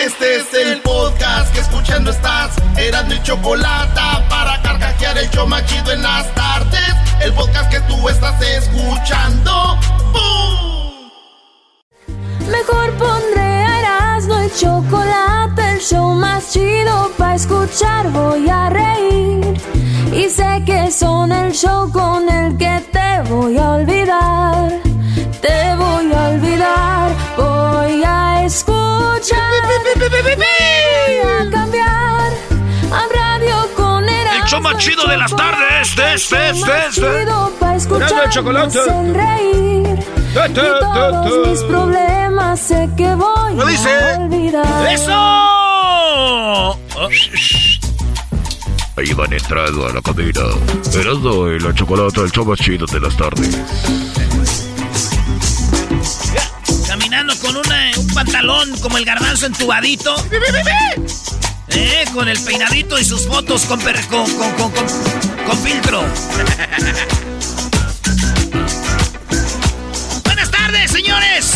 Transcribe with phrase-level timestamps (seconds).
[0.00, 2.56] Este es el podcast que escuchando estás.
[2.78, 6.94] Eran mi chocolate para carcajear el show machido en las tardes.
[7.20, 9.78] El podcast que tú estás escuchando.
[10.12, 11.10] ¡Bum!
[12.48, 18.10] Mejor pondré Erasmo y chocolate, el show más chido para escuchar.
[18.10, 19.60] Voy a reír
[20.12, 24.80] y sé que son el show con el que te voy a olvidar.
[25.42, 28.20] Te voy a olvidar, voy a.
[30.36, 30.44] Voy
[31.18, 32.32] a cambiar
[32.92, 34.08] a radio con.
[34.08, 37.26] El show más chido de las tardes, este, este, este, este.
[37.58, 38.74] Pa' escuchar, chocolate.
[38.74, 39.98] me hacen reír.
[40.34, 41.50] Ta, ta, Y ta, todos ta.
[41.50, 43.88] mis problemas sé que voy ¿Lo dice?
[43.90, 44.92] a olvidar.
[44.92, 46.78] ¡Eso!
[48.96, 50.40] Ahí van entrando a la cabina.
[50.94, 53.56] Erasmo y la chocolate, el show más chido de las tardes.
[58.40, 60.14] Pantalón como el garbanzo entubadito.
[61.68, 64.86] Eh, con el peinadito y sus fotos con, per- con, con, con, con-
[65.46, 66.02] con filtro.
[70.24, 71.54] Buenas tardes, señores.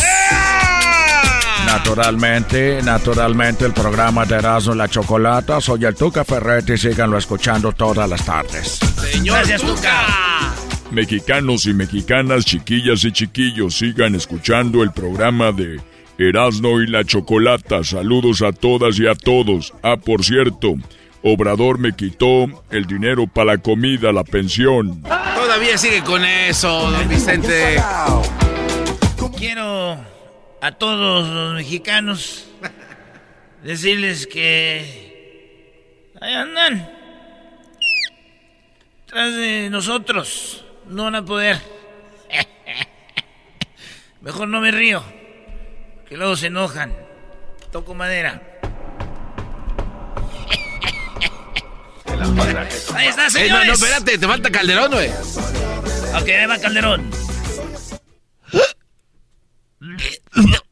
[1.65, 5.59] Naturalmente, naturalmente el programa de Erasmo y la Chocolata.
[5.59, 8.79] Soy el Tuca Ferretti, síganlo escuchando todas las tardes.
[9.23, 10.53] Gracias, Tuca.
[10.91, 15.81] Mexicanos y mexicanas, chiquillas y chiquillos, sigan escuchando el programa de
[16.17, 17.83] Erasmo y la Chocolata.
[17.83, 19.73] Saludos a todas y a todos.
[19.83, 20.75] Ah, por cierto,
[21.23, 25.01] Obrador me quitó el dinero para la comida, la pensión.
[25.01, 27.81] Todavía sigue con eso, don Vicente.
[29.37, 29.97] Quiero
[30.61, 32.47] a todos los mexicanos
[33.63, 36.89] decirles que ahí andan
[39.05, 40.65] tras de nosotros.
[40.87, 41.59] No van a poder.
[44.21, 45.03] Mejor no me río,
[46.07, 46.93] que luego se enojan.
[47.71, 48.41] Toco madera.
[52.95, 53.67] Ahí está, Eh, no, señores.
[53.67, 55.09] no, espérate, te falta Calderón, güey.
[55.09, 57.09] Ok, ahí va Calderón.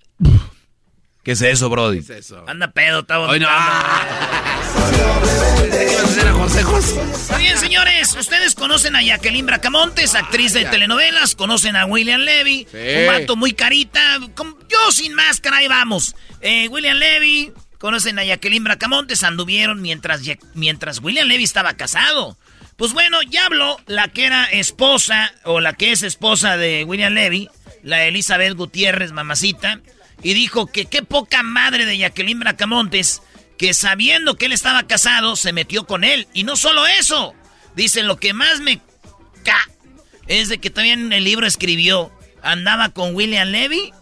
[1.24, 2.02] ¿Qué es eso, Brody?
[2.48, 3.48] Anda pedo, está Ay, no.
[3.48, 5.14] vomitando.
[5.72, 7.02] ¿Qué ibas a hacer a José José?
[7.32, 8.16] Muy bien, señores.
[8.20, 11.36] Ustedes conocen a Jacqueline Bracamontes, actriz de telenovelas.
[11.36, 12.78] Conocen a William Levy, Sí.
[12.78, 14.20] un vato muy carita.
[14.70, 16.16] yo sin máscara, ahí vamos.
[16.42, 20.22] Eh, William Levy, conocen a Jacqueline Bracamontes, anduvieron mientras,
[20.56, 22.38] mientras William Levy estaba casado.
[22.76, 27.14] Pues bueno, ya habló la que era esposa, o la que es esposa de William
[27.14, 27.50] Levy,
[27.84, 29.80] la Elizabeth Gutiérrez, mamacita,
[30.24, 33.22] y dijo que qué poca madre de Jacqueline Bracamontes,
[33.58, 36.28] que sabiendo que él estaba casado, se metió con él.
[36.34, 37.36] Y no solo eso,
[37.76, 38.82] dice, lo que más me
[39.44, 39.70] ca
[40.28, 43.94] es de que también en el libro escribió, andaba con William Levy,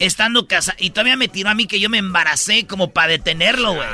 [0.00, 3.74] estando casado, y todavía me tiró a mí que yo me embaracé como para detenerlo,
[3.74, 3.88] güey.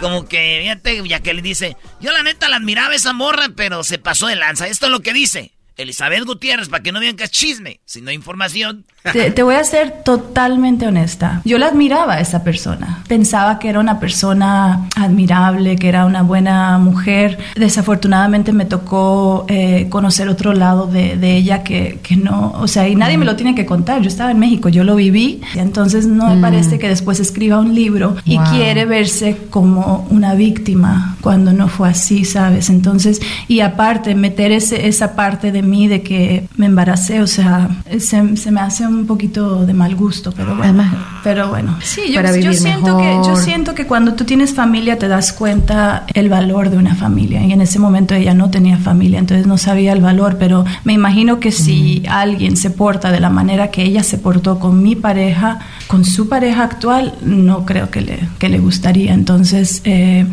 [0.00, 4.28] Como que, fíjate, Jacqueline dice, yo la neta la admiraba esa morra, pero se pasó
[4.28, 4.66] de lanza.
[4.66, 5.52] Esto es lo que dice.
[5.82, 8.84] Elizabeth Gutiérrez, para que no vean que es chisme, sino información.
[9.12, 11.40] Te, te voy a ser totalmente honesta.
[11.44, 13.02] Yo la admiraba a esa persona.
[13.08, 17.38] Pensaba que era una persona admirable, que era una buena mujer.
[17.56, 22.88] Desafortunadamente me tocó eh, conocer otro lado de, de ella que, que no, o sea,
[22.88, 24.02] y nadie me lo tiene que contar.
[24.02, 25.40] Yo estaba en México, yo lo viví.
[25.54, 26.40] Entonces no me Mm.
[26.42, 28.46] parece que después escriba un libro y Wow.
[28.50, 32.70] quiere verse como una víctima cuando no fue así, ¿sabes?
[32.70, 37.26] Entonces, y aparte, meter ese, esa parte de de mí de que me embaracé, o
[37.26, 37.68] sea,
[37.98, 40.84] se, se me hace un poquito de mal gusto, pero bueno.
[41.22, 41.78] pero bueno.
[41.82, 43.36] Sí, yo, Para yo vivir siento que yo mejor.
[43.38, 47.52] siento que cuando tú tienes familia te das cuenta el valor de una familia y
[47.52, 51.40] en ese momento ella no tenía familia, entonces no sabía el valor, pero me imagino
[51.40, 55.60] que si alguien se porta de la manera que ella se portó con mi pareja,
[55.86, 59.14] con su pareja actual, no creo que le, que le gustaría.
[59.14, 60.26] Entonces, eh,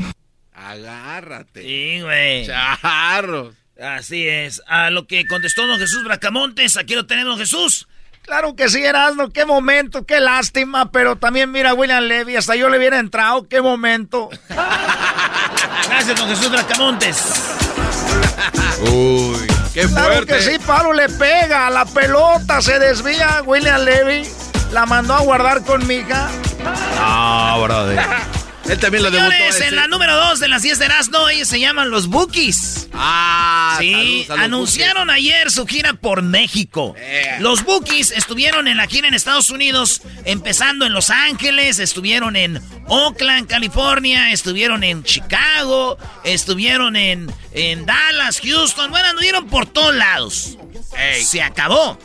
[0.55, 1.61] Agárrate.
[1.63, 2.45] Sí, güey.
[2.45, 3.53] Charros.
[3.81, 4.61] Así es.
[4.67, 7.87] A lo que contestó don Jesús Bracamontes, aquí lo tenemos, don Jesús.
[8.23, 12.67] Claro que sí, Erasmo, qué momento, qué lástima, pero también mira William Levy, hasta yo
[12.67, 14.29] le hubiera entrado, qué momento.
[15.87, 17.57] Gracias, don Jesús Bracamontes.
[18.91, 20.33] Uy, qué Claro fuerte.
[20.33, 24.27] que sí, Pablo le pega, la pelota se desvía, William Levy
[24.73, 26.29] la mandó a guardar con mi hija.
[26.99, 27.99] No, brother.
[28.69, 29.31] Él también lo debutó.
[29.31, 29.67] Ese.
[29.67, 32.89] en la número 2 de las 10 de Erasmo, ellos se llaman los Bookies.
[32.93, 36.93] Ah, Sí, anunciaron ayer su gira por México.
[36.97, 37.37] Eh.
[37.39, 42.61] Los Bookies estuvieron en la gira en Estados Unidos, empezando en Los Ángeles, estuvieron en
[42.87, 50.57] Oakland, California, estuvieron en Chicago, estuvieron en, en Dallas, Houston, bueno, anduvieron por todos lados.
[51.23, 51.97] Se acabó.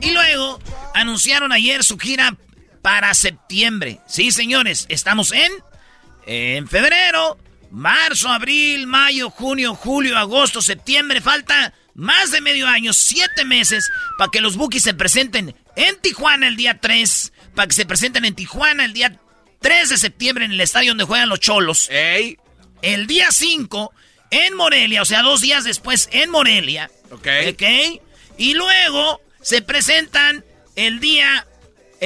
[0.00, 0.60] Y luego
[0.94, 2.36] anunciaron ayer su gira
[2.84, 4.00] para septiembre.
[4.06, 5.50] Sí, señores, estamos en
[6.26, 7.38] en febrero,
[7.70, 11.22] marzo, abril, mayo, junio, julio, agosto, septiembre.
[11.22, 16.46] Falta más de medio año, siete meses, para que los Bookies se presenten en Tijuana
[16.46, 19.18] el día 3, para que se presenten en Tijuana el día
[19.62, 21.88] 3 de septiembre en el estadio donde juegan los Cholos.
[21.90, 22.36] Ey,
[22.82, 23.94] El día 5
[24.30, 26.90] en Morelia, o sea, dos días después en Morelia.
[27.10, 27.28] ok.
[27.50, 27.62] ¿Ok?
[28.36, 30.44] Y luego se presentan
[30.76, 31.46] el día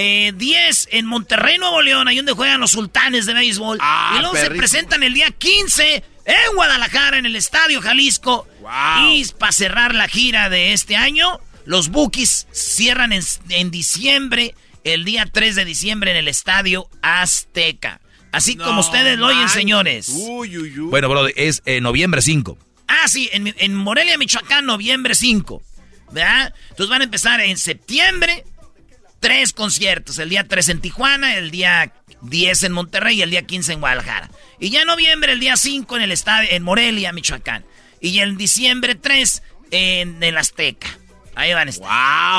[0.01, 3.79] eh, 10 en Monterrey, Nuevo León, ahí donde juegan los sultanes de béisbol.
[3.81, 8.47] Ah, y luego se presentan el día 15 en Guadalajara, en el Estadio Jalisco.
[8.61, 9.11] Wow.
[9.11, 14.55] Y para cerrar la gira de este año, los Bookies cierran en, en diciembre,
[14.85, 18.01] el día 3 de diciembre, en el Estadio Azteca.
[18.31, 20.11] Así No como ustedes lo oyen, señores.
[20.11, 20.91] Uy, uy, uy.
[20.91, 22.57] Bueno, bro, es eh, noviembre 5.
[22.87, 25.61] Ah, sí, en, en Morelia, Michoacán, noviembre 5.
[26.13, 26.55] ¿Verdad?
[26.71, 28.45] Entonces van a empezar en septiembre,
[29.21, 30.19] tres conciertos.
[30.19, 31.93] El día 3 en Tijuana, el día
[32.23, 34.31] 10 en Monterrey y el día 15 en Guadalajara.
[34.59, 37.65] Y ya en noviembre, el día 5 en el estadio, en Morelia, Michoacán.
[38.01, 40.89] Y en diciembre 3 en el Azteca.
[41.35, 41.89] Ahí van a estar.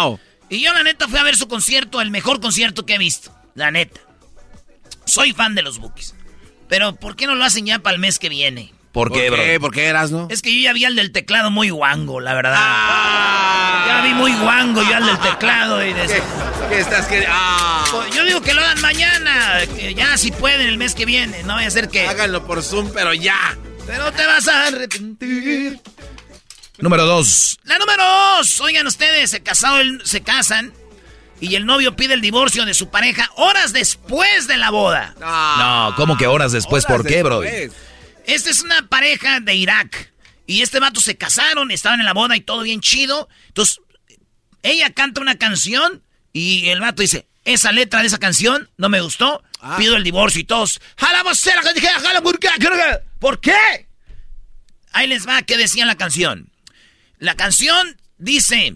[0.02, 0.20] Wow.
[0.50, 3.34] Y yo, la neta, fui a ver su concierto, el mejor concierto que he visto.
[3.56, 4.02] La neta.
[5.06, 6.16] Soy fan de los Bookies.
[6.68, 8.74] Pero, ¿por qué no lo hacen ya para el mes que viene?
[8.92, 9.44] ¿Por qué, bro?
[9.62, 10.28] ¿Por qué eras, no?
[10.32, 12.56] Es que yo ya vi al del teclado muy guango, la verdad.
[12.58, 13.84] Ah.
[13.88, 16.22] Ya vi muy guango yo al del teclado y de ¿Qué,
[16.70, 17.84] qué estás que ah.
[18.16, 21.54] Yo digo que lo hagan mañana, que ya si pueden el mes que viene, no
[21.56, 22.08] vaya a ser que...
[22.08, 23.58] Háganlo por Zoom, pero ya.
[23.86, 25.80] Pero te vas a arrepentir.
[26.80, 27.60] Número 2.
[27.66, 28.04] La número
[28.38, 28.62] dos.
[28.62, 30.74] Oigan ustedes, se, casado el- se casan
[31.42, 35.14] y el novio pide el divorcio de su pareja horas después de la boda.
[35.20, 36.86] No, ¿cómo que horas después?
[36.86, 37.42] Horas ¿Por qué, bro?
[38.30, 40.14] Esta es una pareja de Irak.
[40.46, 43.28] Y este vato se casaron, estaban en la boda y todo bien chido.
[43.48, 43.80] Entonces,
[44.64, 46.04] ella canta una canción
[46.34, 49.78] y el vato dice, esa letra de esa canción no me gustó, Ah.
[49.78, 52.50] pido el divorcio y todos, "Jala vocera, que dije, jala, ¿por qué?
[53.20, 53.88] ¿Por qué?
[54.92, 56.50] Ahí les va, ¿qué decía la canción?
[57.18, 58.76] La canción dice,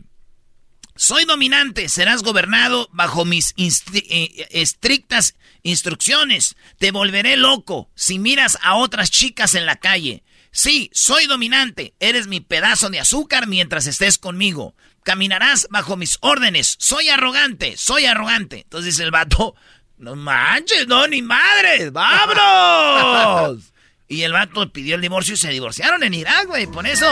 [0.95, 6.56] soy dominante, serás gobernado bajo mis instri- eh, estrictas instrucciones.
[6.78, 10.24] Te volveré loco si miras a otras chicas en la calle.
[10.51, 14.75] Sí, soy dominante, eres mi pedazo de azúcar mientras estés conmigo.
[15.04, 16.75] Caminarás bajo mis órdenes.
[16.80, 18.62] Soy arrogante, soy arrogante.
[18.62, 19.56] Entonces dice el vato,
[19.98, 23.63] no manches, no, ni madres, vámonos.
[24.07, 27.09] y el vato pidió el divorcio y se divorciaron en Irak, güey, por eso.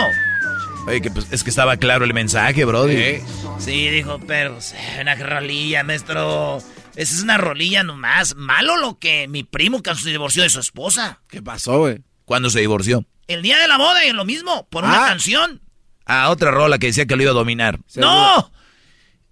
[0.88, 2.88] Oye, que, pues, es que estaba claro el mensaje, bro.
[2.90, 3.24] ¿Eh?
[3.60, 4.58] Sí, dijo, pero
[5.00, 6.58] una rolilla, maestro.
[6.96, 8.36] Esa es una rolilla nomás.
[8.36, 11.22] Malo lo que mi primo que se divorció de su esposa.
[11.30, 12.00] ¿Qué pasó, güey?
[12.26, 13.06] ¿Cuándo se divorció?
[13.28, 15.08] El día de la boda y lo mismo, por una Ah.
[15.08, 15.62] canción.
[16.06, 17.80] Ah, otra rola que decía que lo iba a dominar.
[17.96, 18.52] ¡No!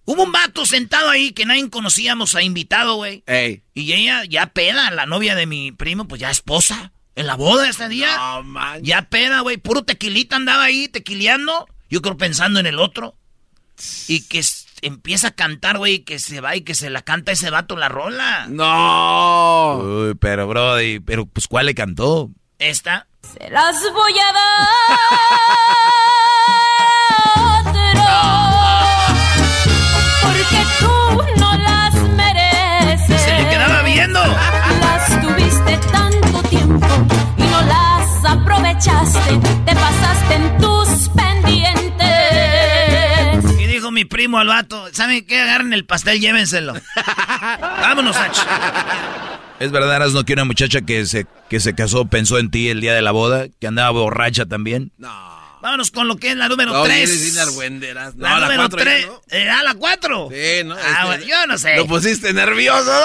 [0.05, 3.23] Hubo un vato sentado ahí que nadie conocíamos a invitado, güey.
[3.27, 3.63] Ey.
[3.73, 6.93] Y ella ya peda, la novia de mi primo, pues ya esposa.
[7.15, 8.15] En la boda este día.
[8.17, 8.81] No, man.
[8.83, 9.57] Ya peda, güey.
[9.57, 11.67] Puro tequilita andaba ahí, tequileando.
[11.89, 13.15] Yo creo pensando en el otro.
[14.07, 14.43] Y que
[14.81, 17.75] empieza a cantar, güey, y que se va y que se la canta ese vato
[17.75, 18.47] la rola.
[18.47, 19.77] No.
[19.77, 20.75] Uy, pero, bro,
[21.05, 22.29] pero pues ¿cuál le cantó?
[22.57, 23.07] Esta.
[23.21, 25.98] Se las voy a dar
[38.41, 39.19] aprovechaste.
[39.65, 41.99] Te pasaste en tus pendientes.
[44.05, 45.41] primo al vato, ¿saben qué?
[45.41, 46.73] Agarren el pastel, llévenselo.
[47.61, 48.41] Vámonos, H.
[49.59, 52.79] ¿Es verdad, no que una muchacha que se, que se casó pensó en ti el
[52.81, 53.47] día de la boda?
[53.59, 54.93] ¿Que andaba borracha también?
[54.97, 55.29] No.
[55.61, 57.35] Vámonos con lo que es la número 3.
[57.93, 59.07] la, la número 3.
[59.27, 60.29] ¿Era la 4?
[60.31, 60.75] Sí, ¿no?
[60.75, 61.75] Ah, este, yo no sé.
[61.75, 63.01] Lo pusiste nervioso, ¿no?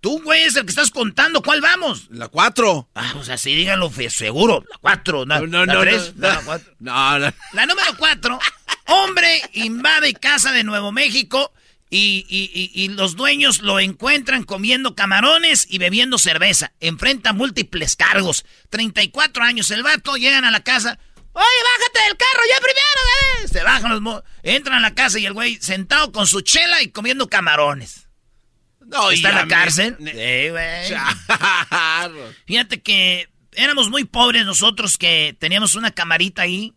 [0.00, 1.42] Tú, güey, es el que estás contando.
[1.42, 2.06] ¿Cuál vamos?
[2.10, 2.88] La 4.
[2.94, 4.64] Ah, o sea, sí, díganlo seguro.
[4.70, 5.26] La 4.
[5.26, 5.84] No, no, no.
[5.84, 6.42] ¿La No,
[6.78, 7.32] no, no.
[7.52, 8.38] La número 4.
[8.86, 11.52] Hombre invade casa de Nuevo México
[11.90, 16.72] y, y, y, los dueños lo encuentran comiendo camarones y bebiendo cerveza.
[16.80, 18.44] Enfrenta múltiples cargos.
[18.70, 20.98] 34 años el vato, llegan a la casa.
[21.32, 21.46] Oye,
[21.78, 23.48] bájate del carro ya primero, ¿eh?
[23.48, 24.22] Se bajan los...
[24.42, 28.07] Entran a la casa y el güey sentado con su chela y comiendo camarones.
[28.88, 29.96] No, ¿Está en la cárcel?
[29.98, 32.24] Sí, güey.
[32.46, 36.74] Fíjate que éramos muy pobres nosotros que teníamos una camarita ahí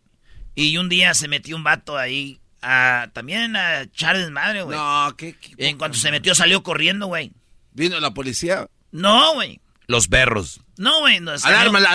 [0.54, 4.76] y un día se metió un vato ahí a, también a echar desmadre, güey.
[4.76, 7.32] No, ¿qué, En cuanto se metió salió corriendo, güey.
[7.72, 8.66] ¿Vino la policía?
[8.90, 9.60] No, güey.
[9.86, 10.60] Los perros.
[10.76, 11.20] No, güey.
[11.20, 11.32] No,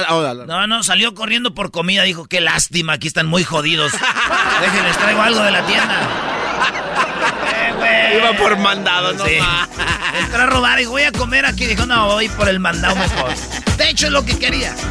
[0.09, 2.03] oh, no, no, salió corriendo por comida.
[2.03, 3.91] Dijo, qué lástima, aquí están muy jodidos.
[4.61, 7.53] Déjenles, traigo algo de la tienda.
[7.87, 9.37] Eh, Iba por mandado, no sí.
[10.19, 11.65] Entró a robar y voy a comer aquí.
[11.65, 13.31] Dijo, no, voy por el mandado mejor.
[13.77, 14.75] De hecho, es lo que quería.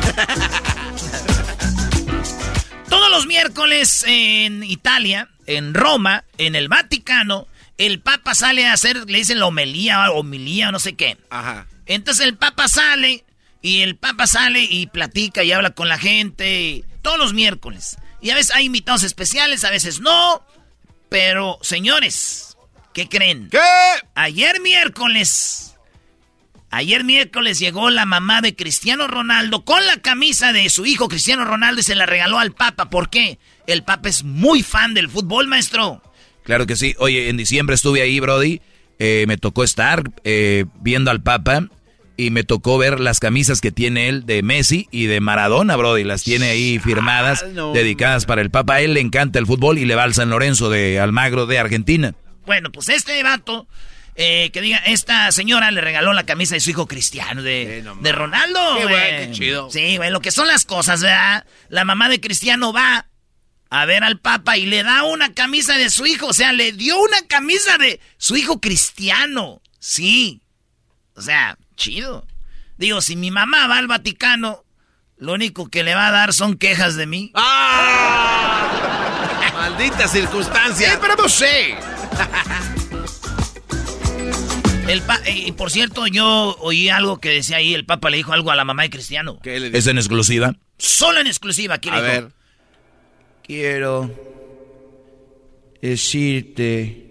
[2.88, 7.48] Todos los miércoles en Italia, en Roma, en el Vaticano,
[7.78, 11.18] el Papa sale a hacer, le dicen la homilía, homilía, no sé qué.
[11.30, 11.66] Ajá.
[11.86, 13.24] Entonces el Papa sale
[13.60, 17.96] y el Papa sale y platica y habla con la gente todos los miércoles.
[18.20, 20.44] Y a veces hay invitados especiales, a veces no.
[21.08, 22.55] Pero, señores,
[22.96, 23.50] ¿qué creen?
[23.50, 23.58] ¿Qué?
[24.14, 25.76] Ayer miércoles
[26.70, 31.44] Ayer miércoles llegó la mamá de Cristiano Ronaldo con la camisa de su hijo Cristiano
[31.44, 32.88] Ronaldo y se la regaló al Papa.
[32.88, 33.38] ¿Por qué?
[33.66, 36.02] El Papa es muy fan del fútbol, maestro.
[36.42, 36.94] Claro que sí.
[36.98, 38.62] Oye, en diciembre estuve ahí, Brody.
[38.98, 41.68] Eh, me tocó estar eh, viendo al Papa
[42.16, 46.02] y me tocó ver las camisas que tiene él de Messi y de Maradona, Brody.
[46.02, 48.76] Las tiene ahí firmadas, dedicadas para el Papa.
[48.76, 51.58] A él le encanta el fútbol y le va al San Lorenzo de Almagro de
[51.58, 52.14] Argentina.
[52.46, 53.66] Bueno, pues este vato
[54.14, 58.12] eh, que diga, esta señora le regaló la camisa de su hijo Cristiano, de, de
[58.12, 58.60] Ronaldo.
[58.78, 59.70] Qué, qué chido.
[59.70, 61.44] Sí, güey, lo que son las cosas, ¿verdad?
[61.68, 63.06] La mamá de Cristiano va
[63.68, 66.28] a ver al Papa y le da una camisa de su hijo.
[66.28, 69.60] O sea, le dio una camisa de su hijo Cristiano.
[69.78, 70.40] Sí.
[71.14, 72.26] O sea, chido.
[72.78, 74.64] Digo, si mi mamá va al Vaticano,
[75.18, 77.32] lo único que le va a dar son quejas de mí.
[77.34, 78.70] ¡Ah!
[79.54, 80.92] Maldita circunstancia.
[80.92, 81.76] Sí, pero no sé.
[84.88, 88.52] El y por cierto, yo oí algo que decía ahí, el Papa le dijo algo
[88.52, 89.40] a la mamá de Cristiano.
[89.42, 90.54] ¿Qué le ¿Es en exclusiva?
[90.78, 92.28] Solo en exclusiva, ¿qué a ver.
[93.42, 94.11] Quiero
[95.82, 97.06] decirte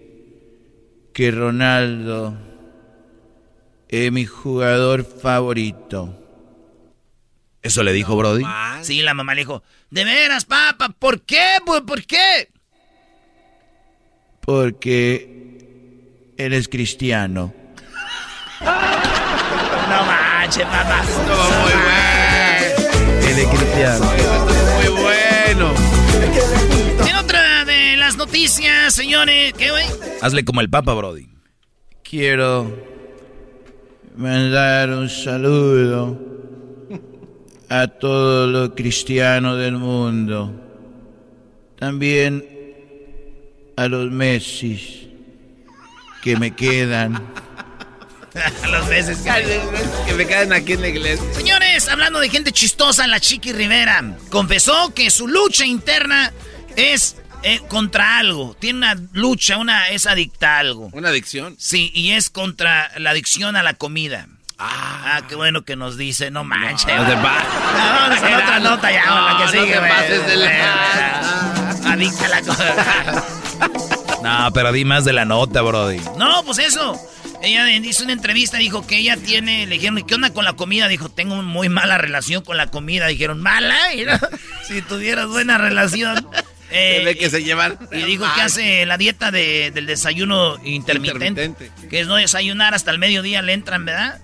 [1.12, 2.38] que Ronaldo
[3.88, 6.18] es mi jugador favorito.
[7.62, 8.44] ¿Eso le dijo Brody?
[8.82, 11.58] Sí, la mamá le dijo, de veras, papá, ¿por qué?
[11.64, 12.48] ¿Por qué?
[14.46, 17.52] Porque él es cristiano.
[18.60, 21.02] No manches, papá.
[21.02, 23.20] Estuvo muy bueno.
[23.20, 24.06] Tiene cristiano.
[24.76, 25.74] Muy bueno.
[27.08, 29.52] En otra de las noticias, señores.
[29.54, 29.84] ¿Qué, güey?
[30.22, 31.28] Hazle como el Papa, Brody.
[32.08, 32.72] Quiero
[34.16, 36.18] mandar un saludo
[37.68, 40.52] a todos los cristianos del mundo.
[41.78, 42.55] También
[43.76, 45.10] a los Messi
[46.22, 47.22] que me quedan.
[48.70, 49.18] Los meses
[50.06, 51.24] que, me quedan aquí en la iglesia.
[51.32, 56.34] Señores, hablando de gente chistosa, la Chiqui Rivera confesó que su lucha interna
[56.76, 58.54] es eh, contra algo.
[58.58, 60.90] Tiene una lucha, una es adicta a algo.
[60.92, 61.56] ¿Una adicción?
[61.58, 64.28] Sí, y es contra la adicción a la comida.
[64.58, 66.88] Ah, ah qué bueno que nos dice, no manches.
[66.88, 69.82] No, no, vamos a otra nota ya, no, la que sigue, no
[71.90, 73.24] Adicta a la comida.
[74.26, 76.00] No, pero di más de la nota, Brody.
[76.18, 76.98] No, pues eso.
[77.42, 80.88] Ella hizo una entrevista, dijo que ella tiene, le dijeron, ¿qué onda con la comida?
[80.88, 83.06] Dijo, tengo muy mala relación con la comida.
[83.06, 83.76] Dijeron, ¿mala?
[84.66, 86.26] si tuvieras buena relación.
[86.70, 87.78] Eh, que se llevan.
[87.92, 91.54] Y dijo que hace la dieta del desayuno intermitente,
[91.88, 94.20] Que es no desayunar hasta el mediodía, le entran, ¿verdad?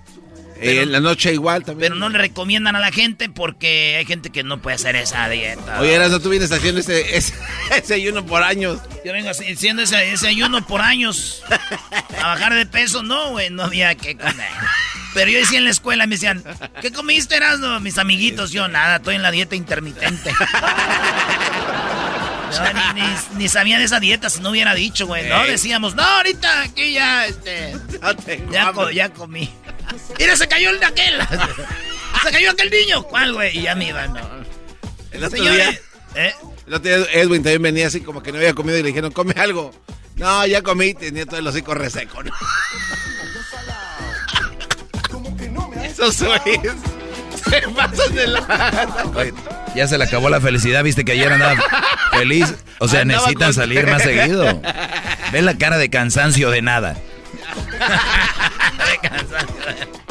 [0.61, 1.91] En la noche igual también.
[1.91, 5.27] Pero no le recomiendan a la gente porque hay gente que no puede hacer esa
[5.29, 5.79] dieta.
[5.79, 8.79] Oye, no tú vienes haciendo ese, ese, ayuno por años.
[9.03, 11.43] Yo vengo haciendo ese, ayuno por años.
[12.21, 14.49] A bajar de peso, no, güey, no había que comer.
[15.13, 16.43] Pero yo decía en la escuela, me decían,
[16.81, 17.79] ¿qué comiste, Erasmo?
[17.79, 20.31] Mis amiguitos, yo nada, estoy en la dieta intermitente.
[23.35, 25.27] ni, sabía de esa dieta si no hubiera dicho, güey.
[25.27, 27.75] No decíamos, no, ahorita aquí ya, este.
[28.51, 29.49] ya, ya comí.
[30.17, 31.19] Mira, se cayó el de aquel.
[32.23, 33.03] se cayó aquel niño.
[33.03, 33.57] ¿Cuál, güey?
[33.57, 34.21] Y ya me iba, no.
[35.11, 35.71] El otro día.
[36.15, 36.33] ¿eh?
[36.67, 39.11] El otro día Edwin también venía así como que no había comido y le dijeron,
[39.11, 39.73] come algo.
[40.15, 42.31] No, ya comí, tenía todo el hocico reseco, ¿no?
[45.83, 46.39] Eso soy.
[47.49, 49.33] Se pasan de la...
[49.75, 51.55] ya se le acabó la felicidad, viste que ayer andaba
[52.13, 52.53] feliz.
[52.79, 54.61] O sea, necesitan salir más seguido.
[55.31, 56.97] Ve la cara de cansancio de nada.
[58.91, 60.03] de cansancio.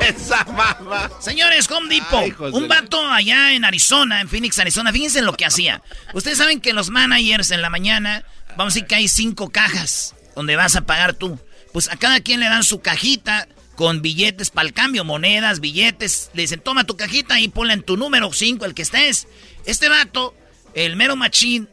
[0.00, 1.10] Esa mamá.
[1.20, 2.52] Señores, Home Depot.
[2.52, 4.92] un vato allá en Arizona, en Phoenix, Arizona.
[4.92, 5.82] Fíjense lo que hacía.
[6.14, 8.24] Ustedes saben que los managers en la mañana,
[8.56, 11.38] vamos a decir que hay cinco cajas donde vas a pagar tú.
[11.72, 16.30] Pues a cada quien le dan su cajita con billetes para el cambio, monedas, billetes.
[16.34, 19.28] Le dicen, toma tu cajita y ponla en tu número 5, el que estés.
[19.64, 20.34] Este vato,
[20.74, 21.68] el mero machín,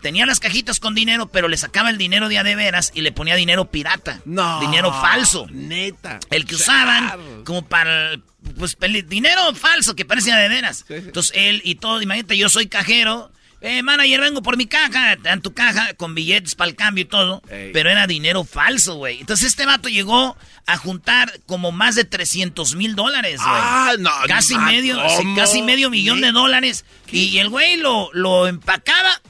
[0.00, 3.00] tenía las cajitas con dinero, pero le sacaba el dinero de a de veras y
[3.00, 4.20] le ponía dinero pirata.
[4.24, 4.60] No.
[4.60, 5.46] Dinero falso.
[5.50, 6.20] Neta.
[6.30, 8.16] El que usaban como para.
[8.58, 8.76] Pues
[9.08, 10.84] dinero falso que parecía de veras.
[10.88, 13.32] Entonces él y todo, imagínate, yo soy cajero.
[13.62, 17.06] Eh, manager, vengo por mi caja, en tu caja con billetes para el cambio y
[17.06, 17.42] todo.
[17.48, 19.20] Pero era dinero falso, güey.
[19.20, 20.36] Entonces este vato llegó
[20.66, 23.48] a juntar como más de 300 mil dólares, güey.
[23.50, 24.10] Ah, no.
[24.28, 24.98] Casi medio,
[25.34, 26.84] casi medio millón de dólares.
[27.10, 29.20] Y el güey lo, lo empacaba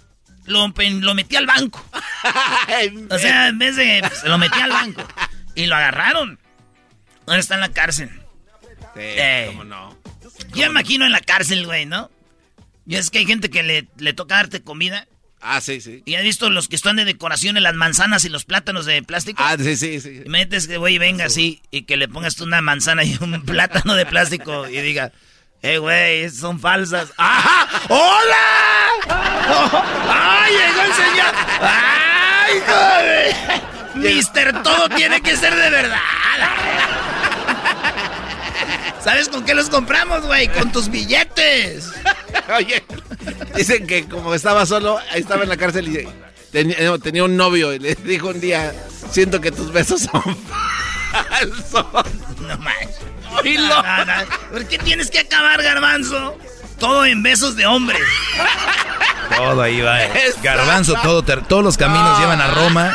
[0.47, 1.85] lo, lo metí al banco.
[3.11, 4.01] o sea, en vez de.
[4.01, 5.07] Pues, lo metí al banco.
[5.55, 6.39] Y lo agarraron.
[7.27, 8.11] Ahora está en la cárcel.
[8.95, 9.47] Sí, eh.
[9.49, 9.97] ¿cómo no?
[10.55, 12.11] Yo me imagino en la cárcel, güey, ¿no?
[12.87, 15.07] Y es que hay gente que le, le toca darte comida.
[15.41, 16.03] Ah, sí, sí.
[16.07, 19.03] ¿Y has visto los que están de decoración en las manzanas y los plátanos de
[19.03, 19.43] plástico?
[19.45, 20.23] Ah, sí, sí, sí.
[20.25, 23.43] Y metes que, güey, venga así y que le pongas tú una manzana y un
[23.47, 25.13] plátano de plástico y diga,
[25.63, 27.13] eh, güey, son falsas.
[27.19, 27.69] ¡Ajá!
[27.89, 28.87] ¡Hola!
[30.09, 31.35] ¡Ay, llegó el señor!
[31.61, 33.37] ¡Ay, joder!
[33.97, 36.01] Mister, todo tiene que ser de verdad.
[39.07, 40.49] ¿Sabes con qué los compramos, güey?
[40.49, 41.93] Con tus billetes.
[42.57, 42.85] Oye,
[43.55, 46.09] dicen que como estaba solo, estaba en la cárcel y
[46.51, 48.75] tenía, tenía un novio y le dijo un día,
[49.09, 50.37] siento que tus besos son
[51.13, 51.87] falsos.
[52.41, 52.97] No manches.
[54.51, 56.37] ¿Por qué tienes que acabar, garbanzo?
[56.81, 58.03] Todo en besos de hombres.
[59.37, 60.03] Todo ahí va.
[60.03, 60.33] Eh.
[60.43, 62.93] Garbanzo, todo, todos los caminos llevan a Roma.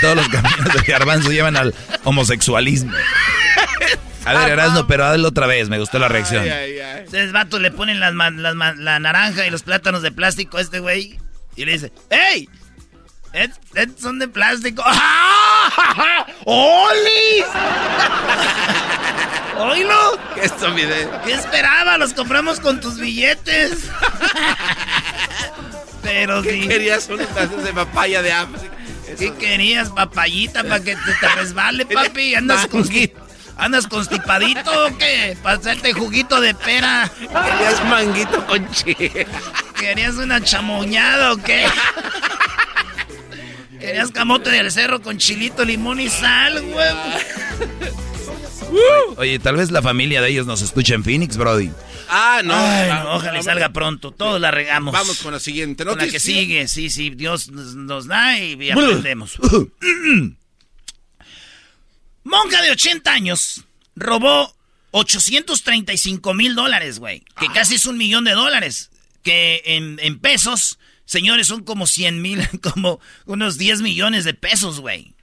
[0.00, 2.90] Todos los caminos de Garbanzo llevan al homosexualismo.
[4.26, 6.44] A ver, Erasmo, pero hazlo otra vez, me gustó la reacción.
[7.04, 11.18] Ustedes, vatos, le ponen las, la naranja y los plátanos de plástico a este güey.
[11.54, 12.48] Y le dice, ¡Ey!
[13.32, 14.82] Estos son de plástico.
[16.44, 17.44] ¡Oli!
[19.58, 20.18] ¡Oílo!
[20.34, 21.08] ¿Qué estupidez?
[21.24, 21.98] ¿Qué esperaba?
[21.98, 23.72] Los compramos con tus billetes.
[26.02, 28.74] Pero ¿Qué querías unos pedazos de papaya de África?
[29.18, 32.34] ¿Qué querías, papayita, para que te, resbale, papi?
[32.34, 32.84] ¿Andas, con,
[33.56, 35.36] ¿Andas constipadito o qué?
[35.42, 37.10] ¿Para hacerte juguito de pera?
[37.18, 39.26] ¿Querías manguito con chile?
[39.78, 41.64] ¿Querías una chamoñada o qué?
[43.80, 47.00] ¿Querías camote del cerro con chilito, limón y sal, huevo?
[49.16, 51.70] Oye, tal vez la familia de ellos nos escucha en Phoenix, Brody.
[52.08, 53.14] Ah, no.
[53.14, 54.10] ojalá y salga pronto.
[54.10, 54.92] Todos la regamos.
[54.92, 56.00] Vamos con la siguiente noticia.
[56.00, 57.10] Con la que sigue, sí, sí.
[57.10, 59.38] Dios nos, da y aprendemos.
[62.26, 64.52] Monja de 80 años robó
[64.90, 67.24] 835 mil dólares, güey.
[67.38, 68.90] Que casi es un millón de dólares.
[69.22, 75.14] Que en, pesos, señores, son como 100 mil, como unos 10 millones de pesos, güey.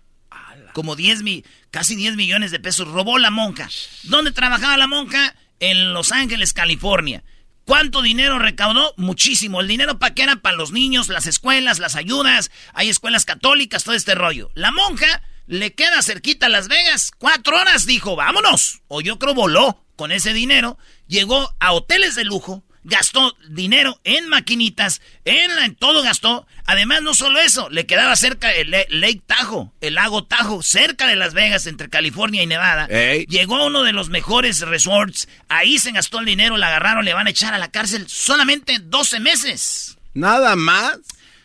[0.74, 3.70] Como 10 mil casi 10 millones de pesos robó la monja.
[4.04, 5.36] ¿Dónde trabajaba la monja?
[5.60, 7.24] En Los Ángeles, California.
[7.66, 8.94] ¿Cuánto dinero recaudó?
[8.96, 9.60] Muchísimo.
[9.60, 12.50] El dinero para qué era para los niños, las escuelas, las ayudas.
[12.74, 14.52] Hay escuelas católicas, todo este rollo.
[14.56, 17.12] La monja le queda cerquita a Las Vegas.
[17.18, 18.82] Cuatro horas dijo, vámonos.
[18.88, 20.78] O yo creo voló con ese dinero.
[21.08, 26.46] Llegó a hoteles de lujo gastó dinero en maquinitas, en, la, en todo gastó.
[26.66, 31.16] Además, no solo eso, le quedaba cerca el Lake Tahoe, el lago Tahoe, cerca de
[31.16, 32.88] Las Vegas, entre California y Nevada.
[32.88, 37.14] Llegó a uno de los mejores resorts, ahí se gastó el dinero, la agarraron, le
[37.14, 39.98] van a echar a la cárcel solamente 12 meses.
[40.14, 41.00] ¿Nada más?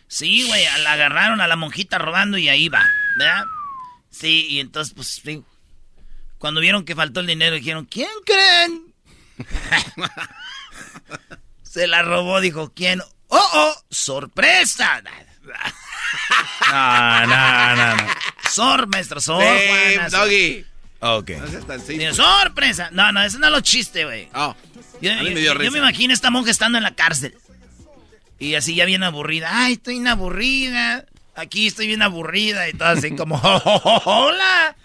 [0.07, 2.85] Sí, güey, la agarraron a la monjita robando y ahí va,
[3.17, 3.43] ¿verdad?
[4.19, 5.43] Sí, y entonces, pues, sí.
[6.39, 8.93] Cuando vieron que faltó el dinero, dijeron, ¿quién creen?
[11.63, 13.01] Se la robó, dijo, ¿quién?
[13.27, 13.73] ¡Oh, oh!
[13.89, 15.01] ¡Sorpresa!
[16.71, 18.07] No, no, no, no.
[18.51, 19.43] Sor, maestro, sor.
[20.11, 20.65] doggy.
[20.99, 21.31] Ok.
[21.31, 22.89] No sorpresa.
[22.91, 24.29] No, no, ese no es lo chiste, güey.
[24.33, 24.55] Oh,
[25.01, 27.35] yo, me, yo me imagino esta monja estando en la cárcel.
[28.37, 29.49] Y así ya bien aburrida.
[29.51, 31.05] Ay, estoy bien aburrida.
[31.39, 33.39] Aquí estoy bien aburrida y todo así como,
[34.05, 34.75] hola,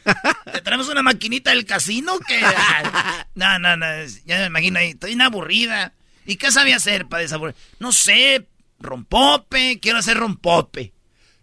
[0.52, 2.40] ¿te traemos una maquinita del casino que...
[3.34, 3.86] No, no, no,
[4.24, 5.92] ya me imagino ahí, estoy bien aburrida.
[6.24, 7.56] ¿Y qué sabía hacer para desaburrir?
[7.80, 8.46] No sé,
[8.78, 10.92] rompope, quiero hacer rompope.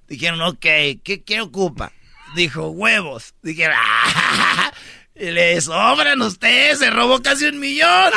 [0.08, 0.62] Dijeron, ok,
[1.04, 1.91] ¿qué, qué ocupa?
[2.34, 3.34] Dijo, huevos.
[3.41, 4.71] Dijeron, ¡ah!
[5.15, 8.13] Le sobran ustedes, se robó casi un millón.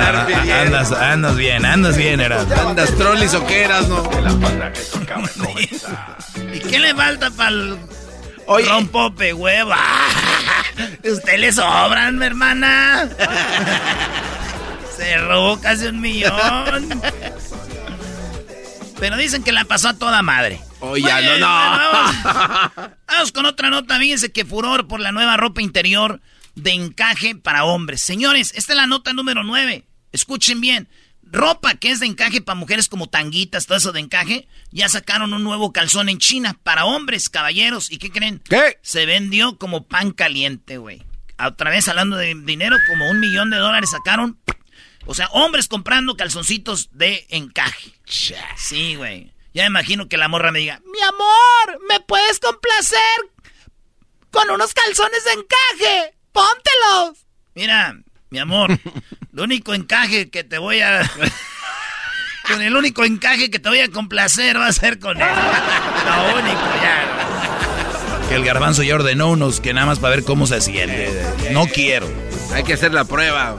[0.00, 2.50] Andas, andas bien, andas bien, eras.
[2.50, 4.02] Andas trolis o qué eras, ¿no?
[6.52, 7.78] ¿Y qué le falta para el
[8.46, 9.78] rompope, hueva?
[11.04, 13.08] Usted le sobran, mi hermana.
[14.96, 17.02] Se robó casi un millón.
[18.98, 20.60] Pero dicen que la pasó a toda madre.
[20.80, 21.48] Oye, no, no.
[23.06, 23.32] Vamos.
[23.32, 23.98] con otra nota.
[23.98, 26.20] Fíjense que furor por la nueva ropa interior
[26.56, 28.00] de encaje para hombres.
[28.00, 29.84] Señores, esta es la nota número 9.
[30.12, 30.88] Escuchen bien.
[31.22, 34.48] Ropa que es de encaje para mujeres como tanguitas, todo eso de encaje.
[34.70, 37.90] Ya sacaron un nuevo calzón en China para hombres, caballeros.
[37.90, 38.40] ¿Y qué creen?
[38.48, 38.78] ¿Qué?
[38.82, 41.02] Se vendió como pan caliente, güey.
[41.38, 44.38] Otra vez hablando de dinero, como un millón de dólares sacaron.
[45.06, 47.92] O sea, hombres comprando calzoncitos de encaje.
[48.04, 49.32] Sí, güey.
[49.54, 52.98] Ya me imagino que la morra me diga, mi amor, ¿me puedes complacer
[54.30, 56.14] con unos calzones de encaje?
[56.32, 57.26] Póntelos.
[57.54, 57.96] Mira,
[58.30, 58.78] mi amor,
[59.32, 61.08] lo único encaje que te voy a...
[62.48, 65.28] con el único encaje que te voy a complacer va a ser con él.
[65.28, 68.28] Lo único, ya.
[68.28, 71.10] Que el garbanzo ya ordenó unos que nada más para ver cómo se siente.
[71.52, 72.08] No quiero.
[72.54, 73.56] Hay que hacer la prueba.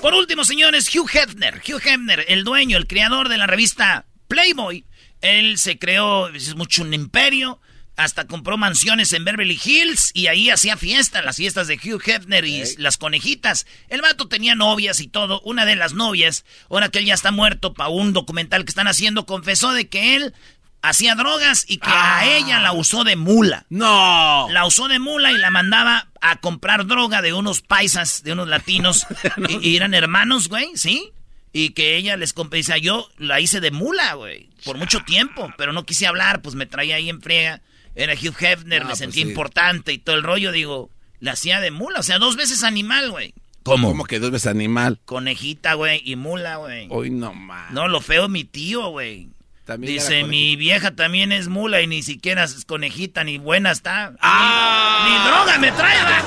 [0.00, 1.62] Por último, señores, Hugh Hefner.
[1.66, 4.84] Hugh Hefner, el dueño, el creador de la revista Playboy.
[5.20, 7.60] Él se creó, es mucho un imperio.
[7.96, 12.44] Hasta compró mansiones en Beverly Hills y ahí hacía fiestas, las fiestas de Hugh Hefner
[12.46, 13.66] y las conejitas.
[13.88, 15.40] El vato tenía novias y todo.
[15.42, 18.88] Una de las novias, ahora que él ya está muerto para un documental que están
[18.88, 20.32] haciendo, confesó de que él
[20.80, 22.26] hacía drogas y que a Ah.
[22.26, 23.66] ella la usó de mula.
[23.68, 24.48] No.
[24.50, 28.48] La usó de mula y la mandaba a comprar droga de unos paisas, de unos
[28.48, 29.06] latinos.
[29.50, 31.10] y, y eran hermanos, güey, ¿sí?
[31.52, 32.56] Y que ella les compró.
[32.56, 36.54] Dice, yo la hice de mula, güey, por mucho tiempo, pero no quise hablar, pues
[36.54, 37.60] me traía ahí en friega.
[37.94, 39.28] Era Hugh Hefner, Ah, me pues sentía sí.
[39.28, 43.10] importante y todo el rollo, digo, la hacía de mula, o sea, dos veces animal,
[43.10, 43.34] güey.
[43.62, 43.88] ¿Cómo?
[43.88, 44.98] ¿Cómo que dos veces animal?
[45.04, 46.88] Conejita, güey, y mula, güey.
[46.90, 47.70] Hoy no más.
[47.72, 49.28] No, lo feo mi tío, güey.
[49.64, 54.12] También Dice, mi vieja también es mula y ni siquiera es conejita ni buena está.
[54.20, 55.04] ¡Ah!
[55.06, 56.18] Ni, ni droga me trae, ¿va?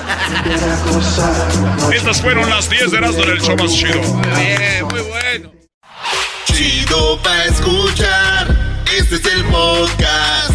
[1.94, 4.00] Estas fueron las 10 de Erasmo del show más chido.
[4.02, 5.52] Muy bien, muy bueno.
[6.46, 8.56] Chido pa' escuchar.
[8.96, 10.54] Este es el podcast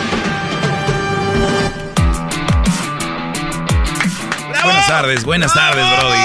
[4.63, 6.17] Buenas tardes, buenas tardes, Brody.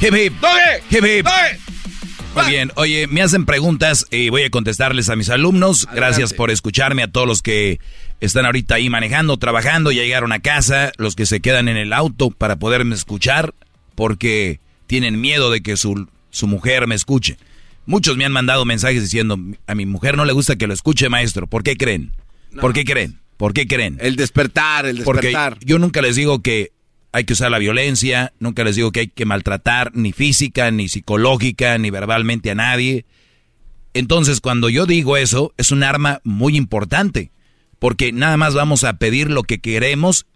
[0.00, 0.34] Hip hip.
[0.90, 1.26] Hip hip.
[2.34, 5.88] Muy bien, oye, me hacen preguntas y voy a contestarles a mis alumnos.
[5.92, 7.80] Gracias por escucharme, a todos los que
[8.20, 11.92] están ahorita ahí manejando, trabajando, ya llegaron a casa, los que se quedan en el
[11.92, 13.54] auto para poderme escuchar,
[13.94, 17.36] porque tienen miedo de que su, su mujer me escuche.
[17.86, 21.08] Muchos me han mandado mensajes diciendo, a mi mujer no le gusta que lo escuche,
[21.08, 21.46] maestro.
[21.46, 22.12] ¿Por qué creen?
[22.60, 23.20] ¿Por qué creen?
[23.40, 23.96] ¿Por qué creen?
[24.02, 25.58] El despertar, el Porque despertar.
[25.64, 26.72] yo nunca les digo que
[27.10, 30.90] hay que usar la violencia, nunca les digo que hay que maltratar ni física, ni
[30.90, 33.06] psicológica, ni verbalmente a nadie.
[33.94, 37.30] Entonces, cuando yo digo eso, es un arma muy importante,
[37.78, 40.26] porque nada más vamos a pedir lo que queremos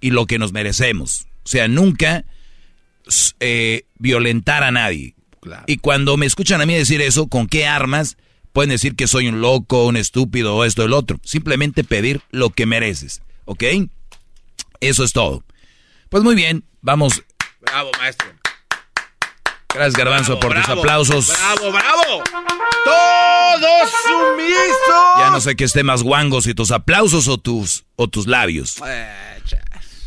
[0.00, 1.28] y lo que nos merecemos.
[1.44, 2.24] O sea, nunca
[3.38, 5.14] eh, violentar a nadie.
[5.68, 8.16] Y cuando me escuchan a mí decir eso, ¿con qué armas?
[8.52, 11.18] Pueden decir que soy un loco, un estúpido o esto o el otro.
[11.24, 13.22] Simplemente pedir lo que mereces.
[13.44, 13.64] ¿Ok?
[14.80, 15.44] Eso es todo.
[16.08, 17.22] Pues muy bien, vamos.
[17.60, 18.28] Bravo, maestro.
[19.72, 21.28] Gracias, Garbanzo, Bravo, por tus aplausos.
[21.28, 22.24] Bravo, bravo.
[22.84, 25.18] Todos sumisos.
[25.18, 28.76] Ya no sé qué esté más guango, si tus aplausos o tus, o tus labios.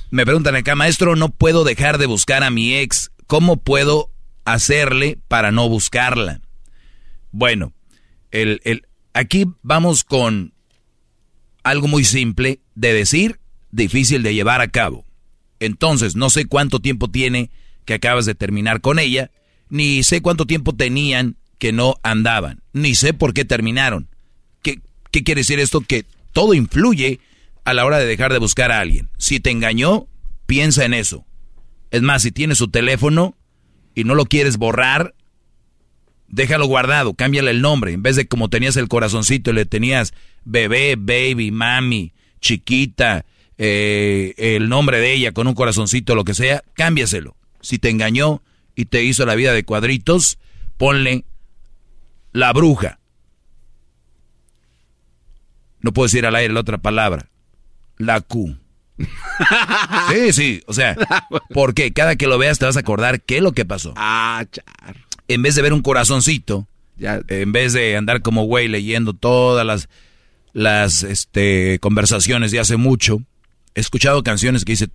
[0.10, 3.12] Me preguntan acá, maestro, no puedo dejar de buscar a mi ex.
[3.26, 4.12] ¿Cómo puedo
[4.44, 6.42] hacerle para no buscarla?
[7.32, 7.72] Bueno,
[8.34, 10.54] el, el, aquí vamos con
[11.64, 13.40] algo muy simple de decir,
[13.72, 15.06] difícil de llevar a cabo.
[15.60, 17.52] Entonces, no sé cuánto tiempo tiene
[17.86, 19.32] que acabas de terminar con ella,
[19.70, 24.10] ni sé cuánto tiempo tenían que no andaban, ni sé por qué terminaron.
[24.62, 25.82] ¿Qué, qué quiere decir esto?
[25.82, 27.20] Que todo influye
[27.66, 29.10] a la hora de dejar de buscar a alguien.
[29.20, 30.08] Si te engañó,
[30.48, 31.26] piensa en eso.
[31.92, 33.38] Es más, si tienes su teléfono
[33.94, 35.14] y no lo quieres borrar,
[36.34, 37.94] déjalo guardado, cámbiale el nombre.
[37.94, 43.26] En vez de como tenías el corazoncito y le tenías bebé, baby, mami, chiquita,
[43.58, 47.36] eh, el nombre de ella con un corazoncito, lo que sea, cámbiaselo.
[47.62, 48.42] Si te engañó
[48.76, 50.40] y te hizo la vida de cuadritos,
[50.78, 51.24] ponle
[52.32, 53.00] la bruja.
[55.82, 57.30] No puedo decir al aire la otra palabra.
[57.98, 58.58] La Q.
[60.12, 60.96] sí, sí, o sea,
[61.54, 63.94] porque cada que lo veas te vas a acordar qué es lo que pasó.
[63.98, 64.96] Ah, char.
[65.28, 67.22] En vez de ver un corazoncito, ya.
[67.28, 69.90] en vez de andar como güey leyendo todas las,
[70.54, 73.22] las este, conversaciones de hace mucho,
[73.76, 74.90] he escuchado canciones que dice,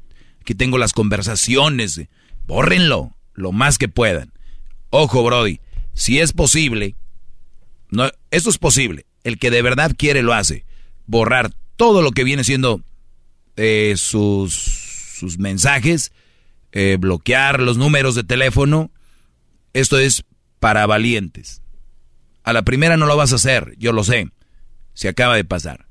[0.45, 2.01] que tengo las conversaciones,
[2.47, 4.33] bórrenlo lo más que puedan.
[4.91, 5.61] Ojo, Brody,
[5.93, 6.95] si es posible,
[7.91, 10.65] no, esto es posible, el que de verdad quiere lo hace,
[11.07, 12.83] borrar todo lo que viene siendo
[13.57, 16.13] eh, sus, sus mensajes,
[16.73, 18.91] eh, bloquear los números de teléfono,
[19.81, 20.25] esto es
[20.61, 21.63] para valientes.
[22.43, 24.31] A la primera no lo vas a hacer, yo lo sé,
[24.95, 25.87] se acaba de pasar.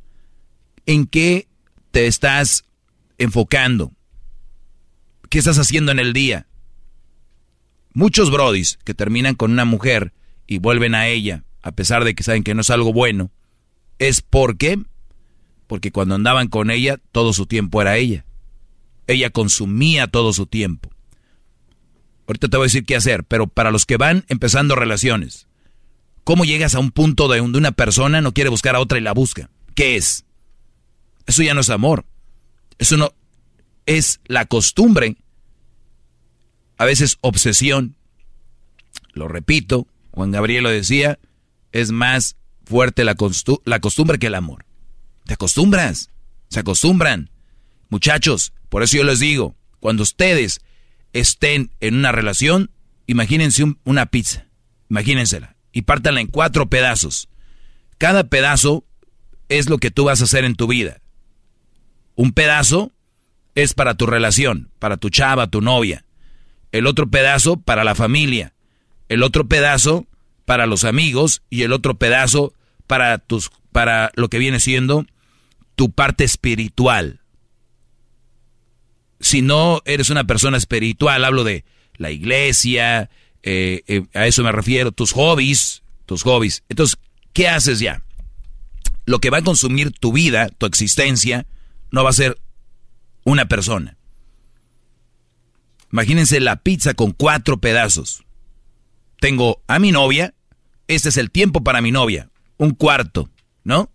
[0.86, 1.48] ¿En qué
[1.92, 2.64] te estás
[3.18, 3.92] enfocando?
[5.30, 6.48] ¿Qué estás haciendo en el día?
[7.94, 10.14] Muchos brodis que terminan con una mujer
[10.46, 13.32] y vuelven a ella, a pesar de que saben que no es algo bueno,
[14.00, 14.80] es porque
[15.68, 18.26] porque cuando andaban con ella todo su tiempo era ella.
[19.06, 20.90] Ella consumía todo su tiempo.
[22.28, 25.48] Ahorita te voy a decir qué hacer, pero para los que van empezando relaciones,
[26.24, 29.02] ¿cómo llegas a un punto de donde una persona no quiere buscar a otra y
[29.02, 29.50] la busca?
[29.76, 30.26] ¿Qué es?
[31.26, 32.06] Eso ya no es amor.
[32.78, 33.14] Eso no
[33.86, 35.18] es la costumbre.
[36.78, 37.96] A veces obsesión.
[39.14, 41.18] Lo repito, Juan Gabriel lo decía,
[41.72, 42.36] es más
[42.66, 43.16] fuerte la,
[43.66, 44.66] la costumbre que el amor.
[45.26, 46.12] Te acostumbras,
[46.50, 47.30] se acostumbran.
[47.90, 50.60] Muchachos, por eso yo les digo, cuando ustedes
[51.14, 52.72] estén en una relación,
[53.06, 54.48] imagínense una pizza,
[54.90, 57.30] imagínensela, y pártanla en cuatro pedazos.
[57.98, 58.86] Cada pedazo
[59.50, 61.02] es lo que tú vas a hacer en tu vida.
[62.16, 62.92] Un pedazo
[63.56, 66.06] es para tu relación, para tu chava, tu novia.
[66.72, 68.54] El otro pedazo para la familia.
[69.10, 70.08] El otro pedazo
[70.46, 72.54] para los amigos y el otro pedazo
[72.88, 75.06] para tus para lo que viene siendo
[75.76, 77.22] tu parte espiritual
[79.20, 83.10] si no eres una persona espiritual, hablo de la iglesia,
[83.44, 86.64] eh, eh, a eso me refiero, tus hobbies, tus hobbies.
[86.70, 86.98] Entonces,
[87.34, 88.04] ¿qué haces ya?
[89.06, 91.48] Lo que va a consumir tu vida, tu existencia,
[91.92, 92.40] no va a ser
[93.24, 93.98] una persona.
[95.92, 98.24] Imagínense la pizza con cuatro pedazos.
[99.20, 100.34] Tengo a mi novia,
[100.88, 103.30] este es el tiempo para mi novia, un cuarto,
[103.64, 103.90] ¿no?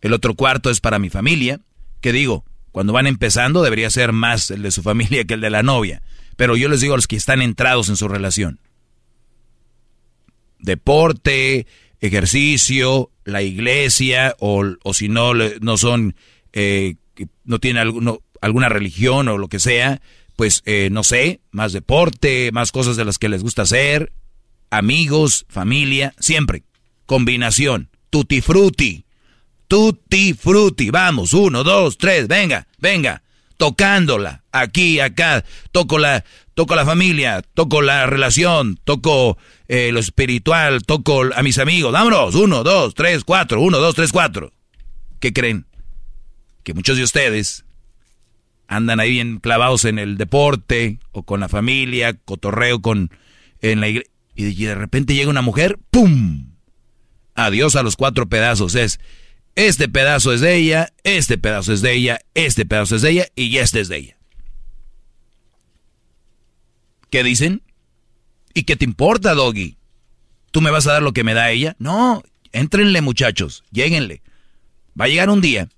[0.00, 1.60] El otro cuarto es para mi familia,
[2.00, 5.50] que digo, cuando van empezando debería ser más el de su familia que el de
[5.50, 6.02] la novia.
[6.36, 8.60] Pero yo les digo a los que están entrados en su relación.
[10.58, 11.66] Deporte,
[12.00, 16.14] ejercicio, la iglesia, o, si no, no son,
[16.52, 16.96] eh,
[17.44, 20.00] no tienen alguna religión o lo que sea,
[20.36, 24.12] pues eh, no sé, más deporte, más cosas de las que les gusta hacer,
[24.70, 26.62] amigos, familia, siempre.
[27.04, 29.04] Combinación, tutti frutti.
[29.70, 30.90] Tutti frutti.
[30.90, 33.22] Vamos, uno, dos, tres, venga, venga.
[33.56, 35.44] Tocándola, aquí, acá.
[35.70, 41.60] Toco la, toco la familia, toco la relación, toco eh, lo espiritual, toco a mis
[41.60, 41.92] amigos.
[41.92, 44.52] Vámonos, uno, dos, tres, cuatro, uno, dos, tres, cuatro.
[45.20, 45.66] ¿Qué creen?
[46.64, 47.64] Que muchos de ustedes
[48.66, 53.12] andan ahí bien clavados en el deporte o con la familia, cotorreo con
[53.60, 54.10] en la iglesia.
[54.34, 56.56] Y de repente llega una mujer, ¡pum!
[57.36, 58.74] Adiós a los cuatro pedazos.
[58.74, 58.98] Es,
[59.54, 63.26] este pedazo es de ella, este pedazo es de ella, este pedazo es de ella
[63.34, 64.16] y este es de ella.
[67.10, 67.62] ¿Qué dicen?
[68.54, 69.76] ¿Y qué te importa, Doggy?
[70.50, 71.76] ¿Tú me vas a dar lo que me da ella?
[71.78, 74.22] No, éntrenle muchachos, lléguenle.
[75.00, 75.68] Va a llegar un día,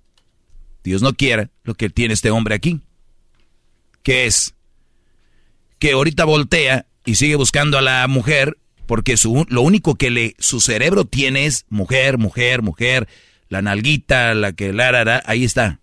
[0.83, 2.81] Dios no quiera, lo que tiene este hombre aquí.
[4.03, 4.55] ¿Qué es?
[5.79, 9.17] Que ahorita voltea y sigue buscando a la mujer porque
[9.49, 13.09] lo único que le, su cerebro tiene es mujer, mujer, mujer
[13.53, 15.79] la nalguita, la que la, la, ahí está.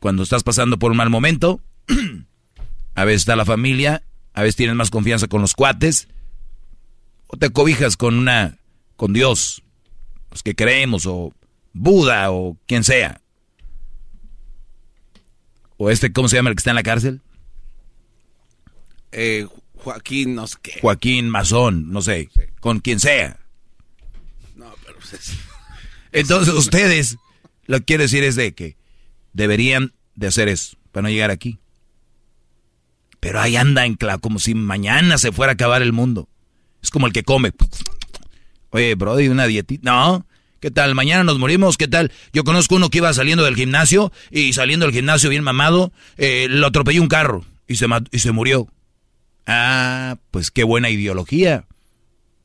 [0.00, 1.60] Cuando estás pasando por un mal momento,
[2.96, 6.08] a veces está la familia, a veces tienes más confianza con los cuates,
[7.28, 8.58] o te cobijas con una,
[8.96, 9.62] con Dios,
[10.32, 11.32] los que creemos, o
[11.72, 13.20] Buda, o quien sea.
[15.76, 17.22] O este, ¿cómo se llama el que está en la cárcel?
[19.12, 20.80] eh, Joaquín, no sé qué.
[20.80, 23.43] Joaquín Mazón, no sé, con quien sea.
[25.10, 25.32] Pues
[26.12, 27.16] Entonces ustedes,
[27.66, 28.76] lo que quiero decir es de que
[29.32, 31.58] deberían de hacer eso para no llegar aquí.
[33.20, 36.28] Pero ahí anda clavo, como si mañana se fuera a acabar el mundo.
[36.82, 37.52] Es como el que come.
[38.70, 39.90] Oye, Brody, una dietita.
[39.90, 40.26] No,
[40.60, 40.94] ¿qué tal?
[40.94, 42.12] Mañana nos morimos, ¿qué tal?
[42.32, 46.48] Yo conozco uno que iba saliendo del gimnasio y saliendo del gimnasio bien mamado, eh,
[46.50, 48.68] lo atropelló un carro y se, y se murió.
[49.46, 51.66] Ah, pues qué buena ideología.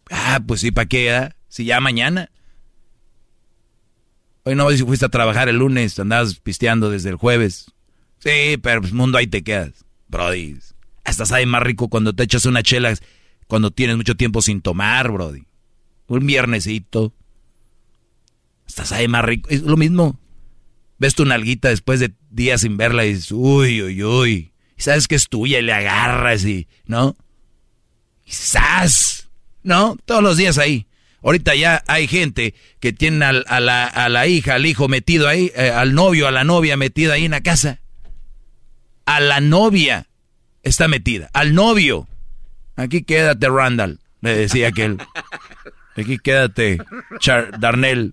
[0.10, 1.12] Ah, pues sí, ¿para qué?
[1.12, 1.36] Ah?
[1.50, 2.32] Si ya mañana.
[4.44, 7.72] Hoy no si fuiste a trabajar el lunes, andabas pisteando desde el jueves.
[8.20, 9.86] Sí, pero pues mundo ahí te quedas.
[10.08, 10.58] Brody,
[11.04, 12.94] hasta sabe más rico cuando te echas una chela
[13.48, 15.44] cuando tienes mucho tiempo sin tomar, Brody.
[16.08, 17.14] Un viernesito.
[18.68, 19.50] Hasta sabe más rico.
[19.50, 20.20] Es lo mismo.
[21.00, 24.54] Ves tu nalguita después de días sin verla y dices, uy, uy, uy.
[24.78, 27.16] Y sabes que es tuya y le agarras y, ¿no?
[28.26, 28.34] Y.
[29.64, 29.98] ¿No?
[30.06, 30.86] Todos los días ahí.
[31.22, 35.52] Ahorita ya hay gente que tiene a, la, a la, hija, al hijo metido ahí,
[35.56, 37.82] eh, al novio, a la novia metida ahí en la casa.
[39.06, 40.08] A la novia
[40.64, 42.08] está metida, al novio.
[42.76, 44.98] Aquí quédate, Randall, le decía aquel.
[45.98, 46.78] Aquí quédate,
[47.20, 48.12] Char Darnell.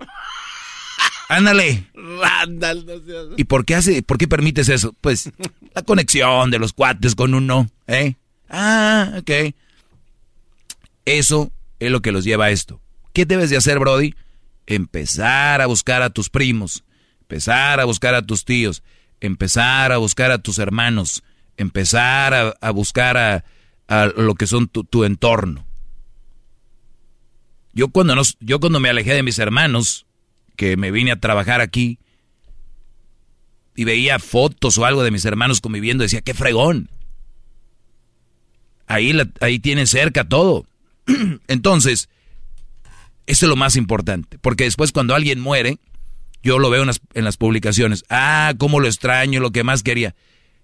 [1.29, 1.87] Ándale.
[1.95, 3.27] Randall, no seas...
[3.37, 4.95] ¿Y por qué hace, por qué permites eso?
[5.01, 5.31] Pues
[5.75, 8.14] la conexión de los cuates con uno, ¿eh?
[8.49, 9.55] Ah, ok.
[11.05, 12.81] Eso es lo que los lleva a esto.
[13.17, 14.15] ¿Qué debes de hacer, Brody?
[14.67, 16.85] Empezar a buscar a tus primos,
[17.23, 18.83] empezar a buscar a tus tíos,
[19.21, 21.25] empezar a buscar a tus hermanos,
[21.57, 23.17] empezar a, buscar
[23.89, 25.67] a, lo que son tu, entorno.
[27.73, 30.05] Yo cuando, nos, yo cuando me alejé de mis hermanos,
[30.55, 31.99] que me vine a trabajar aquí,
[33.75, 36.91] y veía fotos o algo de mis hermanos conviviendo, decía, qué fregón.
[38.87, 40.67] Ahí, ahí tienen cerca todo.
[41.49, 42.11] Entonces,
[43.27, 45.79] eso es lo más importante, porque después cuando alguien muere,
[46.43, 49.83] yo lo veo en las, en las publicaciones, ah, cómo lo extraño, lo que más
[49.83, 50.15] quería.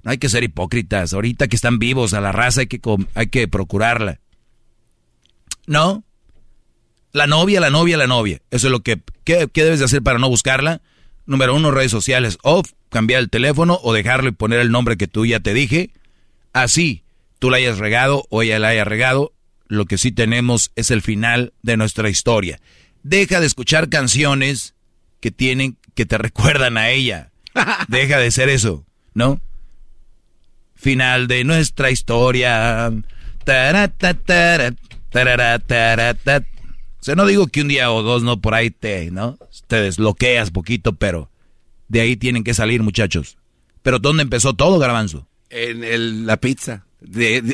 [0.02, 2.80] No hay que ser hipócritas, ahorita que están vivos a la raza hay que,
[3.14, 4.20] hay que procurarla.
[5.66, 6.04] ¿No?
[7.12, 8.40] La novia, la novia, la novia.
[8.50, 9.00] Eso es lo que...
[9.24, 10.80] ¿Qué, debes de hacer para no buscarla?
[11.26, 12.38] Número uno, redes sociales.
[12.42, 15.90] O cambiar el teléfono o dejarlo y poner el nombre que tú ya te dije.
[16.52, 17.04] Así,
[17.38, 19.32] tú la hayas regado o ella la haya regado,
[19.72, 22.60] lo que sí tenemos es el final de nuestra historia.
[23.02, 24.74] Deja de escuchar canciones
[25.20, 27.32] que tienen, que te recuerdan a ella.
[27.88, 29.40] Deja de ser eso, ¿no?
[30.74, 32.88] Final de nuestra historia.
[32.90, 33.02] O
[37.00, 39.38] sea, no digo que un día o dos no por ahí te, ¿no?
[39.68, 41.30] Te desbloqueas poquito, pero
[41.88, 43.38] de ahí tienen que salir, muchachos.
[43.82, 45.26] Pero ¿dónde empezó todo, Garbanzo?
[45.48, 46.84] En la pizza.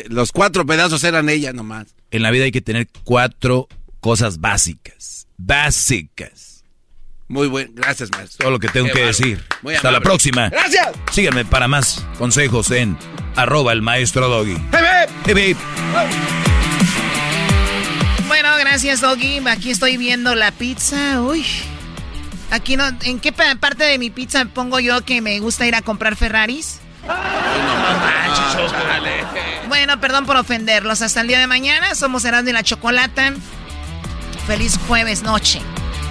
[0.09, 3.69] Los cuatro pedazos eran ella nomás en la vida hay que tener cuatro
[4.01, 5.27] cosas básicas.
[5.37, 6.65] Básicas.
[7.29, 8.39] Muy buen, gracias, maestro.
[8.39, 9.45] Todo lo que tengo que decir.
[9.75, 10.49] Hasta la próxima.
[10.49, 10.89] Gracias.
[11.13, 12.97] Síganme para más consejos en
[13.37, 14.57] arroba el maestro Doggy.
[18.27, 19.41] Bueno, gracias, Doggy.
[19.47, 21.21] Aquí estoy viendo la pizza.
[21.21, 21.45] Uy.
[22.51, 25.83] Aquí no, ¿en qué parte de mi pizza pongo yo que me gusta ir a
[25.83, 26.78] comprar Ferraris?
[29.69, 31.03] Bueno, perdón por ofenderlos.
[31.03, 31.95] Hasta el día de mañana.
[31.95, 33.33] Somos Erasmo y la Chocolata.
[34.47, 35.61] Feliz jueves noche.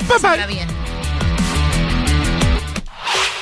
[0.08, 0.68] Bye, bien.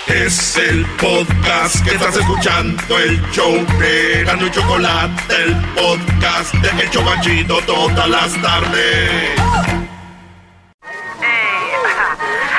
[0.08, 6.84] Es el podcast que estás escuchando, el show de Erasmo y Chocolate, el podcast de
[6.84, 9.75] El Chocachito todas las tardes.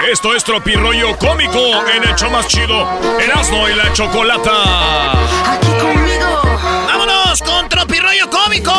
[0.04, 2.86] Esto es Tropirollo Cómico en el show más chido,
[3.18, 5.12] Erasmo y la Chocolata.
[5.50, 6.42] Aquí conmigo.
[6.86, 8.72] ¡Vámonos con Tropirollo Cómico!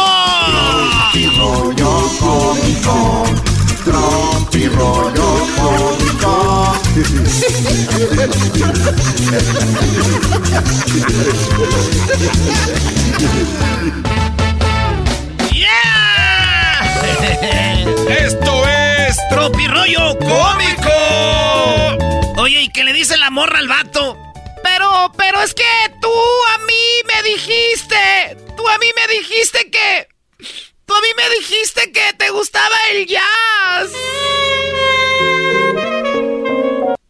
[1.11, 3.25] Tropirollo Cómico.
[3.83, 6.73] Tropirollo Cómico.
[15.51, 16.83] ¡Yeah!
[18.07, 18.76] Esto es
[19.37, 20.89] Tropirollo Cómico.
[22.37, 24.17] Oye, ¿y qué le dice la morra al vato?
[24.63, 25.63] Pero, pero es que
[26.01, 26.11] tú
[26.55, 30.07] a mí me dijiste, tú a mí me dijiste que,
[30.87, 33.91] tú a mí me dijiste que te gustaba el jazz.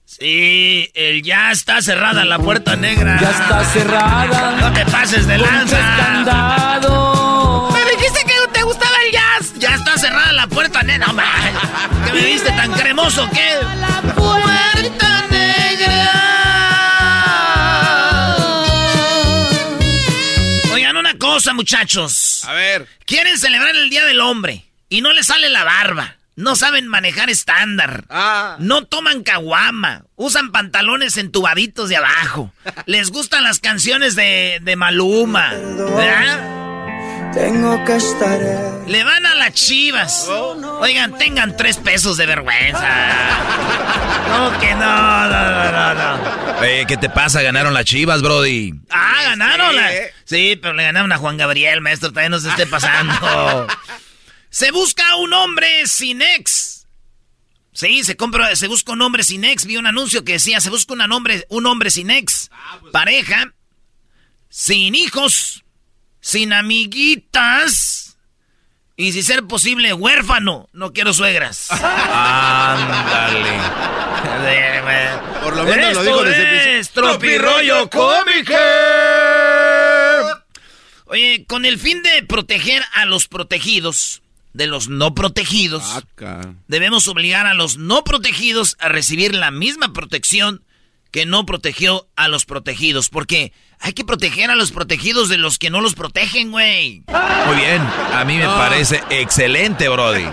[0.04, 3.20] Sí, el jazz está cerrada la puerta negra.
[3.22, 4.51] Ya está cerrada.
[4.60, 5.78] No te pases de lanza.
[7.72, 9.54] Me dijiste que te gustaba el jazz.
[9.60, 11.08] Ya está cerrada la puerta negra.
[12.05, 13.57] ¿Qué me viste tan cremoso qué?
[13.80, 15.17] La puerta
[21.17, 22.43] cosa, muchachos.
[22.45, 22.88] A ver.
[23.05, 26.15] Quieren celebrar el Día del Hombre y no les sale la barba.
[26.36, 28.05] No saben manejar estándar.
[28.09, 28.57] Ah.
[28.59, 30.05] No toman caguama.
[30.15, 32.53] Usan pantalones entubaditos de abajo.
[32.86, 35.49] Les gustan las canciones de, de Maluma.
[35.53, 36.66] ¿Verdad?
[37.38, 38.40] Tengo que estar.
[38.88, 40.28] Le van a las chivas.
[40.28, 42.88] Oigan, tengan tres pesos de vergüenza.
[44.30, 46.64] No, que no, no, no, no.
[46.64, 47.42] Eh, ¿Qué te pasa?
[47.42, 48.74] Ganaron las chivas, Brody.
[48.90, 49.76] Ah, ganaron.
[49.76, 49.92] la-
[50.26, 52.12] Sí, pero le ganaron a Juan Gabriel, maestro.
[52.12, 53.68] También no se esté pasando.
[54.50, 56.88] Se busca un hombre sin ex.
[57.74, 59.66] Sí, se compra, se busca un hombre sin ex.
[59.66, 62.50] Vi un anuncio que decía, se busca un hombre, un hombre sin ex.
[62.92, 63.54] Pareja,
[64.50, 65.64] sin hijos,
[66.28, 68.17] sin amiguitas.
[68.97, 70.67] Y si ser posible, huérfano.
[70.73, 71.71] No quiero suegras.
[71.71, 73.57] Ándale.
[75.43, 76.80] Por lo menos lo digo desde el principio.
[76.80, 78.53] es Tropirollo Cómico.
[81.05, 84.21] Oye, con el fin de proteger a los protegidos
[84.51, 86.41] de los no protegidos, Acá.
[86.67, 90.65] debemos obligar a los no protegidos a recibir la misma protección
[91.18, 93.09] que no protegió a los protegidos.
[93.09, 97.05] Porque hay que proteger a los protegidos de los que no los protegen, güey.
[97.47, 97.82] Muy bien.
[98.13, 98.55] A mí me No.
[98.55, 100.26] parece excelente, Brody.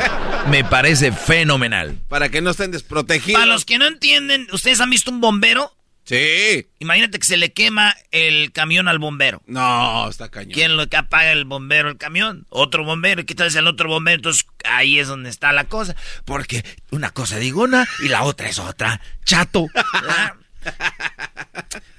[0.50, 1.96] Me parece fenomenal.
[2.10, 3.40] Para que no estén desprotegidos.
[3.40, 5.74] Para los que no entienden, ¿ustedes han visto un bombero?
[6.04, 6.66] Sí.
[6.80, 9.40] Imagínate que se le quema el camión al bombero.
[9.46, 10.52] No, está cañón.
[10.52, 12.44] ¿Quién lo que apaga el bombero el camión?
[12.50, 13.22] Otro bombero.
[13.22, 14.16] ¿Y qué tal si el otro bombero?
[14.16, 15.96] Entonces ahí es donde está la cosa.
[16.26, 19.00] Porque una cosa digo una y la otra es otra.
[19.24, 19.66] Chato.
[19.72, 20.34] ¿verdad?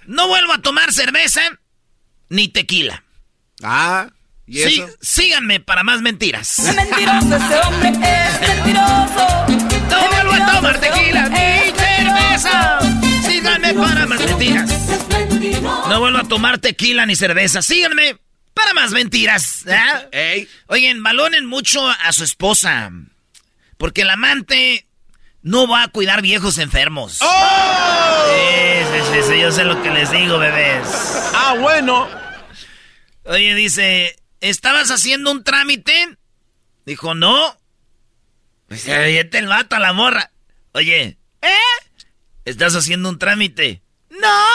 [0.05, 1.41] no vuelvo a tomar cerveza
[2.29, 3.03] ni tequila.
[3.63, 4.09] Ah,
[4.47, 4.89] ¿y Sí, eso?
[5.01, 6.59] síganme para más mentiras.
[6.75, 9.45] Mentiroso ese hombre es mentiroso.
[9.89, 12.79] No vuelvo a tomar tequila ni cerveza.
[13.27, 14.69] Síganme para más mentiras.
[15.89, 17.61] No vuelvo a tomar tequila ni cerveza.
[17.61, 18.17] Síganme
[18.53, 19.65] para más mentiras.
[20.67, 22.91] Oigan, valoren mucho a su esposa.
[23.77, 24.84] Porque el amante
[25.45, 27.19] no va a cuidar viejos enfermos.
[27.21, 28.25] ¡Oh!
[28.27, 30.87] Sí, sí, sí, sí, yo sé lo que les digo, bebés.
[31.35, 32.09] Ah, bueno.
[33.25, 36.17] Oye, dice, ¿estabas haciendo un trámite?
[36.87, 37.59] Dijo, no.
[38.69, 40.31] Dice, "Oye, el vato a la morra.
[40.71, 41.57] Oye, ¿eh?
[42.43, 43.83] ¿Estás haciendo un trámite?
[44.09, 44.47] No.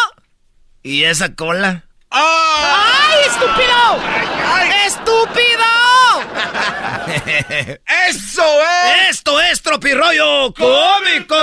[0.82, 1.84] ¿Y esa cola?
[2.10, 4.02] ¡Ay, estúpido!
[4.86, 5.79] ¡Estúpido!
[8.08, 9.10] ¡Eso es!
[9.10, 11.36] Esto es tropirollo cómico.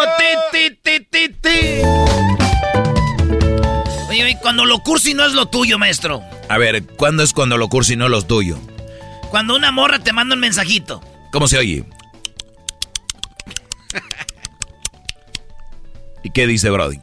[0.51, 1.81] Ti, ti, ti, ti.
[4.09, 6.23] Oye, oye, cuando lo cursi no es lo tuyo, maestro.
[6.49, 8.57] A ver, ¿cuándo es cuando lo cursi no lo tuyo?
[9.29, 11.01] Cuando una morra te manda un mensajito.
[11.31, 11.83] ¿Cómo se oye?
[16.23, 16.99] ¿Y qué dice Brody?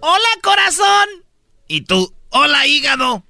[0.00, 1.08] ¡Hola, corazón!
[1.68, 3.24] Y tú, ¡hola, hígado!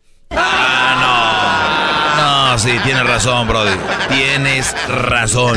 [2.17, 3.73] No, sí, tienes razón, Brody.
[4.09, 5.57] Tienes razón.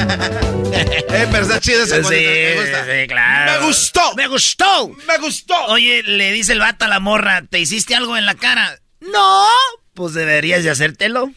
[0.73, 2.85] Eh, pero está chido ese Sí, te gusta.
[2.85, 3.51] sí, claro.
[3.51, 4.15] Me gustó.
[4.15, 4.89] ¡Me gustó!
[5.07, 5.55] Me gustó.
[5.67, 8.77] Oye, le dice el vato a la morra, ¿te hiciste algo en la cara?
[9.01, 9.45] ¡No!
[9.93, 11.27] Pues deberías de hacértelo.
[11.27, 11.33] Que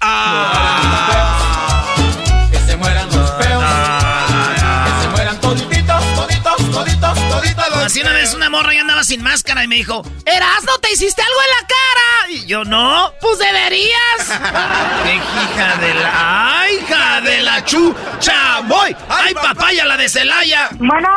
[7.88, 11.22] Así una vez una morra ya andaba sin máscara y me dijo, Erasno, ¿te hiciste
[11.22, 12.32] algo en la cara?
[12.32, 13.94] Y yo, no, pues deberías.
[15.04, 16.60] ¡Qué hija de la...
[16.60, 18.60] ¡Ay, hija de la chucha!
[18.66, 18.94] ¡Voy!
[19.08, 20.68] ¡Ay, papaya, la de Celaya!
[20.72, 21.08] Bueno,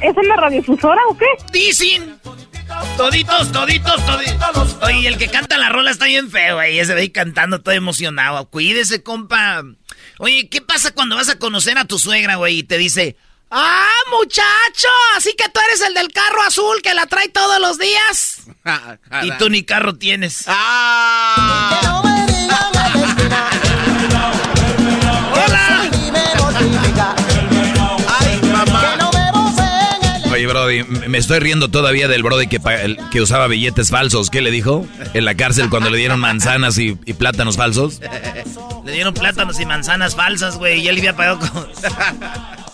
[0.00, 1.26] ¿es en la radiodifusora o qué?
[1.52, 2.18] ¡Dicen!
[2.96, 4.76] Toditos, toditos, toditos.
[4.80, 6.78] Oye, el que canta la rola está bien feo, güey.
[6.78, 8.48] Ese ve ahí cantando todo emocionado.
[8.48, 9.62] Cuídese, compa.
[10.18, 12.60] Oye, ¿qué pasa cuando vas a conocer a tu suegra, güey?
[12.60, 13.18] Y te dice,
[13.56, 14.88] ¡Ah, muchacho!
[15.16, 18.40] Así que tú eres el del carro azul que la trae todos los días.
[19.22, 20.44] y tú ni carro tienes.
[20.48, 21.83] ¡Ah!
[30.44, 32.60] Oye, Brody, me estoy riendo todavía del Brody que,
[33.10, 34.28] que usaba billetes falsos.
[34.28, 34.86] ¿Qué le dijo?
[35.14, 38.00] En la cárcel cuando le dieron manzanas y, y plátanos falsos.
[38.84, 40.82] Le dieron plátanos y manzanas falsas, güey.
[40.82, 41.66] Y él había pagado con...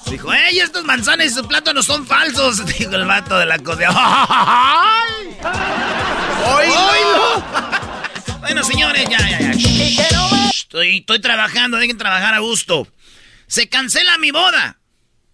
[0.10, 2.66] Dijo, ¡ey, estos manzanas y sus plátanos son falsos!
[2.78, 3.86] Dijo el vato de la cosa.
[3.88, 5.36] ¡Ay!
[6.56, 7.44] ¡Oílo!
[8.40, 9.52] Bueno, señores, ya, ya, ya.
[9.52, 10.00] Shh.
[10.50, 12.88] Estoy, estoy trabajando, dejen trabajar a gusto.
[13.46, 14.79] Se cancela mi boda.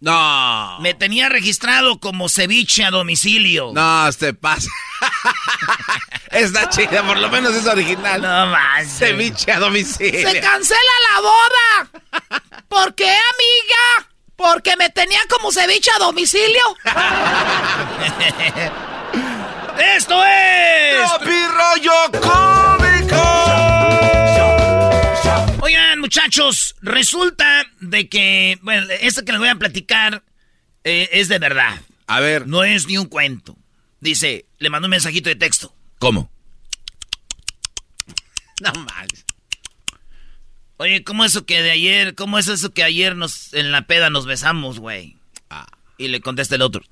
[0.01, 0.79] No.
[0.81, 3.71] Me tenía registrado como ceviche a domicilio.
[3.73, 4.69] No, se pasa.
[6.31, 8.21] Está chida, por lo menos es original.
[8.21, 8.87] No más.
[8.99, 10.31] Ceviche a domicilio.
[10.31, 10.81] ¡Se cancela
[11.13, 11.89] la boda!
[12.69, 14.11] ¿Por qué, amiga?
[14.37, 16.63] Porque me tenía como ceviche a domicilio.
[19.97, 20.97] ¡Esto es!
[21.19, 23.66] ¡Tropirollo cómico!
[25.99, 30.23] Muchachos, resulta de que, bueno, esto que les voy a platicar
[30.85, 31.81] eh, es de verdad.
[32.07, 32.47] A ver.
[32.47, 33.57] No es ni un cuento.
[34.01, 35.75] Dice, le mandó un mensajito de texto.
[35.99, 36.31] ¿Cómo?
[38.63, 39.09] No más.
[40.79, 44.11] Oye, ¿cómo eso que de ayer, cómo es eso que ayer nos, en la peda
[44.11, 45.17] nos besamos, güey?
[45.51, 45.67] Ah.
[45.99, 46.85] Y le contesta el otro.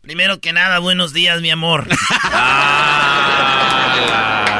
[0.00, 1.88] Primero que nada, buenos días, mi amor.
[4.48, 4.53] Beso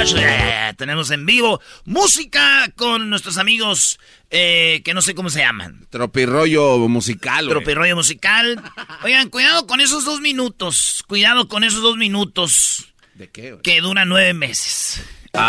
[0.00, 0.20] muchachos.
[0.20, 0.72] Ya, ya, ya.
[0.74, 3.98] Tenemos en vivo música con nuestros amigos
[4.30, 5.86] eh, que no sé cómo se llaman.
[5.90, 7.56] Tropirollo musical, güey.
[7.56, 8.62] Tropirollo musical.
[9.02, 11.04] Oigan, cuidado con esos dos minutos.
[11.06, 12.92] Cuidado con esos dos minutos.
[13.14, 13.62] ¿De qué, güey?
[13.62, 15.02] Que duran nueve meses.
[15.34, 15.40] Mi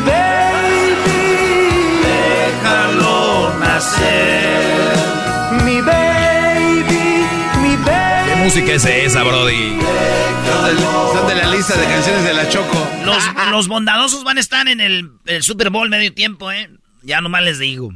[0.00, 0.94] baby,
[2.02, 4.96] déjalo nacer.
[5.64, 6.05] Mi baby, mi baby.
[6.05, 6.05] ¿Qué
[8.46, 9.76] música es esa, Brody?
[11.12, 12.88] Son de la lista de canciones de la Choco.
[13.04, 16.70] Los, los bondadosos van a estar en el, el Super Bowl medio tiempo, ¿eh?
[17.02, 17.90] Ya nomás les digo.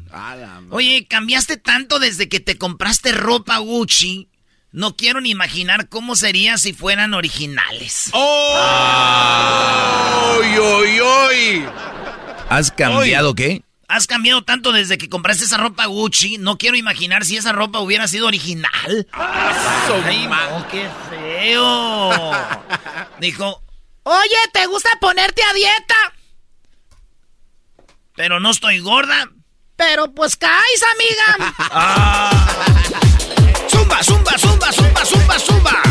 [0.71, 4.29] Oye, cambiaste tanto desde que te compraste ropa Gucci.
[4.73, 8.11] No quiero ni imaginar cómo sería si fueran originales.
[8.13, 8.57] ¡Oh!
[10.37, 11.65] ¡Oy, oy, oy!
[12.49, 13.63] ¿Has cambiado qué?
[13.91, 16.39] Has cambiado tanto desde que compraste esa ropa Gucci.
[16.39, 19.09] No quiero imaginar si esa ropa hubiera sido original.
[19.13, 22.31] Ay, no, qué feo.
[23.19, 23.65] Dijo,
[24.05, 25.97] oye, ¿te gusta ponerte a dieta?
[28.15, 29.29] Pero no estoy gorda.
[29.75, 31.55] Pero pues caes, amiga.
[33.69, 35.83] Zumba, zumba, zumba, zumba, zumba, zumba.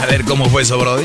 [0.00, 1.04] A ver, ¿cómo fue eso, Brody?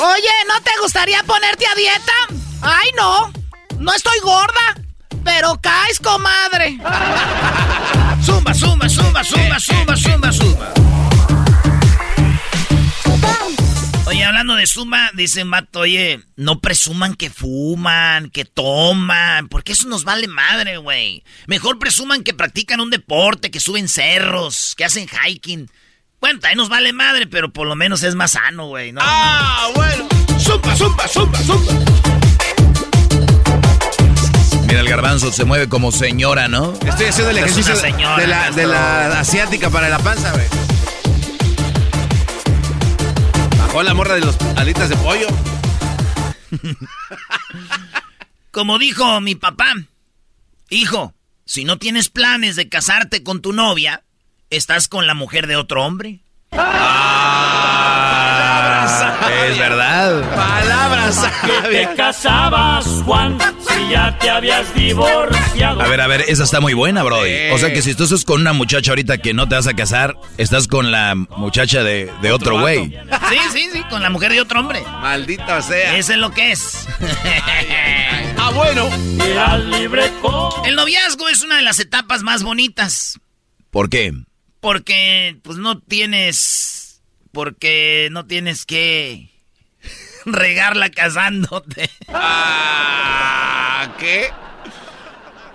[0.00, 2.12] Oye, ¿no te gustaría ponerte a dieta?
[2.60, 3.32] Ay, no.
[3.78, 4.76] No estoy gorda.
[5.24, 6.78] Pero caes, comadre.
[8.22, 10.74] Zumba, zumba, zumba, zumba, zumba, zumba, zumba.
[14.06, 19.88] Oye, hablando de zumba, dice Mato, oye, no presuman que fuman, que toman, porque eso
[19.88, 21.24] nos vale madre, güey.
[21.46, 25.70] Mejor presuman que practican un deporte, que suben cerros, que hacen hiking.
[26.20, 29.00] Bueno, también nos vale madre, pero por lo menos es más sano, güey, ¿no?
[29.02, 30.06] ¡Ah, bueno!
[30.38, 32.13] ¡Zumba, zumba, zumba, zumba!
[34.74, 36.72] Mira, el garbanzo se mueve como señora, ¿no?
[36.84, 40.46] Estoy haciendo el ejercicio señora, de, la, de la asiática para la panza, güey.
[43.56, 45.28] Bajó la morra de los alitas de pollo.
[48.50, 49.74] Como dijo mi papá,
[50.70, 51.14] hijo,
[51.44, 54.02] si no tienes planes de casarte con tu novia,
[54.50, 56.24] ¿estás con la mujer de otro hombre?
[59.48, 60.22] Es verdad.
[60.34, 65.82] Palabras Que te casabas, Juan, si ya te habías divorciado.
[65.82, 67.50] A ver, a ver, esa está muy buena, Brody.
[67.52, 69.74] O sea que si tú estás con una muchacha ahorita que no te vas a
[69.74, 72.90] casar, estás con la muchacha de, de otro güey.
[73.28, 74.82] Sí, sí, sí, con la mujer de otro hombre.
[75.00, 75.96] Maldita sea.
[75.96, 76.86] Eso es lo que es.
[78.36, 78.90] Ah, bueno.
[79.24, 80.66] Eras libre con...
[80.66, 83.18] El noviazgo es una de las etapas más bonitas.
[83.70, 84.12] ¿Por qué?
[84.60, 86.83] Porque, pues, no tienes...
[87.34, 89.28] Porque no tienes que
[90.24, 91.90] regarla casándote.
[92.08, 94.30] Ah, ¿qué?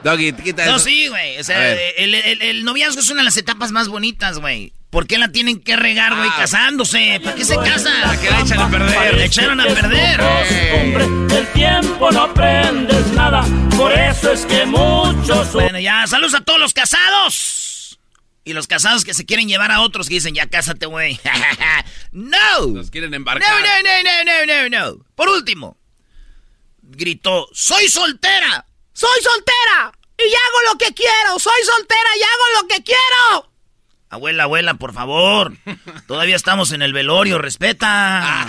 [0.03, 0.71] Doggy, quita eso.
[0.73, 1.39] No, sí, güey.
[1.39, 4.71] O sea, el, el- el noviazgo es una de las etapas más bonitas, güey.
[4.91, 6.38] ¿Por qué la tienen que regar, güey, Ah.
[6.39, 7.19] casándose?
[7.23, 8.01] ¿Para qué se casan?
[8.03, 9.13] Para que la echen a perder.
[9.17, 10.21] Le echaron a perder.
[10.21, 11.05] Hombre,
[11.38, 13.43] el tiempo no aprendes nada,
[13.77, 15.51] por eso es que muchos...
[15.53, 17.68] Bueno, ya, saludos a todos los casados.
[18.45, 21.19] Y los casados que se quieren llevar a otros que dicen, ya cásate, güey.
[22.11, 22.67] ¡No!
[22.67, 23.49] Nos quieren No, embarcar.
[23.51, 25.05] no, no, no, no, no, no.
[25.15, 25.77] Por último,
[26.81, 28.65] gritó, soy soltera.
[28.93, 29.91] Soy soltera.
[30.17, 31.37] Y hago lo que quiero.
[31.39, 33.51] Soy soltera y hago lo que quiero.
[34.09, 35.55] Abuela, abuela, por favor.
[36.07, 38.47] Todavía estamos en el velorio, respeta.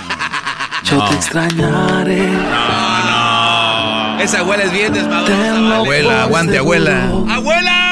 [0.84, 2.22] Yo te extrañaré.
[4.24, 5.76] Esa abuela es bien desmadrosa.
[5.76, 7.04] Abuela, aguante, abuela.
[7.28, 7.89] ¡Abuela!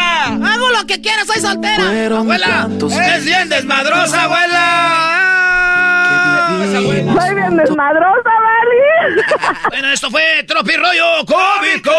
[0.78, 1.84] Lo que quiero, soy soltera.
[1.86, 2.68] Fueron Abuela,
[3.16, 4.64] es bien desmadrosa, abuela.
[7.20, 9.24] Soy bien desmadrosa, ¿vale?
[9.70, 11.90] Bueno, esto fue Tropi Rollo Cómico.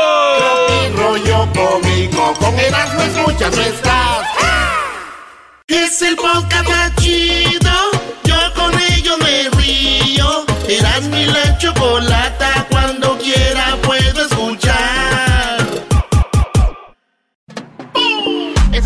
[0.95, 4.27] rollo cómico, con Erasmo escuchas no estás.
[5.67, 7.71] Es el podcast más chido,
[8.23, 10.45] yo con ello me río.
[10.69, 13.75] Erasmo y la chocolata, cuando quiera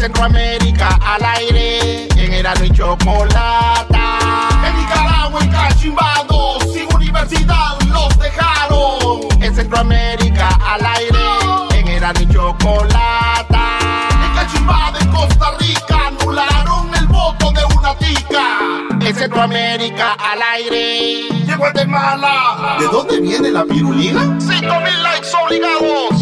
[0.04, 4.20] Centroamérica al aire en Erano y Chocolata.
[4.68, 9.22] En Nicaragua y Cachimbados, sin universidad los dejaron.
[9.42, 13.80] En Centroamérica al aire en Erano y Chocolata.
[14.26, 18.60] En Cachimba de Costa Rica anularon el voto de una tica.
[19.00, 21.30] En Centroamérica al aire.
[21.46, 22.76] Llegó Guatemala.
[22.78, 24.20] ¿De dónde viene la pirulina?
[24.38, 26.13] 5.000 likes obligados.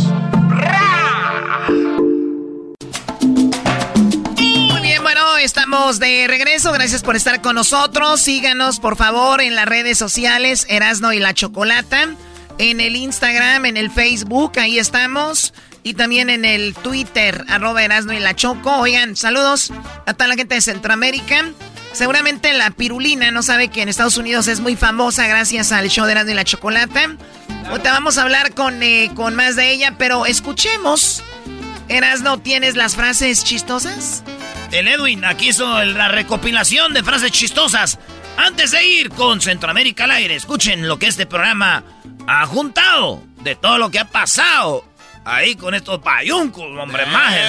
[5.81, 6.71] De regreso.
[6.71, 8.21] Gracias por estar con nosotros.
[8.21, 12.07] Síganos, por favor, en las redes sociales Erasno y la Chocolata.
[12.59, 15.53] En el Instagram, en el Facebook, ahí estamos.
[15.83, 18.77] Y también en el Twitter, arroba Erasno y la Choco.
[18.77, 19.71] Oigan, saludos
[20.05, 21.49] a toda la gente de Centroamérica.
[21.93, 26.05] Seguramente la pirulina no sabe que en Estados Unidos es muy famosa gracias al show
[26.05, 27.17] de Erasmo y la Chocolata.
[27.65, 31.23] Ahorita vamos a hablar con, eh, con más de ella, pero escuchemos.
[31.89, 34.23] Erasno, ¿tienes las frases chistosas?
[34.71, 37.99] El Edwin aquí hizo la recopilación de frases chistosas.
[38.37, 41.83] Antes de ir con Centroamérica al aire, escuchen lo que este programa
[42.25, 44.85] ha juntado de todo lo que ha pasado
[45.25, 47.45] ahí con estos payuncos, hombre, mágico.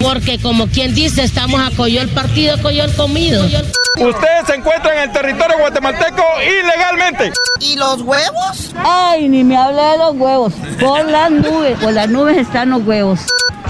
[0.00, 3.44] Porque como quien dice, estamos a coyol partido, coyol comido.
[3.44, 7.32] Ustedes se encuentran en el territorio guatemalteco ilegalmente.
[7.60, 8.72] ¿Y los huevos?
[8.84, 10.52] Ay, ni me hable de los huevos.
[10.80, 13.20] Por las nubes, por las nubes están los huevos.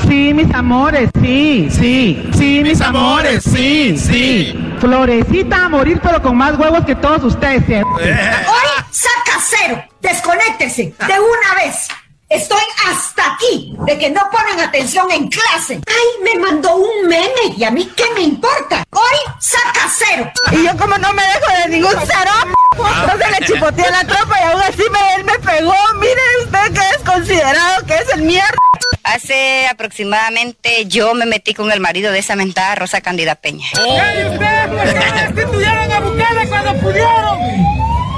[0.06, 2.30] Sí, mis amores, sí, sí.
[2.36, 4.54] Sí, mis amores, sí, sí.
[4.80, 7.68] Florecita a morir, pero con más huevos que todos ustedes.
[7.68, 7.82] ¿eh?
[7.82, 9.84] Hoy saca cero.
[10.00, 11.88] Desconéctese de una vez.
[12.28, 15.80] Estoy hasta aquí de que no ponen atención en clase.
[15.86, 18.82] Ay, me mandó un meme y a mí qué me importa.
[18.90, 20.32] Hoy saca cero.
[20.52, 22.30] Y yo como no me dejo de ningún cero,
[22.76, 25.74] entonces le chipoteé la tropa y aún así me, él me pegó.
[26.00, 28.56] Mire usted que es considerado que es el mierda.
[29.04, 33.66] Hace aproximadamente yo me metí con el marido de esa mentada Rosa Candida Peña.
[33.76, 37.38] ¡Ey, ustedes por qué no destituyeron a Bukele cuando pudieron!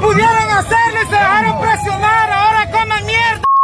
[0.01, 2.26] ¡Pudieron hacerlo y se dejaron presionar!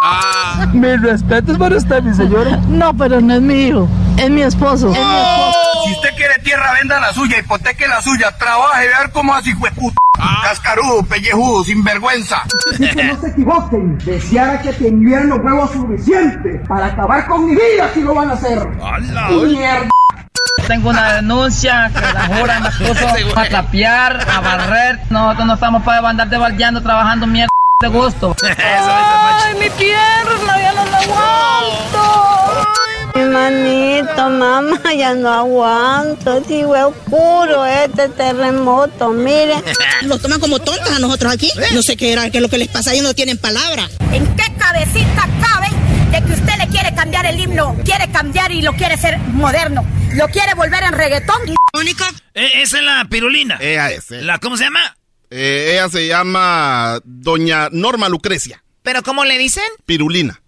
[0.05, 0.67] Ah.
[0.73, 2.57] Mis respetos para usted, mi señora.
[2.69, 4.91] No, pero no es mi hijo, es mi esposo.
[4.91, 5.59] Es mi esposo.
[5.85, 9.71] Si usted quiere tierra, venda la suya, hipoteque la suya, trabaje, ver cómo así fue
[9.71, 9.95] puta.
[10.43, 12.43] Cascarudo, pellejudo, sinvergüenza.
[12.79, 13.99] que no se equivoquen.
[13.99, 18.33] Deseara que tendrían los huevos suficientes para acabar con mi vida si lo van a
[18.33, 18.59] hacer.
[18.69, 19.89] ¡Mierda!
[20.67, 24.99] Tengo una denuncia que la jura me puso a trapear, a barrer.
[25.11, 27.53] Nosotros no estamos para andar debaldeando, trabajando mierda
[27.83, 28.35] de gusto.
[28.43, 32.03] Ay, mi pierna, ya no la aguanto.
[33.15, 36.45] Mi manito, mamá, ya no aguanto.
[36.47, 39.55] Si fue oscuro este terremoto, mire.
[40.03, 41.51] Nos toman como tontas a nosotros aquí.
[41.75, 43.89] No sé qué era, qué es lo que les pasa, ellos no tienen palabra.
[44.13, 45.69] ¿En qué cabecita cabe
[46.13, 47.77] de que usted le quiere cambiar el himno?
[47.85, 49.85] Quiere cambiar y lo quiere ser moderno.
[50.15, 51.37] Lo quiere volver en reggaetón.
[51.75, 52.05] Único.
[52.35, 53.59] Eh, esa es la pirulina.
[53.61, 53.99] Eh.
[54.11, 54.97] La, ¿Cómo se llama?
[55.35, 58.63] Eh, ella se llama Doña Norma Lucrecia.
[58.83, 59.65] ¿Pero cómo le dicen?
[59.87, 60.43] Pirulina.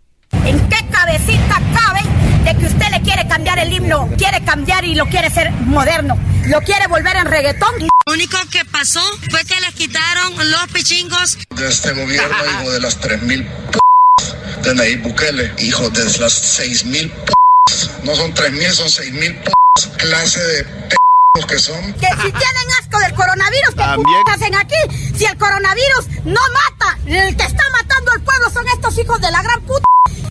[0.44, 2.02] ¿En qué cabecita cabe
[2.44, 4.10] de que usted le quiere cambiar el himno?
[4.18, 6.18] Quiere cambiar y lo quiere ser moderno.
[6.48, 7.72] Lo quiere volver en reggaetón.
[7.80, 11.38] Lo único que pasó fue que les quitaron los pichingos.
[11.56, 17.10] de este gobierno, hijo de las 3.000 p de Nayib Bukele, hijo de las 6.000
[17.10, 17.32] p
[18.02, 19.50] no son 3.000, son 6.000 p
[19.96, 20.96] clase de p
[21.42, 21.92] que son.
[21.94, 24.76] Que si tienen asco del coronavirus, ¿qué hacen aquí?
[25.16, 29.32] Si el coronavirus no mata, el que está matando al pueblo son estos hijos de
[29.32, 29.84] la gran puta.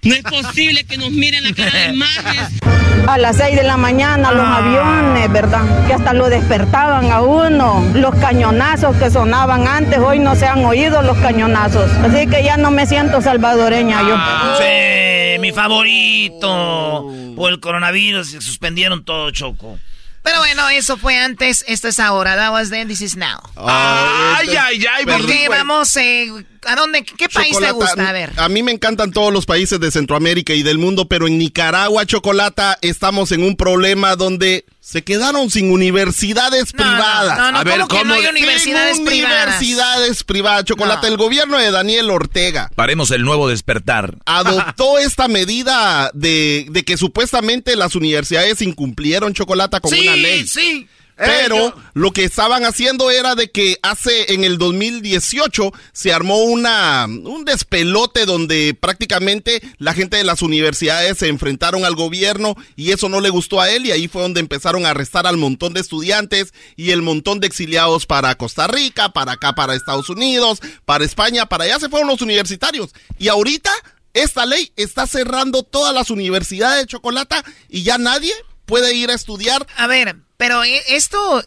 [0.03, 2.61] No es posible que nos miren la cara de imágenes.
[3.07, 5.87] A las 6 de la mañana los aviones, ¿verdad?
[5.87, 7.83] Que hasta lo despertaban a uno.
[7.93, 11.91] Los cañonazos que sonaban antes, hoy no se han oído los cañonazos.
[11.97, 14.15] Así que ya no me siento salvadoreña yo.
[14.57, 17.11] Sí, mi favorito.
[17.35, 19.77] Por el coronavirus se suspendieron todo, Choco.
[20.23, 22.35] Pero bueno, eso fue antes, esto es ahora.
[22.37, 23.39] That was then, this is now.
[23.57, 25.95] Ay, ay, ay, ¿Por qué vamos?
[25.97, 26.31] eh,
[26.65, 27.03] ¿A dónde?
[27.03, 28.09] ¿Qué país te Chocolata, gusta?
[28.09, 28.31] A ver.
[28.37, 32.05] A mí me encantan todos los países de Centroamérica y del mundo, pero en Nicaragua,
[32.05, 37.37] Chocolata, estamos en un problema donde se quedaron sin universidades privadas.
[37.37, 39.45] no, no, ¿cómo que no hay universidades Sin privadas?
[39.57, 41.07] Universidades privadas, Chocolata.
[41.07, 44.17] El gobierno de Daniel Ortega Paremos el nuevo despertar.
[44.25, 50.45] adoptó esta medida de, de que supuestamente las universidades incumplieron Chocolata con sí, una ley.
[50.47, 50.87] sí.
[51.15, 56.37] Pero yo- lo que estaban haciendo era de que hace en el 2018 se armó
[56.43, 62.91] una un despelote donde prácticamente la gente de las universidades se enfrentaron al gobierno y
[62.91, 65.73] eso no le gustó a él y ahí fue donde empezaron a arrestar al montón
[65.73, 70.59] de estudiantes y el montón de exiliados para Costa Rica, para acá para Estados Unidos,
[70.85, 73.71] para España, para allá se fueron los universitarios y ahorita
[74.13, 78.31] esta ley está cerrando todas las universidades de Chocolata y ya nadie
[78.65, 79.65] puede ir a estudiar.
[79.75, 81.43] A ver, pero eh, esto,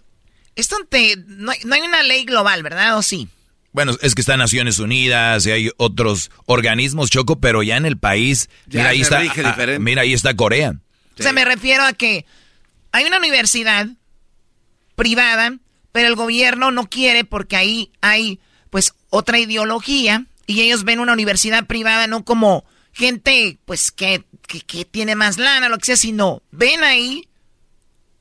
[0.54, 2.96] esto te, no, hay, no hay una ley global, ¿verdad?
[2.98, 3.28] ¿O sí?
[3.72, 7.98] Bueno, es que está Naciones Unidas y hay otros organismos, Choco, pero ya en el
[7.98, 10.76] país, Ya mira ahí está, ah, mira ahí está Corea.
[11.18, 12.24] O sea, me refiero a que
[12.92, 13.86] hay una universidad
[14.94, 15.58] privada,
[15.92, 21.12] pero el gobierno no quiere porque ahí hay pues otra ideología y ellos ven una
[21.12, 26.42] universidad privada no como gente pues que, que, tiene más lana, lo que sea, sino
[26.50, 27.28] ven ahí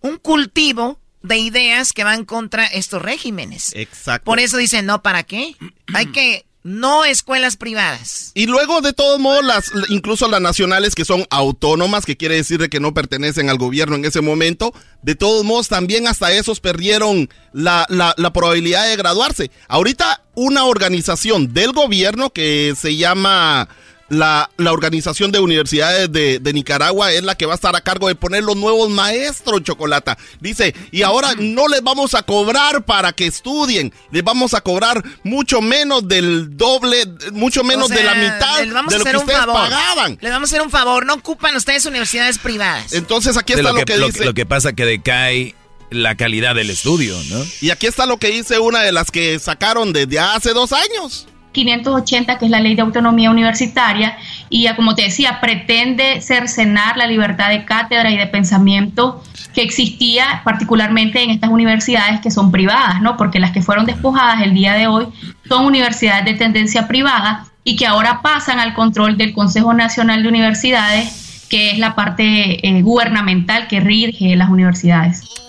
[0.05, 3.71] un cultivo de ideas que van contra estos regímenes.
[3.75, 4.25] Exacto.
[4.25, 5.55] Por eso dicen, no, ¿para qué?
[5.93, 8.31] Hay que no escuelas privadas.
[8.33, 12.69] Y luego, de todos modos, las, incluso las nacionales que son autónomas, que quiere decir
[12.69, 17.29] que no pertenecen al gobierno en ese momento, de todos modos, también hasta esos perdieron
[17.53, 19.51] la, la, la probabilidad de graduarse.
[19.67, 23.69] Ahorita, una organización del gobierno que se llama
[24.09, 27.81] la, la, Organización de Universidades de, de, Nicaragua es la que va a estar a
[27.81, 30.17] cargo de poner los nuevos maestros, Chocolata.
[30.39, 35.03] Dice, y ahora no les vamos a cobrar para que estudien, les vamos a cobrar
[35.23, 40.17] mucho menos del doble, mucho menos de la mitad de lo que ustedes pagaban.
[40.21, 42.93] Les vamos a hacer un favor, no ocupan ustedes universidades privadas.
[42.93, 44.25] Entonces aquí está lo, que, dice.
[44.25, 45.55] Lo, que pasa que decae
[45.89, 47.43] la calidad del estudio, ¿no?
[47.61, 51.27] Y aquí está lo que dice una de las que sacaron desde hace dos años.
[51.55, 54.17] 580, que es la ley de autonomía universitaria,
[54.49, 59.63] y ya como te decía, pretende cercenar la libertad de cátedra y de pensamiento que
[59.63, 63.17] existía particularmente en estas universidades que son privadas, ¿no?
[63.17, 65.07] Porque las que fueron despojadas el día de hoy
[65.47, 70.29] son universidades de tendencia privada y que ahora pasan al control del Consejo Nacional de
[70.29, 75.44] Universidades, que es la parte eh, gubernamental que rige las universidades.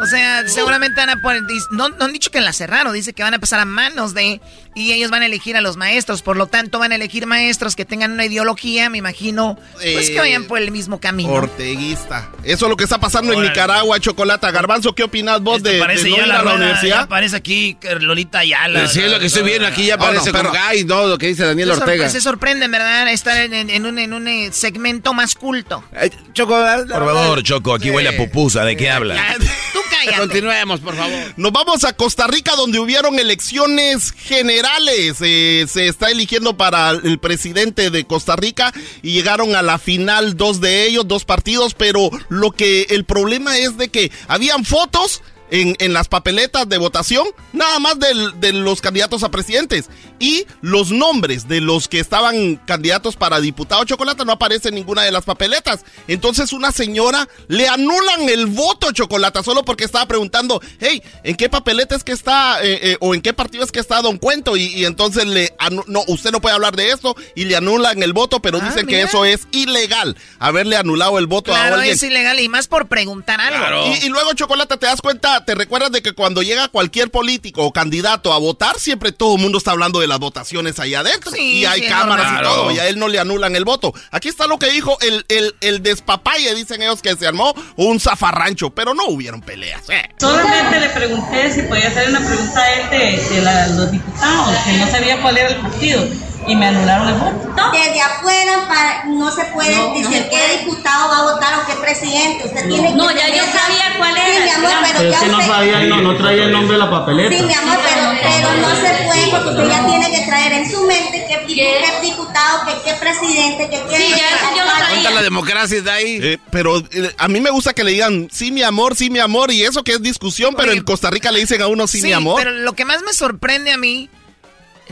[0.00, 1.42] O sea, seguramente van a poner.
[1.70, 4.40] No, no han dicho que la cerraron, dice que van a pasar a manos de.
[4.74, 6.22] Y ellos van a elegir a los maestros.
[6.22, 9.58] Por lo tanto, van a elegir maestros que tengan una ideología, me imagino.
[9.74, 11.32] Pues que vayan por el mismo camino.
[11.32, 12.30] Orteguista.
[12.44, 14.50] Eso es lo que está pasando en Nicaragua, Chocolata.
[14.50, 16.96] Garbanzo, ¿qué opinas vos de, parece de ya la, universidad?
[16.96, 18.86] Ya aparece aquí Lolita Ayala.
[18.86, 21.44] Sí, es lo que estoy viendo aquí, ya aparece con Gay, no, lo que dice
[21.44, 22.08] Daniel Ortega.
[22.08, 23.08] Se sorprende, ¿verdad?
[23.08, 25.84] Estar en, un, en un eh, segmento más culto.
[25.92, 26.98] Eh, Chocolata.
[26.98, 28.64] Por favor, Choco, aquí huele a pupusa.
[28.64, 29.36] ¿De qué habla?
[29.72, 29.80] Tú
[30.18, 31.34] Continuemos, por favor.
[31.36, 35.16] Nos vamos a Costa Rica, donde hubieron elecciones generales.
[35.20, 38.72] Eh, se está eligiendo para el presidente de Costa Rica
[39.02, 43.58] y llegaron a la final dos de ellos, dos partidos, pero lo que el problema
[43.58, 49.22] es de que habían fotos en, las papeletas de votación, nada más de los candidatos
[49.24, 49.90] a presidentes.
[50.20, 55.02] Y los nombres de los que estaban candidatos para diputado Chocolata no aparecen en ninguna
[55.02, 55.80] de las papeletas.
[56.08, 61.48] Entonces una señora le anulan el voto Chocolata solo porque estaba preguntando, hey, ¿en qué
[61.48, 64.56] papeleta es que está eh, eh, o en qué partido es que está Don Cuento?
[64.56, 65.54] Y, entonces le,
[65.86, 68.86] no, usted no puede hablar de esto y le anulan el voto, pero ah, dicen
[68.86, 71.94] que eso es ilegal, haberle anulado el voto a alguien.
[71.94, 73.94] es ilegal y más por preguntar algo.
[73.94, 77.64] Y, y luego Chocolata te das cuenta te recuerdas de que cuando llega cualquier político
[77.64, 81.34] o candidato a votar, siempre todo el mundo está hablando de las votaciones ahí adentro.
[81.34, 83.94] y hay cámaras y todo, y a él no le anulan el voto.
[84.10, 87.98] Aquí está lo que dijo el, el, el despapalle, dicen ellos que se armó un
[87.98, 89.82] zafarrancho, pero no hubieron peleas.
[90.18, 93.42] Solamente le pregunté si podía hacer una pregunta a él de,
[93.76, 97.70] los diputados, que no sabía cuál era el partido y me anularon el voto.
[97.72, 102.46] Desde afuera para, no se puede decir qué diputado va a votar o qué presidente.
[102.46, 104.26] Usted tiene no, ya yo sabía cuál era.
[104.26, 106.90] Sí, mi amor, pero, pero ya no, sabía, no, no, traía el nombre de la
[106.90, 107.36] papeleta.
[107.36, 110.70] Sí, mi amor, pero, pero no se puede porque usted ya tiene que traer en
[110.70, 115.10] su mente qué, qué diputado, qué, qué presidente, qué, qué Sí, ya yo lo sabía.
[115.10, 116.18] la democracia está ahí.
[116.22, 119.18] Eh, pero eh, a mí me gusta que le digan sí, mi amor, sí, mi
[119.18, 122.02] amor, y eso que es discusión, pero en Costa Rica le dicen a uno sí,
[122.02, 122.36] mi amor.
[122.38, 124.08] Pero lo que más me sorprende a mí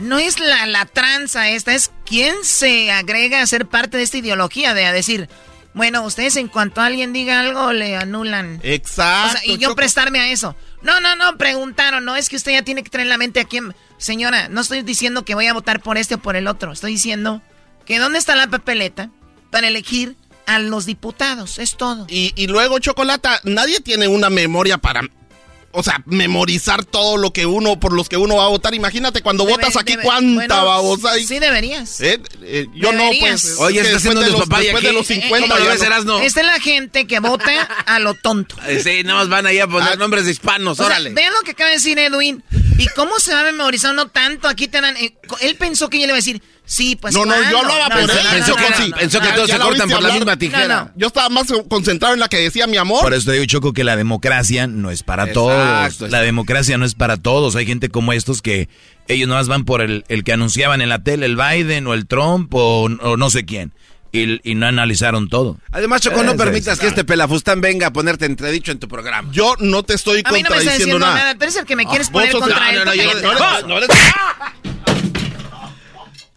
[0.01, 4.17] no es la, la tranza esta, es quién se agrega a ser parte de esta
[4.17, 5.29] ideología de a decir,
[5.73, 8.59] bueno, ustedes en cuanto alguien diga algo le anulan.
[8.63, 9.39] Exacto.
[9.45, 10.55] y yo prestarme a eso.
[10.81, 13.59] No, no, no, preguntaron, no, es que usted ya tiene que tener la mente aquí.
[13.97, 16.93] Señora, no estoy diciendo que voy a votar por este o por el otro, estoy
[16.93, 17.41] diciendo
[17.85, 19.09] que dónde está la papeleta
[19.51, 22.05] para elegir a los diputados, es todo.
[22.09, 25.01] Y, y luego, Chocolata, nadie tiene una memoria para
[25.71, 28.73] o sea, memorizar todo lo que uno, por los que uno va a votar.
[28.73, 31.25] Imagínate cuando votas aquí cuánta babosa hay.
[31.25, 32.01] Sí, deberías.
[32.01, 32.19] ¿Eh?
[32.41, 33.57] Eh, yo no, pues.
[33.59, 35.57] Oye, está haciendo de los, después de los 50.
[35.57, 36.19] Eh, no.
[36.19, 38.55] Esta es la gente que vota a lo tonto.
[38.83, 39.95] sí, nada más van ahí a poner ah.
[39.95, 41.11] nombres de hispanos, órale.
[41.11, 42.43] vean lo que acaba de decir Edwin.
[42.79, 44.47] ¿Y cómo se va a memorizar uno tanto?
[44.47, 44.95] Aquí te dan.
[44.97, 46.41] él pensó que yo le iba a decir.
[46.65, 47.15] Sí, pues.
[47.15, 48.09] No, no, yo hablaba por él.
[48.31, 50.93] Pensó, que, pensó que todos se cortan por la misma tijera.
[50.95, 53.01] Yo estaba más concentrado en la que decía mi amor.
[53.01, 55.99] Por eso te digo, Choco, que la democracia no es para todos.
[56.01, 57.55] La democracia no es para todos.
[57.55, 58.69] Hay gente como estos que
[59.07, 62.05] ellos nomás van por el, el que anunciaban en la tele, el Biden o el
[62.05, 63.73] Trump o, no sé quién.
[64.11, 65.57] Y, no analizaron todo.
[65.71, 69.29] Además, Choco, no permitas que este pelafustán venga a ponerte entredicho en tu programa.
[69.31, 71.35] Yo no te estoy a mí no me está diciendo nada.
[71.35, 72.79] Tú eres el que me quieres poner contra él.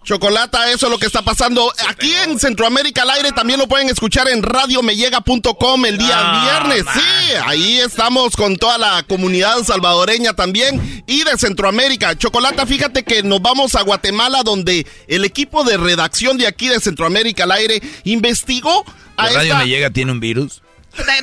[0.05, 1.73] Chocolata, eso es lo que está pasando.
[1.89, 6.85] Aquí en Centroamérica al aire también lo pueden escuchar en radiomellega.com el día Ah, viernes.
[6.93, 12.17] Sí, ahí estamos con toda la comunidad salvadoreña también y de Centroamérica.
[12.17, 16.81] Chocolata, fíjate que nos vamos a Guatemala donde el equipo de redacción de aquí de
[16.81, 18.85] Centroamérica al aire investigó
[19.17, 19.59] a ¿La radio esta...
[19.65, 20.62] me llega tiene un virus?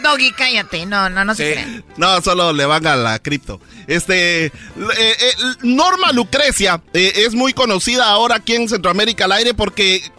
[0.01, 0.85] Doggy, cállate.
[0.85, 1.83] No, no, no se crean.
[1.97, 3.59] No, solo le van a la cripto.
[3.87, 9.53] Este, eh, eh, Norma Lucrecia eh, es muy conocida ahora aquí en Centroamérica al aire
[9.53, 10.11] porque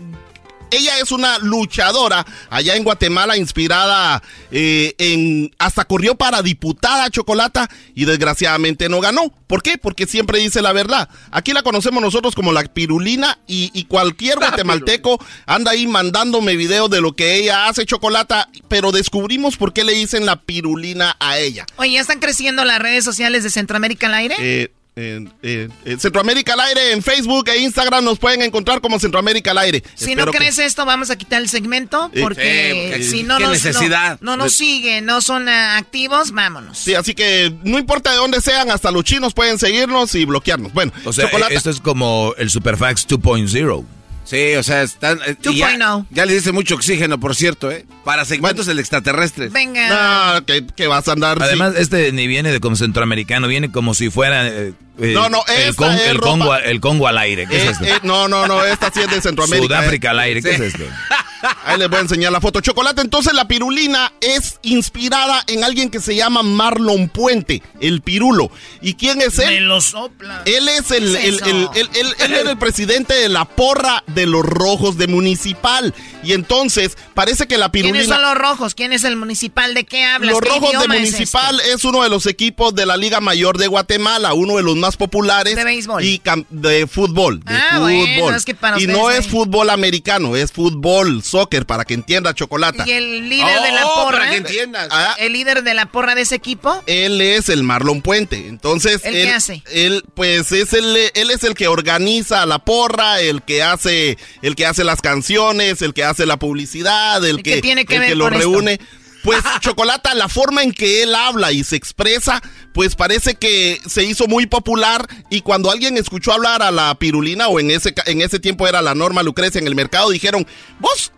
[0.70, 5.54] ella es una luchadora allá en Guatemala, inspirada eh, en.
[5.58, 9.32] Hasta corrió para diputada Chocolata y desgraciadamente no ganó.
[9.46, 9.78] ¿Por qué?
[9.78, 11.08] Porque siempre dice la verdad.
[11.30, 16.90] Aquí la conocemos nosotros como la pirulina y, y cualquier guatemalteco anda ahí mandándome videos
[16.90, 21.38] de lo que ella hace Chocolata, pero descubrimos por qué le dicen la pirulina a
[21.38, 21.66] ella.
[21.76, 24.36] Oye, ¿ya están creciendo las redes sociales de Centroamérica al aire?
[24.38, 28.98] Eh, eh, eh, eh, Centroamérica al aire en Facebook e Instagram nos pueden encontrar como
[29.00, 29.82] Centroamérica al aire.
[29.94, 33.22] Si no Espero que- crees esto, vamos a quitar el segmento Eh, porque sí, si
[33.22, 34.18] no nos, necesidad.
[34.20, 36.78] no, no nos siguen, no son ah, activos, vámonos.
[36.78, 40.72] Sí, así que no importa de dónde sean, hasta los chinos pueden seguirnos y bloquearnos.
[40.72, 43.84] Bueno, O sea, Chocolata- esto es como el Superfax 2.0.
[44.30, 45.18] Sí, o sea, están.
[45.26, 46.06] eh, ya, 2.0.
[46.10, 47.84] ya le dice mucho oxígeno, por cierto, ¿eh?
[48.04, 49.48] Para segmentos del extraterrestre.
[49.48, 50.34] Venga.
[50.38, 51.42] No, que, que vas a andar.
[51.42, 55.42] Además, este ni viene de como centroamericano, viene como si fuera eh, eh, No, no,
[55.48, 57.48] el, Con- es el Congo, el Congo al aire.
[57.48, 57.84] ¿Qué Eh, es esto?
[57.86, 59.66] eh, no, no, no, esta sí es de Centroamérica.
[59.78, 60.10] Sudáfrica eh.
[60.12, 60.62] al aire, ¿qué Sí.
[60.62, 60.84] es esto?
[61.64, 62.60] Ahí les voy a enseñar la foto.
[62.60, 68.50] Chocolate, entonces la pirulina es inspirada en alguien que se llama Marlon Puente, el pirulo.
[68.82, 69.46] ¿Y quién es él?
[69.54, 70.42] Me lo sopla.
[70.44, 74.04] Él es el, ¿Qué es el- el- el- él- era el presidente de la porra
[74.08, 75.94] de los rojos de municipal.
[76.22, 77.98] Y entonces parece que la pirulina.
[77.98, 78.74] ¿Quiénes son los rojos?
[78.74, 79.72] ¿Quién es el municipal?
[79.74, 80.32] ¿De qué hablas?
[80.32, 83.20] Los ¿Qué Rojos de idioma es Municipal es, uno de los equipos de la Liga
[83.20, 85.56] Mayor de Guatemala, uno de los más populares.
[85.56, 86.04] De béisbol.
[86.04, 86.20] Y
[86.50, 87.40] de fútbol.
[87.40, 88.06] De Ah, fútbol.
[88.20, 92.34] bueno, es que para y no es fútbol americano, es fútbol, soccer, para que entienda
[92.34, 92.84] Chocolata.
[92.86, 94.18] ¿Y el líder de la Oh, porra?
[94.18, 94.88] para que entiendas.
[94.90, 96.82] Ah, ¿El líder de la porra de ese equipo?
[96.86, 98.48] él es el Marlon Puente.
[98.48, 99.62] Entonces, ¿El él, qué hace?
[99.72, 104.56] él, pues es el, él es el que organiza la porra, el que hace, el
[104.56, 107.94] que hace las canciones, el que hace la publicidad, el ¿Y qué que, tiene que
[107.94, 108.38] el ver que lo esto?
[108.38, 108.80] reúne.
[109.22, 112.40] Pues Chocolata, la forma en que él habla y se expresa,
[112.72, 117.48] pues parece que se hizo muy popular y cuando alguien escuchó hablar a la pirulina
[117.48, 120.46] o en ese, ca- en ese tiempo era la norma Lucrecia en el mercado, dijeron,
[120.78, 121.12] vos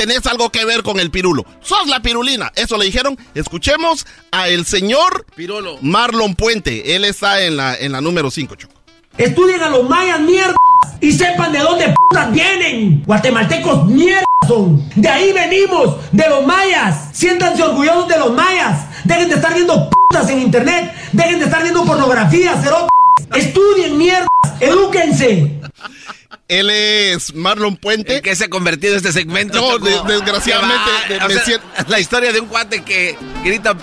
[0.00, 2.50] tenés algo que ver con el pirulo, sos la pirulina.
[2.56, 5.76] Eso le dijeron, escuchemos a el señor Pirolo.
[5.82, 8.72] Marlon Puente, él está en la, en la número 5, Choco.
[9.18, 10.54] Estudien a los mayas, mierda.
[11.02, 13.02] Y sepan de dónde putas vienen.
[13.04, 14.82] Guatemaltecos, mierda son.
[14.96, 17.10] De ahí venimos, de los mayas.
[17.12, 18.86] Siéntanse orgullosos de los mayas.
[19.04, 20.94] Dejen de estar viendo putas en internet.
[21.12, 22.88] Dejen de estar viendo pornografía, cerotes.
[23.34, 24.26] Estudien, mierda.
[24.60, 25.60] Edúquense.
[26.48, 28.16] Él es Marlon Puente.
[28.16, 29.60] ¿En qué se ha convertido este segmento?
[29.60, 33.16] No, de- desgraciadamente, de- va- o me sea, siento- La historia de un cuate que
[33.44, 33.76] grita.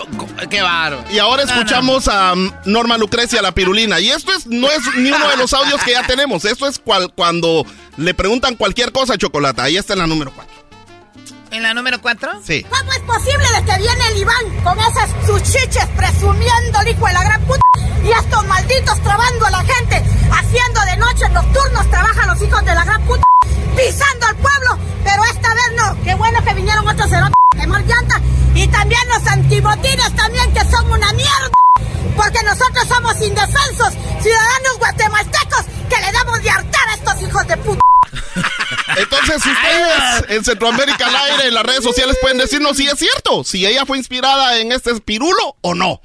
[0.50, 1.04] ¡Qué bárbaro!
[1.10, 4.00] Y ahora No, escuchamos a um, Norma Lucrecia, la pirulina.
[4.00, 6.44] Y esto es, no es ni uno de los audios que ya tenemos.
[6.44, 9.64] Esto es cual- cuando le preguntan cualquier cosa a Chocolata.
[9.64, 10.57] Ahí está en la número 4.
[11.50, 12.42] ¿En la número 4?
[12.44, 12.62] Sí.
[12.64, 17.06] ¿Cómo es posible de que viene el Iván con esas sus chiches presumiendo el hijo
[17.06, 17.62] de la gran puta
[18.04, 22.74] y estos malditos trabando a la gente, haciendo de noche nocturnos, trabajan los hijos de
[22.74, 23.24] la gran puta,
[23.76, 26.04] pisando al pueblo, pero esta vez no.
[26.04, 28.20] Qué bueno que vinieron otros cerotes a quemar llanta
[28.54, 31.50] y también los antibotines también que son una mierda.
[32.14, 37.56] Porque nosotros somos indefensos, ciudadanos guatemaltecos, que le damos de hartar a estos hijos de
[37.56, 37.80] puta.
[38.98, 43.44] Entonces, ustedes en Centroamérica al aire, en las redes sociales, pueden decirnos si es cierto,
[43.44, 46.00] si ella fue inspirada en este pirulo o no.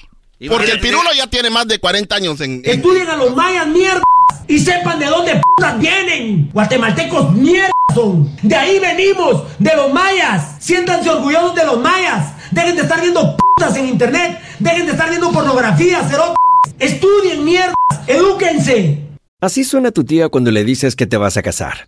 [0.49, 2.61] Porque el pirulo ya tiene más de 40 años en...
[2.65, 4.01] en- Estudien a los mayas, mierda.
[4.47, 6.49] Y sepan de dónde putas vienen.
[6.51, 8.29] Guatemaltecos, mierda son.
[8.41, 10.57] De ahí venimos, de los mayas.
[10.59, 12.33] Siéntanse orgullosos de los mayas.
[12.51, 14.39] Dejen de estar viendo putas en internet.
[14.59, 16.35] Dejen de estar viendo pornografía, cerotes.
[16.77, 17.73] Estudien, mierda.
[18.05, 18.99] Edúquense.
[19.39, 21.87] Así suena tu tía cuando le dices que te vas a casar.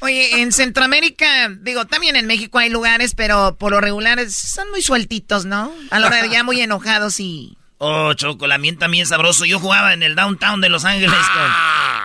[0.00, 4.80] Oye, en Centroamérica, digo, también en México hay lugares, pero por lo regular son muy
[4.80, 5.72] sueltitos, ¿no?
[5.90, 7.56] A la hora de ya muy enojados y...
[7.82, 9.46] Oh, Choco, la mienta también sabroso.
[9.46, 11.16] Yo jugaba en el downtown de Los Ángeles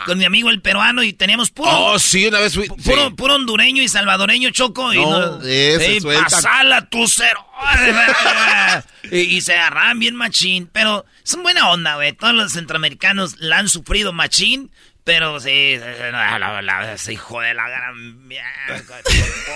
[0.06, 1.70] con, mi amigo el peruano y teníamos puro...
[1.70, 2.68] Oh, sí, una vez fui...
[2.68, 4.94] Puro, puro hondureño y salvadoreño, Choco.
[4.94, 5.40] Y no,
[6.24, 7.46] pasala tu cero.
[9.12, 10.70] y, y, se agarran bien machín.
[10.72, 12.14] Pero son buena onda, güey.
[12.14, 14.72] Todos los centroamericanos la han sufrido machín.
[15.06, 15.78] Pero sí,
[17.12, 18.28] hijo de la gran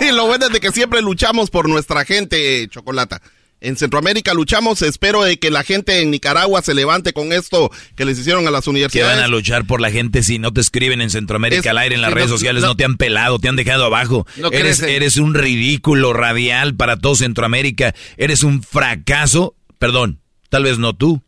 [0.00, 3.20] y lo bueno es de que siempre luchamos por nuestra gente, Chocolata.
[3.60, 8.04] En Centroamérica luchamos, espero de que la gente en Nicaragua se levante con esto que
[8.04, 9.12] les hicieron a las universidades.
[9.12, 11.96] ¿Qué van a luchar por la gente si no te escriben en Centroamérica al aire
[11.96, 12.62] en las redes sociales?
[12.62, 14.26] No, te han pelado, te han dejado abajo.
[14.52, 17.92] eres, eres un ridículo radial para todo Centroamérica.
[18.16, 19.56] Eres un fracaso.
[19.78, 21.22] Perdón, tal vez no tú.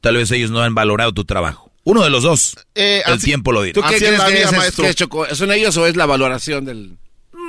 [0.00, 1.69] Tal vez ellos no han valorado tu trabajo.
[1.84, 2.56] Uno de los dos.
[2.74, 3.74] Eh, el tiempo lo dirá.
[3.74, 5.34] ¿Tú qué crees que es, maestro?
[5.34, 6.96] ¿Son ellos o es la valoración del...?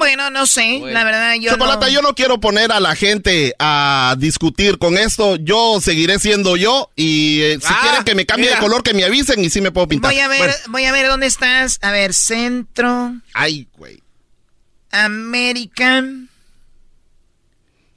[0.01, 4.15] Bueno, no sé, la verdad yo Chocolata, yo no quiero poner a la gente a
[4.17, 5.35] discutir con esto.
[5.35, 8.95] Yo seguiré siendo yo y eh, si ah, quieren que me cambie de color, que
[8.95, 10.11] me avisen y sí me puedo pintar.
[10.11, 11.77] Voy a ver, voy a ver dónde estás.
[11.83, 13.13] A ver, centro.
[13.33, 14.01] Ay, güey.
[14.89, 16.30] American.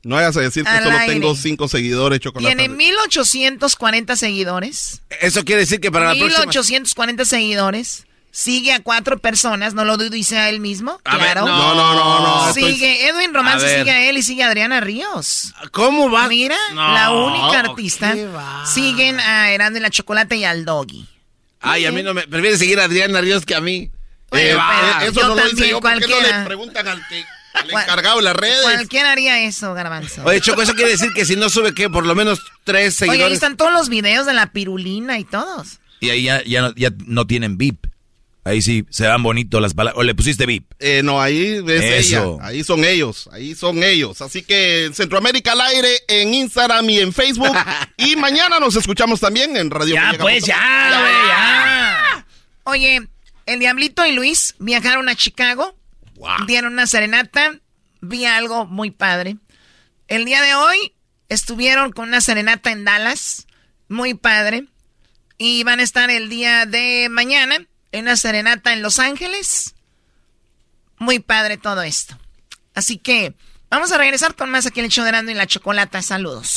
[0.04, 2.54] No vayas a decir que solo tengo cinco seguidores, Chocolate.
[2.54, 5.00] Tiene 1840 seguidores.
[5.20, 6.40] Eso quiere decir que para la próxima...
[6.40, 8.06] 1840 seguidores.
[8.30, 10.98] Sigue a cuatro personas, no lo dice a él mismo.
[11.04, 11.46] claro.
[11.46, 12.52] no, no, no, no.
[12.52, 15.54] Sigue Edwin Román, sigue a él y sigue a Adriana Ríos.
[15.70, 16.26] ¿Cómo va?
[16.26, 18.12] Mira, la única artista.
[18.66, 21.06] Siguen a Erando y la Chocolate y al Doggy.
[21.60, 22.26] Ay, a mí no me.
[22.26, 23.90] Prefiere seguir a Adriana Ríos que a mí.
[24.32, 24.56] Eh,
[25.06, 25.80] eso no lo dice yo.
[25.80, 27.24] ¿Por qué no le preguntan al que
[27.62, 28.62] el encargado de las redes.
[28.62, 30.22] Cualquiera haría eso, Garbanzo.
[30.24, 31.88] Oye, Choco, eso quiere decir que si no sube, ¿qué?
[31.88, 33.20] Por lo menos tres seguidores.
[33.20, 35.78] Oye, ahí están todos los videos de la pirulina y todos.
[36.00, 37.86] Y ahí ya, ya, no, tienen VIP.
[38.46, 39.98] Ahí sí se dan bonito las palabras.
[39.98, 40.70] ¿O le pusiste VIP?
[40.78, 42.24] Eh, no, ahí es ella.
[42.42, 43.30] Ahí son ellos.
[43.32, 44.20] Ahí son ellos.
[44.20, 47.56] Así que en Centroamérica al aire, en Instagram y en Facebook.
[47.96, 50.56] y mañana nos escuchamos también en Radio Ya, pues, ya,
[50.90, 52.26] ya, ya.
[52.64, 53.08] Oye,
[53.46, 55.74] el Diablito y Luis viajaron a Chicago
[56.46, 57.58] Dieron una serenata.
[58.00, 59.36] Vi algo muy padre.
[60.08, 60.94] El día de hoy
[61.28, 63.46] estuvieron con una serenata en Dallas.
[63.88, 64.66] Muy padre.
[65.38, 67.56] Y van a estar el día de mañana
[67.92, 69.74] en una serenata en Los Ángeles.
[70.98, 72.18] Muy padre todo esto.
[72.74, 73.34] Así que
[73.70, 76.02] vamos a regresar con más aquí en el show de y la chocolata.
[76.02, 76.56] Saludos.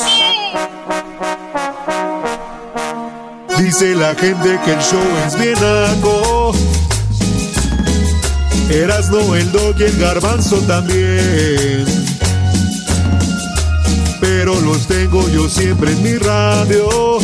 [3.58, 6.54] Dice la gente que el show es bien algo
[9.12, 11.86] no el dog y el garbanzo también.
[14.20, 17.20] Pero los tengo yo siempre en mi radio.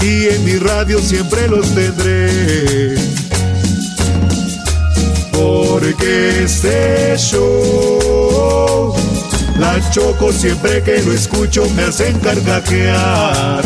[0.00, 2.94] Y en mi radio siempre los tendré.
[5.32, 8.94] Porque este show,
[9.58, 13.64] la choco siempre que lo escucho me hacen carcajear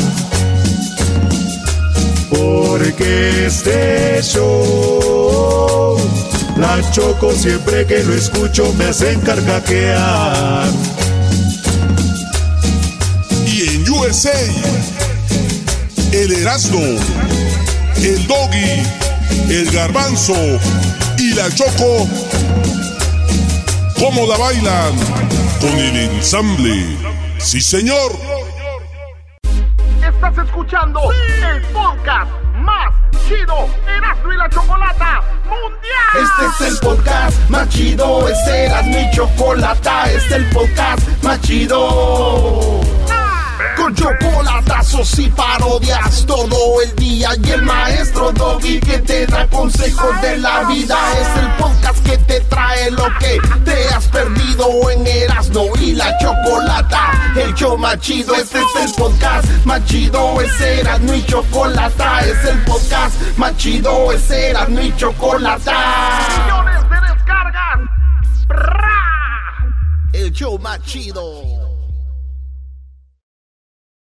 [2.30, 5.23] porque este show
[6.56, 10.66] la choco siempre que lo escucho me hacen carcaquear.
[13.46, 14.30] Y en USA,
[16.12, 16.80] el Erasmo,
[17.96, 18.82] el Doggy,
[19.48, 20.34] el Garbanzo
[21.18, 22.08] y la Choco,
[23.98, 24.94] ¿cómo la bailan?
[25.60, 26.96] Con el ensamble.
[27.38, 28.43] Sí, señor.
[30.26, 32.94] Estás escuchando el podcast más
[33.28, 36.14] chido Erasmo y la Chocolata Mundial.
[36.14, 41.38] Este es el podcast más chido, este era mi chocolata, este es el podcast más
[41.42, 42.80] chido.
[43.76, 47.28] Con chocolatazos y parodias todo el día.
[47.44, 50.96] Y el maestro Doggy que te da consejos de la vida.
[51.20, 56.16] Es el podcast que te trae lo que te has perdido en Erasmo y la
[56.16, 57.13] Chocolata.
[57.36, 60.40] El show más chido, este es el podcast más chido.
[60.40, 62.20] Es Erasmo y Chocolata.
[62.20, 64.12] Es el podcast más chido.
[64.12, 66.20] Es Erasmo y Chocolata.
[66.44, 67.80] Millones de descargas.
[70.12, 71.42] El show más chido.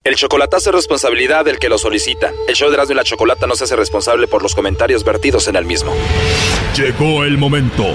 [0.04, 2.32] El chocolatazo es responsabilidad del que lo solicita.
[2.48, 5.48] El show de Erasmo y la Chocolata no se hace responsable por los comentarios vertidos
[5.48, 5.92] en el mismo.
[6.76, 7.86] Llegó el momento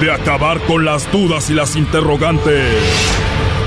[0.00, 2.72] de acabar con las dudas y las interrogantes.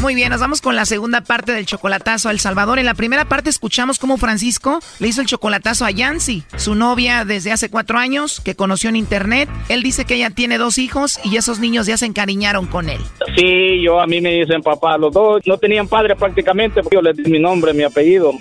[0.00, 2.78] Muy bien, nos vamos con la segunda parte del chocolatazo a El Salvador.
[2.78, 7.24] En la primera parte escuchamos cómo Francisco le hizo el chocolatazo a Yancy, su novia
[7.24, 9.48] desde hace cuatro años, que conoció en internet.
[9.68, 13.00] Él dice que ella tiene dos hijos y esos niños ya se encariñaron con él.
[13.36, 17.02] Sí, yo a mí me dicen papá, los dos no tenían padre prácticamente, porque yo
[17.02, 18.32] les di mi nombre, mi apellido.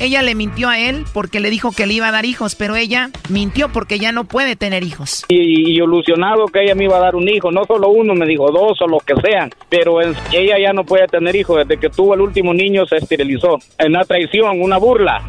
[0.00, 2.74] Ella le mintió a él porque le dijo que le iba a dar hijos, pero
[2.74, 5.24] ella mintió porque ya no puede tener hijos.
[5.28, 8.50] Y, ilusionado que ella me iba a dar un hijo, no solo uno, me dijo
[8.50, 11.90] dos o los que sean, pero en- ella ya no puede tener hijos, desde que
[11.90, 13.58] tuvo el último niño se esterilizó.
[13.86, 15.22] Una traición, una burla.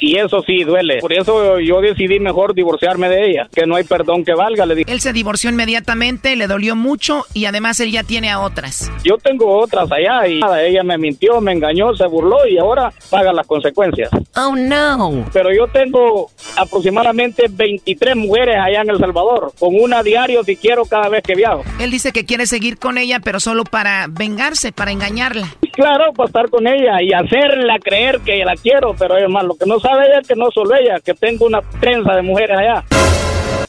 [0.00, 0.98] Y eso sí duele.
[1.00, 4.74] Por eso yo decidí mejor divorciarme de ella, que no hay perdón que valga, le
[4.74, 4.90] dije.
[4.90, 8.90] Él se divorció inmediatamente, le dolió mucho y además él ya tiene a otras.
[9.04, 12.92] Yo tengo otras allá y nada, ella me mintió, me engañó, se burló y ahora
[13.10, 14.10] paga las consecuencias.
[14.36, 15.26] Oh no.
[15.32, 20.86] Pero yo tengo aproximadamente 23 mujeres allá en El Salvador, con una diario si quiero
[20.86, 21.62] cada vez que viajo.
[21.78, 25.48] Él dice que quiere seguir con ella, pero solo para vengarse, para engañarla.
[25.72, 29.54] Claro, para estar con ella y hacerla creer que la quiero, pero es más, lo
[29.54, 32.84] que no sabe ella que no solo ella, que tengo una trenza de mujeres allá.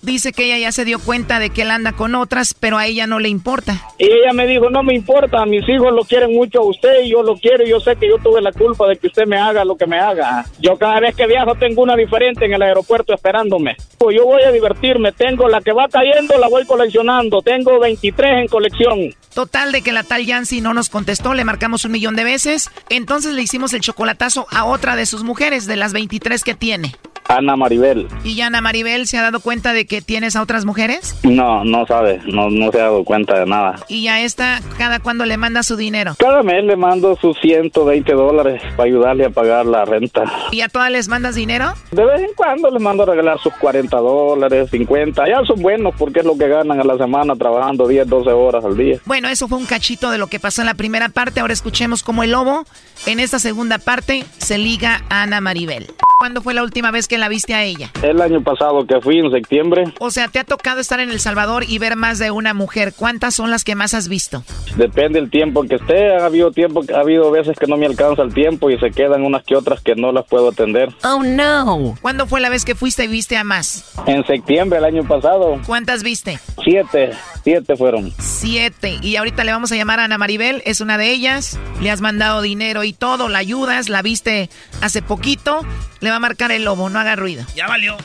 [0.01, 2.87] Dice que ella ya se dio cuenta de que él anda con otras, pero a
[2.87, 3.79] ella no le importa.
[3.99, 7.11] Y ella me dijo, no me importa, mis hijos lo quieren mucho a usted y
[7.11, 9.37] yo lo quiero y yo sé que yo tuve la culpa de que usted me
[9.37, 10.45] haga lo que me haga.
[10.59, 13.77] Yo cada vez que viajo tengo una diferente en el aeropuerto esperándome.
[13.99, 18.41] Pues yo voy a divertirme, tengo la que va cayendo, la voy coleccionando, tengo 23
[18.41, 18.99] en colección.
[19.35, 22.71] Total de que la tal Yancy no nos contestó, le marcamos un millón de veces,
[22.89, 26.95] entonces le hicimos el chocolatazo a otra de sus mujeres, de las 23 que tiene.
[27.27, 28.07] Ana Maribel.
[28.25, 31.17] ¿Y Ana Maribel se ha dado cuenta de que tienes a otras mujeres?
[31.23, 33.75] No, no sabe, no, no se ha dado cuenta de nada.
[33.89, 36.15] Y ya esta, cada cuando le manda su dinero.
[36.17, 40.23] Cada mes le mando sus 120 dólares para ayudarle a pagar la renta.
[40.51, 41.73] ¿Y a todas les mandas dinero?
[41.91, 45.27] De vez en cuando le mando a regalar sus 40 dólares, 50.
[45.27, 48.63] Ya son buenos porque es lo que ganan a la semana trabajando 10, 12 horas
[48.63, 48.99] al día.
[49.05, 51.39] Bueno, eso fue un cachito de lo que pasó en la primera parte.
[51.39, 52.65] Ahora escuchemos cómo el lobo,
[53.05, 55.87] en esta segunda parte, se liga a Ana Maribel.
[56.21, 57.89] ¿Cuándo fue la última vez que la viste a ella?
[58.03, 61.19] El año pasado que fui en septiembre, O sea, te ha tocado estar en El
[61.19, 62.93] Salvador y ver más de una mujer.
[62.95, 64.43] ¿Cuántas son las que más has visto?
[64.75, 66.15] depende del tiempo en que esté.
[66.15, 69.23] Ha habido tiempo, ha habido veces que no me alcanza el tiempo y se quedan
[69.23, 70.89] unas que otras que no las puedo atender.
[71.03, 71.95] Oh, no.
[72.03, 73.91] ¿Cuándo fue la vez que fuiste y viste a más?
[74.05, 76.39] En septiembre el año pasado, ¿Cuántas viste?
[76.63, 77.13] siete,
[77.43, 78.13] siete fueron.
[78.19, 78.99] Siete.
[79.01, 81.57] Y ahorita le vamos a llamar a Ana Maribel, es una de ellas.
[81.81, 84.51] Le has mandado dinero y todo, la ayudas, la viste
[84.81, 85.61] hace poquito.
[85.99, 87.45] Le va a marcar el lobo, no haga ruido.
[87.55, 87.97] Ya valió.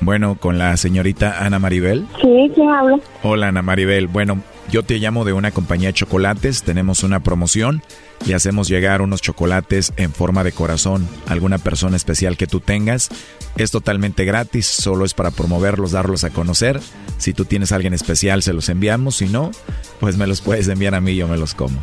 [0.00, 2.06] Bueno, con la señorita Ana Maribel.
[2.20, 2.98] Sí, ¿quién habla?
[3.22, 4.06] Hola Ana Maribel.
[4.06, 6.62] Bueno, yo te llamo de una compañía de chocolates.
[6.62, 7.82] Tenemos una promoción
[8.26, 12.60] y hacemos llegar unos chocolates en forma de corazón a alguna persona especial que tú
[12.60, 13.08] tengas.
[13.56, 16.80] Es totalmente gratis, solo es para promoverlos, darlos a conocer.
[17.18, 19.16] Si tú tienes a alguien especial, se los enviamos.
[19.16, 19.52] Si no,
[20.00, 21.78] pues me los puedes enviar a mí y yo me los como.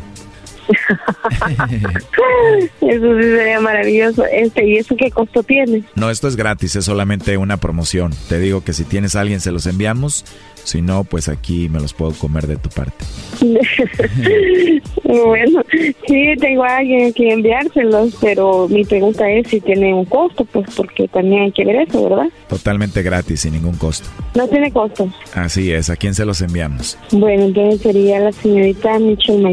[2.80, 4.24] Eso sí sería maravilloso.
[4.26, 5.84] Este, ¿y eso qué costo tiene?
[5.94, 8.12] No, esto es gratis, es solamente una promoción.
[8.28, 10.24] Te digo que si tienes a alguien, se los enviamos.
[10.64, 13.04] Si no, pues aquí me los puedo comer de tu parte.
[15.04, 15.62] bueno,
[16.06, 20.68] sí, tengo a alguien que enviárselos, pero mi pregunta es si tiene un costo, pues
[20.76, 22.28] porque también hay que ver eso, ¿verdad?
[22.48, 24.08] Totalmente gratis, sin ningún costo.
[24.34, 25.12] No tiene costo.
[25.34, 26.96] Así es, ¿a quién se los enviamos?
[27.10, 29.52] Bueno, entonces sería la señorita Michelle May.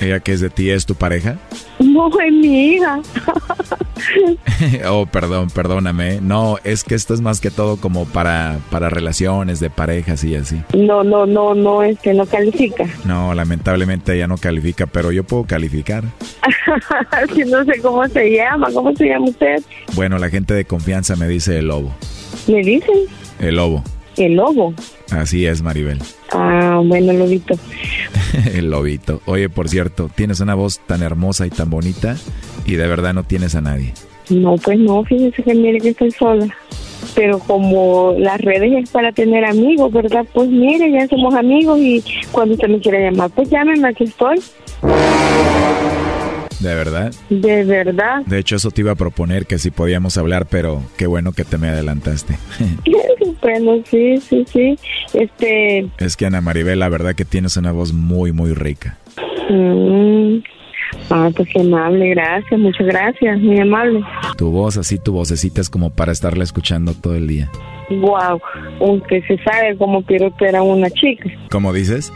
[0.00, 1.38] ¿Ella que es de ti es tu pareja?
[1.78, 3.00] No, es mi hija.
[4.88, 6.20] oh, perdón, perdóname.
[6.20, 10.36] No, es que esto es más que todo como para, para relaciones de parejas y
[10.36, 10.60] así.
[10.74, 12.84] No, no, no, no, este no califica.
[13.04, 16.04] No, lamentablemente ella no califica, pero yo puedo calificar.
[17.34, 19.62] Sí, no sé cómo se llama, ¿cómo se llama usted?
[19.94, 21.92] Bueno, la gente de confianza me dice el lobo.
[22.46, 23.06] ¿Me dicen?
[23.38, 23.82] El lobo.
[24.16, 24.74] El lobo.
[25.10, 25.98] Así es, Maribel.
[26.32, 27.54] Ah, bueno, lobito.
[28.54, 29.20] el lobito.
[29.26, 32.16] Oye, por cierto, tienes una voz tan hermosa y tan bonita
[32.64, 33.92] y de verdad no tienes a nadie.
[34.30, 36.46] No, pues no, fíjese que mire que estoy sola.
[37.14, 40.24] Pero como las redes es para tener amigos, ¿verdad?
[40.32, 44.40] Pues mire, ya somos amigos y cuando usted me quiera llamar, pues llámeme, aquí estoy.
[46.64, 47.12] ¿De verdad?
[47.28, 48.24] De verdad.
[48.24, 51.44] De hecho, eso te iba a proponer que si podíamos hablar, pero qué bueno que
[51.44, 52.38] te me adelantaste.
[53.42, 54.78] bueno, sí, sí, sí.
[55.12, 55.90] Este...
[55.98, 58.96] Es que Ana Maribel, la verdad que tienes una voz muy, muy rica.
[59.50, 60.38] Mm.
[61.10, 64.00] Ah, pues qué amable, gracias, muchas gracias, muy amable.
[64.38, 67.50] Tu voz, así tu vocecita es como para estarla escuchando todo el día.
[67.90, 68.40] Wow,
[68.80, 71.28] aunque se sabe cómo piropear a una chica.
[71.50, 72.10] ¿Cómo dices?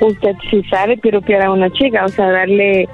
[0.00, 2.88] Usted sí sabe piropear a una chica, o sea, darle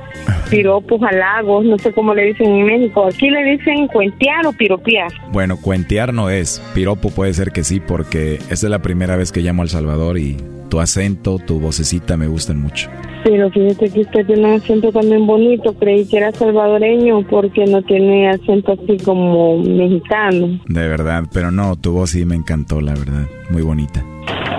[0.51, 3.07] piropos, halagos, no sé cómo le dicen en México.
[3.07, 5.13] Aquí le dicen cuentear o piropear.
[5.33, 6.61] Bueno, cuentear no es.
[6.75, 10.19] Piropo puede ser que sí, porque esta es la primera vez que llamo al Salvador
[10.19, 10.37] y
[10.69, 12.91] tu acento, tu vocecita me gustan mucho.
[13.25, 15.75] Pero fíjate que usted tiene un acento también bonito.
[15.75, 20.61] Creí que era salvadoreño porque no tiene acento así como mexicano.
[20.69, 23.27] De verdad, pero no, tu voz sí me encantó, la verdad.
[23.51, 24.05] Muy bonita.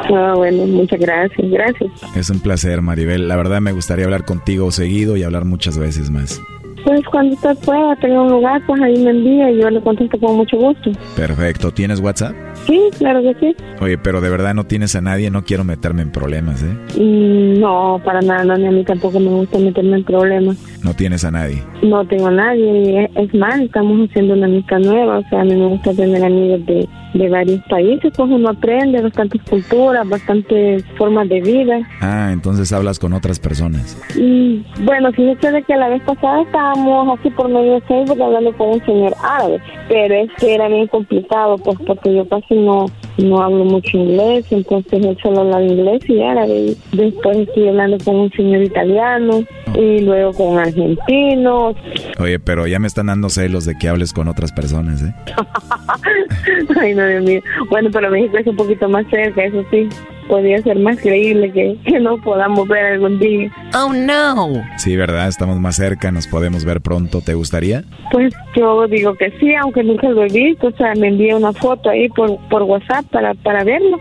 [0.09, 1.91] Ah, bueno, muchas gracias, gracias.
[2.15, 3.27] Es un placer, Maribel.
[3.27, 6.41] La verdad me gustaría hablar contigo seguido y hablar muchas veces más.
[6.85, 10.17] Pues cuando usted pueda tener un lugar, pues ahí me envía y yo le contesto
[10.19, 10.91] con mucho gusto.
[11.15, 11.71] Perfecto.
[11.71, 12.33] ¿Tienes WhatsApp?
[12.67, 13.55] Sí, claro que sí.
[13.81, 16.99] Oye, pero de verdad no tienes a nadie, no quiero meterme en problemas, ¿eh?
[16.99, 20.57] Mm, no, para nada, no, ni a mí tampoco me gusta meterme en problemas.
[20.83, 21.63] No tienes a nadie.
[21.81, 25.55] No tengo a nadie, es más, estamos haciendo una amistad nueva, o sea, a mí
[25.55, 31.29] me gusta tener amigos de, de varios países, pues uno aprende bastantes culturas, bastantes formas
[31.29, 31.79] de vida.
[32.01, 33.97] Ah, entonces hablas con otras personas.
[34.15, 38.51] Y bueno, fíjese de que la vez pasada estábamos así por medio de Facebook hablando
[38.57, 42.85] con un señor árabe, pero es que era bien complicado, pues porque yo casi no
[43.17, 46.75] no hablo mucho inglés, entonces él solo habla inglés y árabe.
[46.91, 49.43] Después estoy hablando con un señor italiano
[49.75, 51.75] y luego con argentinos.
[52.19, 55.13] Oye, pero ya me están dando celos de que hables con otras personas, ¿eh?
[56.79, 57.41] Ay, no, Dios mío.
[57.69, 59.89] Bueno, pero México es un poquito más cerca, eso sí.
[60.27, 63.51] Podría ser más creíble que, que no podamos ver algún día.
[63.73, 64.49] Oh, no.
[64.77, 65.27] Sí, ¿verdad?
[65.27, 67.21] Estamos más cerca, nos podemos ver pronto.
[67.21, 67.83] ¿Te gustaría?
[68.11, 70.67] Pues yo digo que sí, aunque nunca lo he visto.
[70.67, 73.99] O sea, me envié una foto ahí por, por WhatsApp para, para verlo.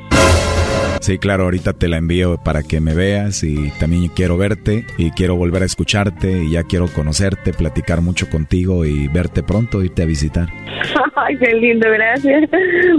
[1.00, 5.12] Sí, claro, ahorita te la envío para que me veas y también quiero verte y
[5.12, 10.02] quiero volver a escucharte y ya quiero conocerte, platicar mucho contigo y verte pronto, irte
[10.02, 10.48] a visitar.
[11.14, 12.50] Ay, qué lindo, gracias.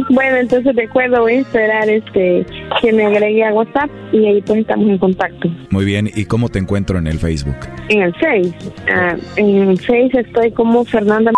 [0.10, 2.45] Bueno, entonces de acuerdo, voy a esperar este
[2.82, 5.49] que me agregue a WhatsApp y ahí pues estamos en contacto.
[5.70, 7.58] Muy bien, ¿y cómo te encuentro en el Facebook?
[7.90, 8.54] En el Face,
[8.90, 11.32] ah, en el Face estoy como Fernanda.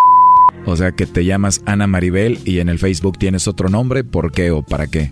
[0.65, 4.31] O sea que te llamas Ana Maribel y en el Facebook tienes otro nombre, ¿por
[4.31, 5.11] qué o para qué?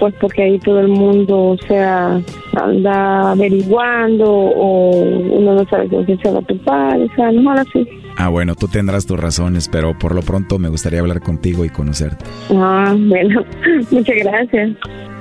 [0.00, 2.22] Pues porque ahí todo el mundo, o sea,
[2.54, 7.52] anda averiguando o uno no sabe con quién se va a topar, o sea, no
[7.52, 7.86] así.
[8.16, 11.68] Ah, bueno, tú tendrás tus razones, pero por lo pronto me gustaría hablar contigo y
[11.68, 12.24] conocerte.
[12.50, 13.44] Ah, bueno,
[13.90, 14.70] muchas gracias.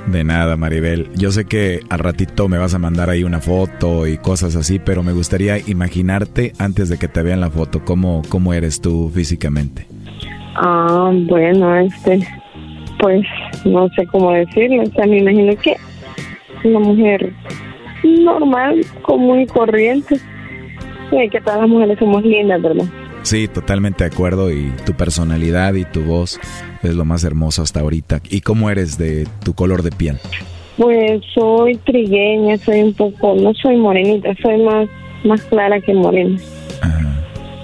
[0.08, 1.10] De nada, Maribel.
[1.16, 4.80] Yo sé que al ratito me vas a mandar ahí una foto y cosas así,
[4.80, 9.12] pero me gustaría imaginarte antes de que te vean la foto, cómo, cómo eres tú
[9.14, 9.86] físicamente.
[10.56, 12.26] Ah, bueno, este,
[13.00, 13.26] pues
[13.66, 15.76] no sé cómo decirlo, o sea, me imagino que
[16.64, 17.34] una mujer
[18.04, 20.18] normal, común y corriente.
[21.10, 22.86] Sí, que todas las mujeres somos lindas, ¿verdad?
[23.24, 26.40] Sí, totalmente de acuerdo y tu personalidad y tu voz
[26.84, 28.22] es lo más hermoso hasta ahorita.
[28.30, 30.18] ¿Y cómo eres de tu color de piel?
[30.78, 34.88] Pues soy trigueña, soy un poco, no soy morenita, soy más,
[35.26, 36.40] más clara que morena.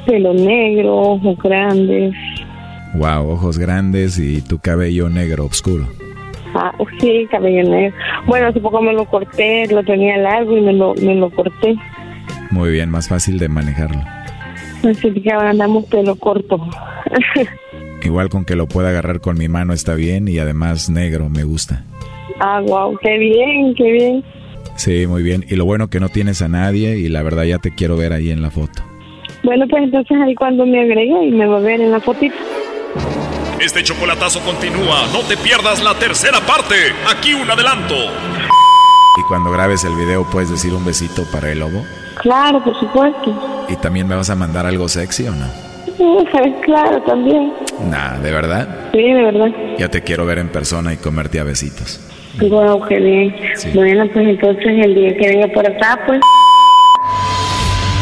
[0.06, 2.14] Pelo negro, ojos grandes.
[2.98, 5.88] Wow, ojos grandes y tu cabello negro oscuro.
[6.54, 7.96] Ah, sí, cabello negro.
[8.28, 11.76] Bueno, hace poco me lo corté, lo tenía largo y me lo, me lo corté.
[12.52, 14.02] Muy bien, más fácil de manejarlo.
[14.90, 16.58] Así que ahora andamos pelo corto.
[18.04, 21.44] Igual con que lo pueda agarrar con mi mano está bien y además negro me
[21.44, 21.84] gusta.
[22.40, 24.24] ah, wow, qué bien, qué bien.
[24.76, 25.46] Sí, muy bien.
[25.50, 28.14] Y lo bueno que no tienes a nadie y la verdad ya te quiero ver
[28.14, 28.84] ahí en la foto.
[29.44, 32.36] Bueno, pues entonces ahí cuando me agregue y me va a ver en la fotito.
[33.60, 35.08] Este chocolatazo continúa.
[35.14, 36.76] No te pierdas la tercera parte.
[37.10, 37.96] Aquí un adelanto.
[39.18, 41.86] Y cuando grabes el video puedes decir un besito para el lobo.
[42.22, 43.66] Claro, por supuesto.
[43.70, 45.46] ¿Y también me vas a mandar algo sexy o no?
[46.66, 47.54] claro, también.
[47.90, 48.68] Nah, ¿de verdad?
[48.92, 49.52] Sí, de verdad.
[49.78, 52.02] Ya te quiero ver en persona y comerte a besitos.
[52.40, 53.36] Wow, qué bien.
[53.74, 56.20] Bueno, pues entonces el día que venga por acá, pues.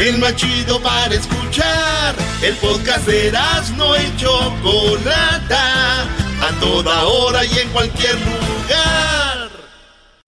[0.00, 2.14] el más chido para escuchar.
[2.42, 9.50] El podcast de Erasmo y Chocolata, a toda hora y en cualquier lugar.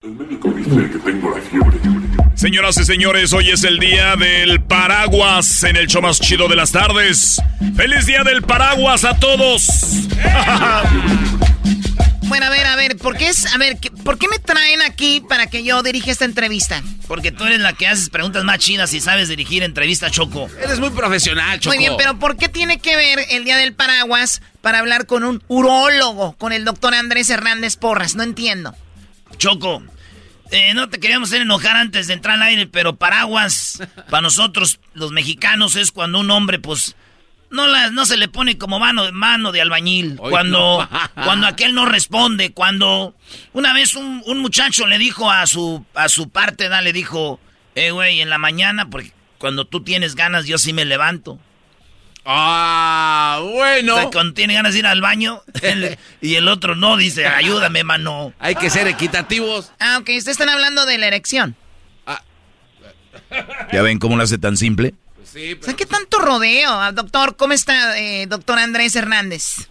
[0.03, 1.77] El médico dice que tengo la fiebre.
[2.35, 6.55] Señoras y señores, hoy es el día del paraguas en el show más chido de
[6.55, 7.41] las tardes.
[7.75, 9.67] ¡Feliz día del paraguas a todos!
[12.25, 15.21] Bueno, a ver, a ver, ¿por qué es, a ver, ¿por qué me traen aquí
[15.27, 16.81] para que yo dirija esta entrevista?
[17.07, 20.49] Porque tú eres la que haces preguntas más chidas y sabes dirigir entrevistas, Choco.
[20.61, 21.75] Eres muy profesional, Choco.
[21.75, 25.23] Muy bien, pero ¿por qué tiene que ver el Día del Paraguas para hablar con
[25.23, 28.15] un urólogo, con el doctor Andrés Hernández Porras?
[28.15, 28.75] No entiendo.
[29.37, 29.83] Choco,
[30.51, 34.79] eh, no te queríamos hacer enojar antes de entrar al aire, pero paraguas para nosotros
[34.93, 36.95] los mexicanos es cuando un hombre, pues
[37.53, 40.17] no, no se le pone como mano, mano de albañil.
[40.17, 40.87] cuando,
[41.23, 43.15] cuando aquel no responde, cuando
[43.53, 47.39] una vez un, muchacho le dijo a su, a su parte, le dijo,
[47.75, 51.39] eh, güey, en la mañana, porque cuando tú tienes ganas, yo sí me levanto.
[52.25, 54.09] Ah, bueno.
[54.11, 55.43] cuando tiene ganas de ir al baño
[56.21, 58.33] y el otro no, dice, ayúdame, mano.
[58.39, 59.71] Hay que ser equitativos.
[59.79, 61.55] Ah, ok, ustedes están hablando de la erección.
[62.07, 62.23] Ah.
[63.71, 64.95] ¿Ya ven cómo lo hace tan simple?
[65.33, 66.69] ¿Qué tanto rodeo?
[66.71, 69.67] Ah, doctor, ¿cómo está, eh, doctor Andrés Hernández?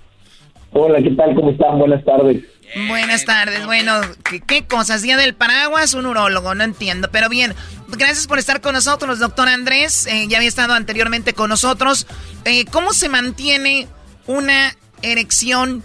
[0.73, 1.35] Hola, ¿qué tal?
[1.35, 1.79] ¿Cómo están?
[1.79, 2.43] Buenas tardes.
[2.89, 3.67] Buenas tardes.
[3.67, 4.01] Bueno,
[4.47, 5.03] ¿qué, cosas?
[5.03, 7.11] Día del paraguas, un urólogo, no entiendo.
[7.13, 7.55] Pero bien,
[7.89, 10.07] gracias por estar con nosotros, doctor Andrés.
[10.07, 12.07] Eh, ya había estado anteriormente con nosotros.
[12.45, 13.89] Eh, ¿Cómo se mantiene
[14.27, 15.83] una erección?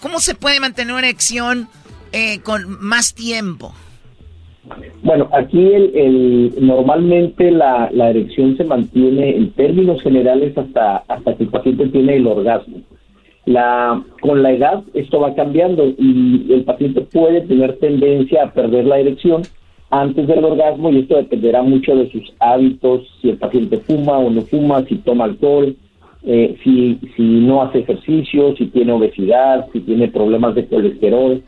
[0.00, 1.68] ¿Cómo se puede mantener una erección
[2.42, 3.74] con más tiempo?
[5.02, 11.50] Bueno, aquí el, normalmente la, erección se mantiene en términos generales hasta, hasta que el
[11.50, 12.78] paciente tiene el orgasmo.
[13.44, 18.86] La, con la edad esto va cambiando y el paciente puede tener tendencia a perder
[18.86, 19.42] la erección
[19.90, 24.30] antes del orgasmo y esto dependerá mucho de sus hábitos, si el paciente fuma o
[24.30, 25.74] no fuma, si toma alcohol,
[26.24, 31.42] eh, si, si no hace ejercicio, si tiene obesidad, si tiene problemas de colesterol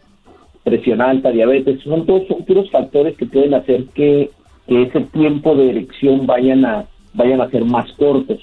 [0.64, 4.30] presión alta, diabetes, son todos son factores que pueden hacer que,
[4.66, 8.38] ese tiempo de erección vayan a vayan a ser más cortos.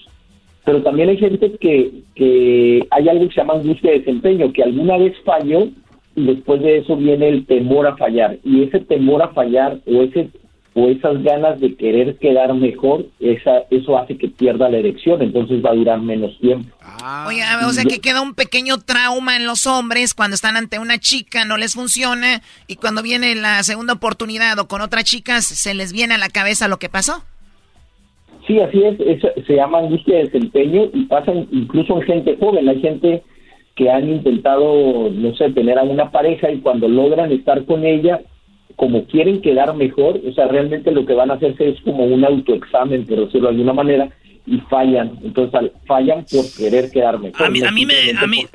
[0.64, 4.61] Pero también hay gente que, que hay algo que se llama angustia de desempeño, que
[4.61, 5.69] alguna vez falló
[6.15, 8.38] y después de eso viene el temor a fallar.
[8.43, 10.30] Y ese temor a fallar o ese
[10.73, 15.64] o esas ganas de querer quedar mejor, esa, eso hace que pierda la erección, entonces
[15.64, 16.73] va a durar menos tiempo.
[16.81, 17.26] Ah.
[17.27, 20.98] Oye, o sea que queda un pequeño trauma en los hombres cuando están ante una
[20.98, 25.73] chica, no les funciona, y cuando viene la segunda oportunidad o con otra chica, se
[25.73, 27.23] les viene a la cabeza lo que pasó.
[28.48, 28.98] Sí, así es,
[29.45, 33.23] se llama angustia de desempeño y pasa incluso en gente joven, hay gente
[33.76, 38.22] que han intentado, no sé, tener a una pareja y cuando logran estar con ella,
[38.82, 42.26] como quieren quedar mejor, o sea, realmente lo que van a hacerse es como un
[42.26, 44.10] autoexamen, por decirlo de alguna manera,
[44.48, 45.20] y fallan.
[45.24, 47.45] Entonces, fallan por querer quedar mejor.
[47.45, 47.94] A mí, a mí me.
[48.18, 48.48] A mí,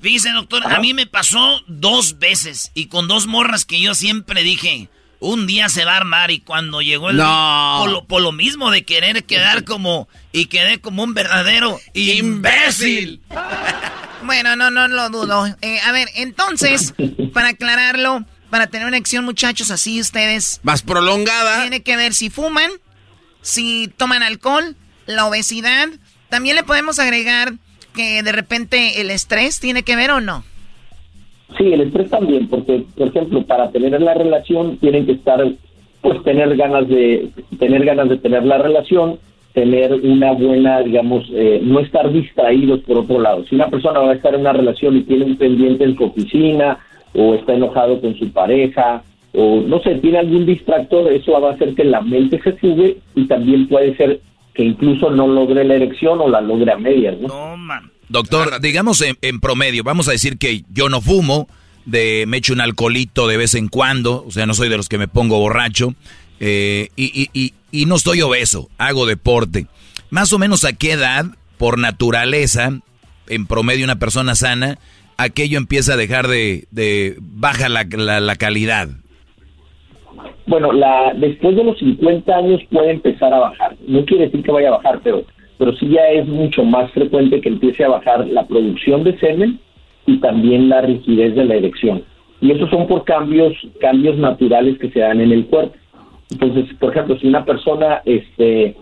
[0.00, 4.42] fíjese, doctor, a mí me pasó dos veces y con dos morras que yo siempre
[4.42, 4.88] dije.
[5.18, 7.16] Un día se va a armar y cuando llegó el...
[7.16, 8.04] No.
[8.06, 10.08] Por lo, mismo de querer quedar como...
[10.30, 13.20] Y quedé como un verdadero imbécil.
[14.24, 15.46] bueno, no, no lo dudo.
[15.62, 16.94] Eh, a ver, entonces,
[17.32, 20.60] para aclararlo, para tener una acción, muchachos, así ustedes.
[20.62, 21.62] Más prolongada.
[21.62, 22.70] Tiene que ver si fuman,
[23.42, 25.88] si toman alcohol, la obesidad.
[26.28, 27.54] También le podemos agregar
[27.94, 30.44] que de repente el estrés tiene que ver o no.
[31.56, 35.40] Sí, el estrés también, porque, por ejemplo, para tener la relación tienen que estar,
[36.02, 39.18] pues, tener ganas de tener ganas de tener la relación,
[39.54, 43.44] tener una buena, digamos, eh, no estar distraídos por otro lado.
[43.46, 46.04] Si una persona va a estar en una relación y tiene un pendiente en su
[46.04, 46.78] oficina
[47.16, 49.02] o está enojado con su pareja,
[49.32, 52.98] o no sé, tiene algún distractor, eso va a hacer que la mente se sube
[53.14, 54.20] y también puede ser
[54.54, 57.28] que incluso no logre la erección o la logre a medias, ¿no?
[58.08, 61.48] Doctor, digamos en, promedio, vamos a decir que yo no fumo,
[61.84, 64.88] de me echo un alcoholito de vez en cuando, o sea, no soy de los
[64.88, 65.94] que me pongo borracho,
[66.40, 69.66] eh, y, y, y no estoy obeso, hago deporte.
[70.10, 71.26] Más o menos a qué edad,
[71.58, 72.80] por naturaleza,
[73.28, 74.78] en promedio una persona sana,
[75.16, 77.84] aquello empieza a dejar de, de baja la,
[78.20, 78.88] la, calidad.
[80.46, 83.76] Bueno, la, después de los 50 años puede empezar a bajar.
[83.86, 85.24] No quiere decir que vaya a bajar, pero,
[85.58, 89.58] pero sí ya es mucho más frecuente que empiece a bajar la producción de semen
[90.06, 92.04] y también la rigidez de la erección.
[92.40, 95.74] Y esos son por cambios, cambios naturales que se dan en el cuerpo.
[96.30, 98.76] Entonces, por ejemplo, si una persona este,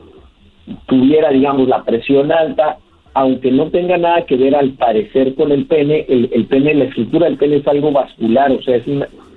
[0.86, 2.78] tuviera, digamos, la presión alta,
[3.14, 7.26] aunque no tenga nada que ver al parecer con el pene, el, pene, la estructura
[7.26, 8.84] del pene es algo vascular, o sea, es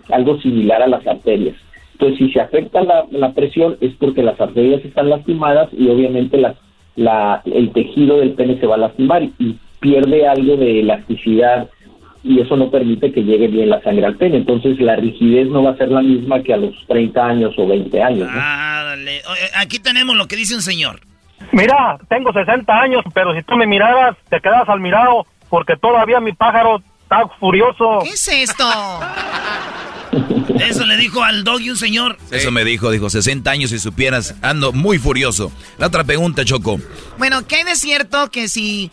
[0.10, 1.56] algo similar a las arterias.
[1.94, 2.82] Entonces, si se afecta
[3.12, 6.38] la, presión es porque las arterias están lastimadas y obviamente
[6.96, 11.70] la, el tejido del pene se va a lastimar y pierde algo de elasticidad
[12.24, 14.38] y eso no permite que llegue bien la sangre al pene.
[14.38, 17.68] Entonces la rigidez no va a ser la misma que a los 30 años o
[17.68, 18.28] 20 años.
[18.32, 19.22] Ah, dale.
[19.56, 21.00] Aquí tenemos lo que dice un señor.
[21.52, 26.20] Mira, tengo 60 años, pero si tú me miraras, te quedas al mirado, porque todavía
[26.20, 28.00] mi pájaro está furioso.
[28.04, 28.66] ¿Qué es esto?
[30.60, 32.18] Eso le dijo al doggy un señor.
[32.32, 35.52] Eso me dijo, dijo, 60 años y supieras, ando muy furioso.
[35.78, 36.80] La otra pregunta, Choco.
[37.18, 38.92] Bueno, ¿qué hay de cierto que si,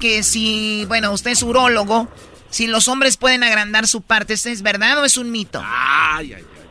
[0.00, 2.08] que si, bueno, usted es urólogo,
[2.50, 5.62] si los hombres pueden agrandar su parte, ¿es verdad o es un mito?
[5.64, 6.63] Ay, ay, ay.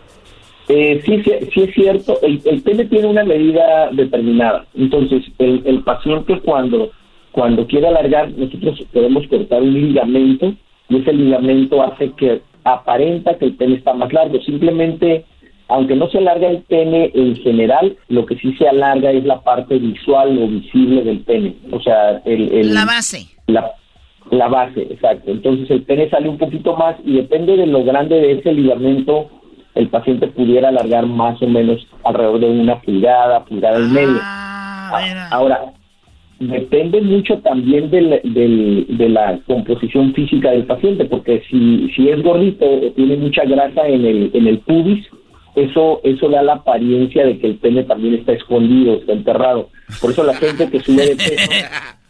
[0.70, 2.20] Eh, sí, sí, es cierto.
[2.22, 4.66] El, el, pene tiene una medida determinada.
[4.76, 6.92] Entonces, el, el paciente cuando,
[7.32, 10.54] cuando quiere alargar, nosotros podemos cortar un ligamento
[10.90, 14.40] y ese ligamento hace que aparenta que el pene está más largo.
[14.42, 15.26] Simplemente,
[15.68, 19.42] aunque no se alarga el pene en general, lo que sí se alarga es la
[19.42, 21.56] parte visual o visible del pene.
[21.72, 22.74] O sea, el...
[22.74, 23.28] la base.
[23.48, 23.72] La,
[24.32, 25.32] la base, exacto.
[25.32, 29.30] Entonces el pene sale un poquito más y depende de lo grande de ese ligamento,
[29.76, 34.22] el paciente pudiera alargar más o menos alrededor de una pulgada, pulgada y media.
[34.22, 35.74] Ah, Ahora,
[36.40, 42.66] depende mucho también del, de la composición física del paciente, porque si, si es gordito
[42.66, 45.06] o tiene mucha grasa en el, en el pubis,
[45.56, 49.70] eso, eso da la apariencia de que el pene también está escondido, está enterrado.
[50.02, 51.52] Por eso la gente que sube de peso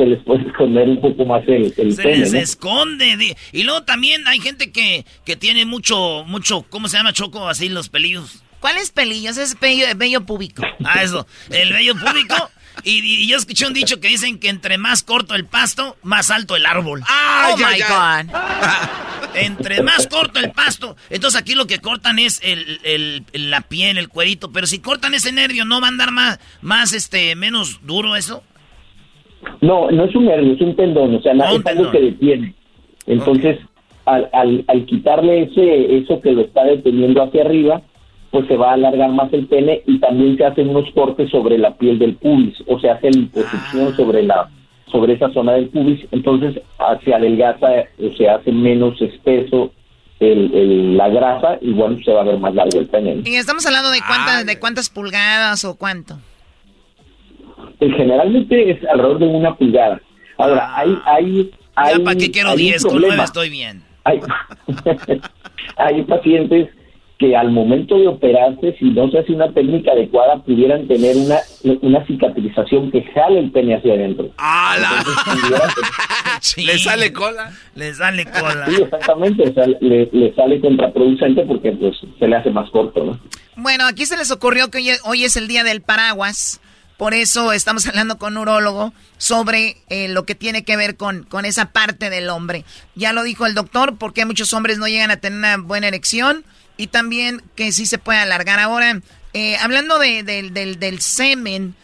[0.00, 4.26] se les puede esconder un poco más el, el se les esconde y luego también
[4.26, 8.90] hay gente que, que tiene mucho mucho cómo se llama choco así los pelillos ¿Cuáles
[8.90, 9.38] pelillos?
[9.38, 10.62] Es bello, bello público.
[10.84, 11.26] Ah, eso.
[11.48, 12.50] El bello público.
[12.84, 16.56] Y, yo escuché un dicho que dicen que entre más corto el pasto, más alto
[16.56, 17.02] el árbol.
[17.02, 18.36] oh my God.
[19.34, 20.96] entre más corto el pasto.
[21.08, 24.52] Entonces aquí lo que cortan es el, el, la piel, el cuerito.
[24.52, 28.44] Pero si cortan ese nervio, ¿no va a andar más, más este, menos duro eso?
[29.60, 32.54] No, no es un nervio, es un tendón, o sea, no, es algo que detiene.
[33.06, 33.58] Entonces,
[34.04, 37.82] al, al, al, quitarle ese eso que lo está deteniendo hacia arriba,
[38.30, 41.58] pues se va a alargar más el pene y también se hacen unos cortes sobre
[41.58, 43.92] la piel del pubis, o se hace la ah.
[43.96, 44.50] sobre la
[44.90, 46.60] sobre esa zona del pubis, entonces
[47.04, 47.68] se adelgaza
[47.98, 49.72] o se hace menos espeso
[50.18, 53.22] el, el, la grasa y bueno, se va a ver más largo el pene.
[53.24, 56.18] ¿Y estamos hablando de cuántas, de cuántas pulgadas o cuánto?
[57.88, 60.00] Generalmente es alrededor de una pulgada.
[60.38, 60.80] Ahora, ah.
[60.80, 60.98] hay...
[61.06, 62.84] hay, hay ¿para qué quiero 10?
[62.84, 63.82] Con 9 estoy bien.
[64.04, 64.20] Hay,
[65.76, 66.68] hay pacientes
[67.20, 71.36] que al momento de operarse, si no se hace una técnica adecuada, pudieran tener una,
[71.82, 74.30] una cicatrización que jale el pene hacia adentro.
[74.38, 74.74] ¡Ah,
[76.56, 77.52] ¿Le sale cola?
[77.74, 78.64] Le sale cola.
[78.66, 79.52] Sí, exactamente.
[79.82, 83.20] le, le, sale contraproducente porque pues, se le hace más corto, ¿no?
[83.54, 86.62] Bueno, aquí se les ocurrió que hoy, hoy es el día del paraguas.
[87.00, 91.22] Por eso estamos hablando con un urólogo sobre eh, lo que tiene que ver con,
[91.22, 92.66] con esa parte del hombre.
[92.94, 96.44] Ya lo dijo el doctor, porque muchos hombres no llegan a tener una buena erección
[96.76, 98.60] y también que sí se puede alargar.
[98.60, 99.00] Ahora,
[99.32, 101.74] eh, hablando de, del, del semen,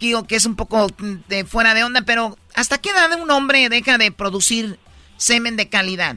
[0.00, 0.88] digo que es un poco
[1.28, 4.78] de fuera de onda, pero ¿hasta qué edad un hombre deja de producir
[5.16, 6.16] semen de calidad?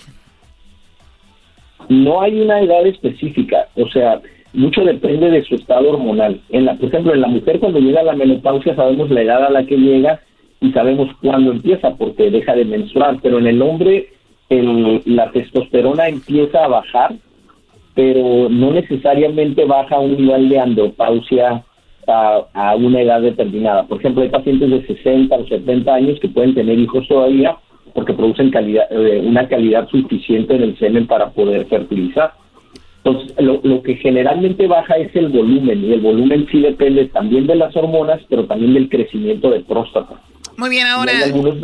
[1.88, 4.20] No hay una edad específica, o sea,
[4.54, 6.42] mucho depende de su estado hormonal.
[6.50, 9.46] En la, por ejemplo, en la mujer cuando llega a la menopausia sabemos la edad
[9.46, 10.22] a la que llega
[10.60, 14.10] y sabemos cuándo empieza porque deja de menstruar, pero en el hombre
[14.50, 17.16] el, la testosterona empieza a bajar,
[17.96, 21.64] pero no necesariamente baja a un nivel de andropausia
[22.08, 23.84] a, a, una edad determinada.
[23.84, 27.58] Por ejemplo, hay pacientes de 60 o 70 años que pueden tener hijos todavía
[27.94, 32.34] porque producen calidad, eh, una calidad suficiente en el semen para poder fertilizar
[33.04, 37.56] entonces, lo, que generalmente baja es el volumen, y el volumen sí depende también de
[37.56, 40.22] las hormonas, pero también del crecimiento de próstata.
[40.58, 41.12] Muy bien, ahora...
[41.12, 41.58] hay algunos,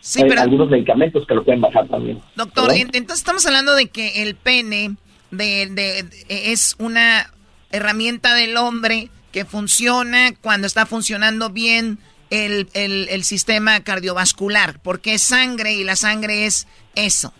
[0.00, 0.42] sí, pero...
[0.42, 2.20] algunos medicamentos que lo pueden bajar también.
[2.36, 4.96] Doctor, entonces estamos hablando de que el pene
[5.30, 7.32] de, es una
[7.70, 15.14] herramienta del hombre que funciona cuando está funcionando bien el, el, el sistema cardiovascular, porque
[15.14, 17.32] es sangre y la sangre es eso.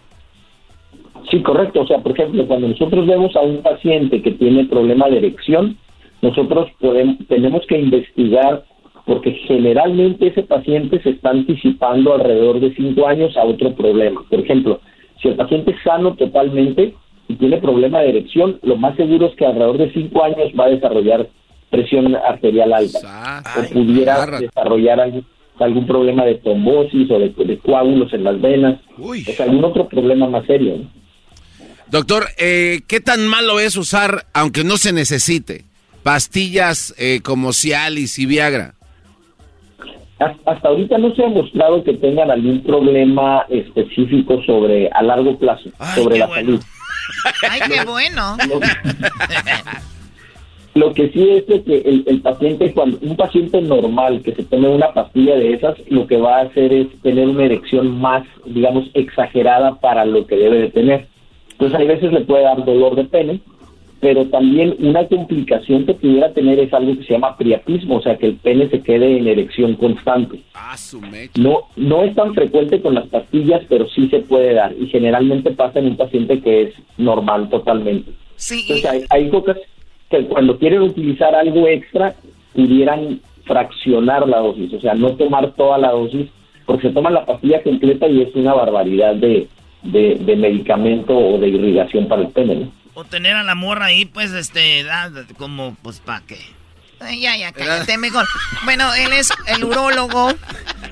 [1.31, 1.83] Sí, correcto.
[1.83, 5.77] O sea, por ejemplo, cuando nosotros vemos a un paciente que tiene problema de erección,
[6.23, 8.65] nosotros podemos, tenemos que investigar
[9.07, 14.23] porque generalmente ese paciente se está anticipando alrededor de cinco años a otro problema.
[14.29, 14.81] Por ejemplo,
[15.23, 16.95] si el paciente es sano totalmente
[17.27, 20.67] y tiene problema de erección, lo más seguro es que alrededor de cinco años va
[20.67, 21.27] a desarrollar
[21.71, 25.25] presión arterial alta o pudiera desarrollar algún,
[25.59, 30.29] algún, problema de trombosis o de, coágulos en las venas, o sea, algún otro problema
[30.29, 30.81] más serio.
[31.91, 35.65] Doctor, eh, ¿qué tan malo es usar, aunque no se necesite,
[36.03, 38.75] pastillas eh, como Cialis y Viagra?
[40.19, 45.71] Hasta ahorita no se ha demostrado que tengan algún problema específico sobre a largo plazo,
[45.95, 46.61] sobre la salud.
[47.51, 48.37] Ay, qué bueno.
[50.75, 54.93] Lo que sí es que el, paciente, cuando un paciente normal que se tome una
[54.93, 59.81] pastilla de esas, lo que va a hacer es tener una erección más, digamos, exagerada
[59.81, 61.09] para lo que debe de tener.
[61.59, 63.41] Entonces, hay veces le puede dar dolor de pene,
[64.01, 68.17] pero también una complicación que pudiera tener es algo que se llama priapismo, o sea,
[68.17, 70.41] que el pene se quede en erección constante.
[71.37, 75.51] No, no es tan frecuente con las pastillas, pero sí se puede dar y generalmente
[75.51, 78.13] pasa en un paciente que es normal totalmente.
[78.37, 78.61] Sí.
[78.63, 79.57] Entonces, hay, hay cosas
[80.11, 82.15] que cuando quieren utilizar algo extra
[82.55, 86.29] pudieran fraccionar la dosis, o sea, no tomar toda la dosis,
[86.67, 89.49] porque se toma la pastilla completa y es una barbaridad de,
[89.93, 92.71] de, medicamento o de irrigación para el pene.
[92.95, 94.85] O tener a la morra ahí, pues, este,
[95.37, 96.39] como, pues, ¿para qué?
[97.21, 98.27] ya, ya, cállate mejor.
[98.65, 100.35] Bueno, él es el urólogo.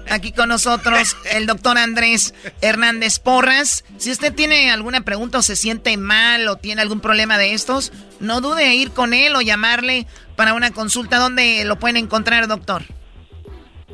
[0.08, 3.84] Aquí con nosotros, el doctor Andrés Hernández Porras.
[3.96, 7.92] Si usted tiene alguna pregunta o se siente mal o tiene algún problema de estos,
[8.20, 10.06] no dude en ir con él o llamarle
[10.36, 11.18] para una consulta.
[11.18, 12.84] ¿Dónde lo pueden encontrar, doctor?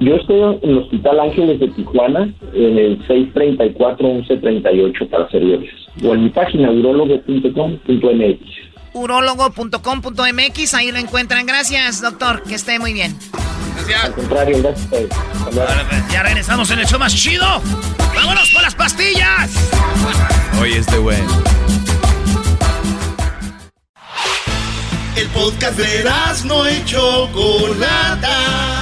[0.01, 5.75] Yo estoy en el Hospital Ángeles de Tijuana, en el 634-1138 para servirles.
[6.03, 8.73] O en mi página urologo.com.mx.
[8.95, 11.47] Urologo.com.mx, ahí lo encuentran.
[11.47, 12.43] Gracias, doctor.
[12.43, 13.17] Que esté muy bien.
[13.75, 14.05] Gracias.
[14.05, 14.87] Al contrario, gracias.
[14.89, 15.09] Pues,
[16.11, 17.47] ya regresamos en el show más chido.
[18.15, 19.71] ¡Vámonos por las pastillas!
[20.61, 21.19] Oye, este güey.
[25.17, 26.05] El podcast de
[26.47, 28.82] no hecho Chocolata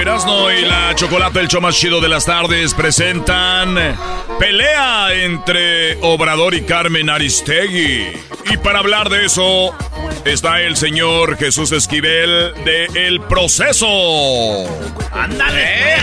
[0.00, 3.76] Erasno y la Chocolata, el show más chido de las tardes, presentan
[4.38, 8.12] pelea entre Obrador y Carmen Aristegui.
[8.50, 9.74] Y para hablar de eso,
[10.24, 13.86] está el señor Jesús Esquivel de El Proceso.
[15.12, 15.96] ¡Ándale!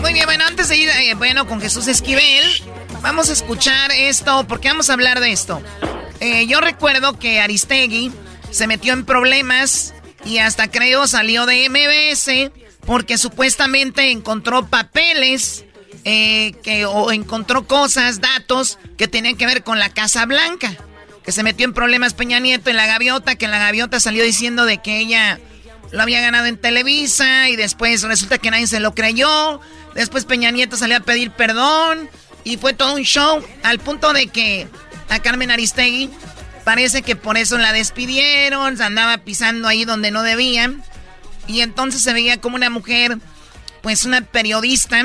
[0.00, 2.44] Muy bien, bueno, antes de ir eh, bueno, con Jesús Esquivel,
[3.02, 5.62] vamos a escuchar esto, porque vamos a hablar de esto.
[6.20, 8.12] Eh, yo recuerdo que Aristegui
[8.50, 9.94] se metió en problemas
[10.24, 12.52] y hasta creo salió de MBS
[12.86, 15.64] porque supuestamente encontró papeles
[16.04, 20.76] eh, que, o encontró cosas, datos que tenían que ver con la Casa Blanca.
[21.24, 24.64] Que se metió en problemas Peña Nieto en la gaviota, que la gaviota salió diciendo
[24.64, 25.38] de que ella
[25.92, 29.60] lo había ganado en Televisa y después resulta que nadie se lo creyó.
[29.94, 32.08] Después Peña Nieto salió a pedir perdón
[32.44, 34.66] y fue todo un show al punto de que
[35.08, 36.10] a Carmen Aristegui
[36.70, 40.84] parece que por eso la despidieron, se andaba pisando ahí donde no debían
[41.48, 43.18] y entonces se veía como una mujer,
[43.82, 45.04] pues una periodista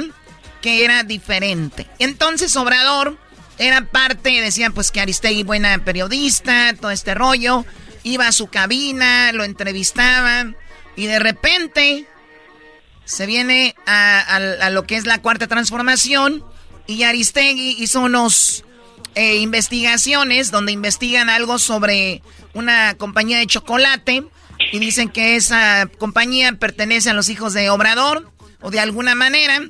[0.61, 1.87] que era diferente.
[1.97, 3.17] Entonces Obrador
[3.57, 7.65] era parte, decían pues que Aristegui buena periodista, todo este rollo,
[8.03, 10.45] iba a su cabina, lo entrevistaba
[10.95, 12.05] y de repente
[13.05, 16.45] se viene a, lo que es la cuarta transformación
[16.85, 18.63] y Aristegui hizo unos
[19.15, 22.21] eh, investigaciones donde investigan algo sobre
[22.53, 24.23] una compañía de chocolate
[24.71, 28.31] y dicen que esa compañía pertenece a los hijos de Obrador
[28.61, 29.61] o de alguna manera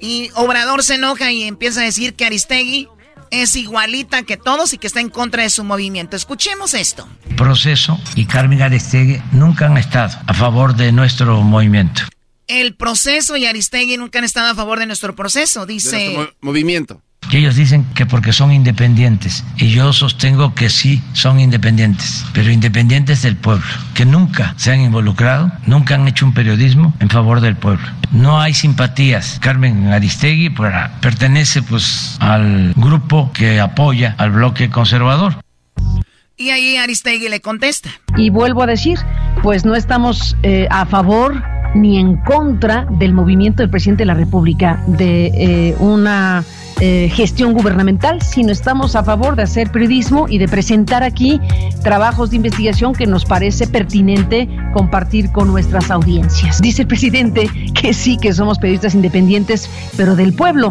[0.00, 2.88] y Obrador se enoja y empieza a decir que Aristegui
[3.30, 6.16] es igualita que todos y que está en contra de su movimiento.
[6.16, 7.08] Escuchemos esto.
[7.36, 12.02] Proceso y Carmen Aristegui nunca han estado a favor de nuestro movimiento.
[12.46, 16.32] El proceso y Aristegui nunca han estado a favor de nuestro proceso, dice.
[16.40, 17.02] movimiento.
[17.30, 19.44] Y ellos dicen que porque son independientes.
[19.56, 24.80] Y yo sostengo que sí son independientes, pero independientes del pueblo, que nunca se han
[24.80, 27.86] involucrado, nunca han hecho un periodismo en favor del pueblo.
[28.12, 29.38] No hay simpatías.
[29.40, 30.48] Carmen Aristegui
[31.00, 35.36] pertenece pues al grupo que apoya al bloque conservador.
[36.38, 37.90] Y ahí Aristegui le contesta.
[38.16, 38.98] Y vuelvo a decir,
[39.42, 41.42] pues no estamos eh, a favor
[41.74, 46.44] ni en contra del movimiento del presidente de la República, de eh, una
[46.80, 51.40] eh, gestión gubernamental, sino estamos a favor de hacer periodismo y de presentar aquí
[51.82, 56.60] trabajos de investigación que nos parece pertinente compartir con nuestras audiencias.
[56.60, 60.70] Dice el presidente que sí, que somos periodistas independientes, pero del pueblo.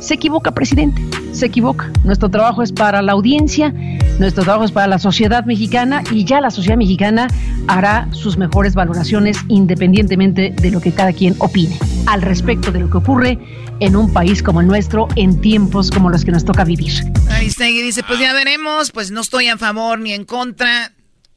[0.00, 1.02] Se equivoca, presidente,
[1.32, 1.90] se equivoca.
[2.02, 3.74] Nuestro trabajo es para la audiencia,
[4.18, 7.28] nuestro trabajo es para la sociedad mexicana y ya la sociedad mexicana
[7.68, 11.78] hará sus mejores valoraciones independientemente de lo que cada quien opine
[12.12, 13.38] al respecto de lo que ocurre
[13.80, 16.92] en un país como el nuestro en tiempos como los que nos toca vivir.
[17.30, 20.90] Aristegui dice, pues ya veremos, pues no estoy a favor ni en contra.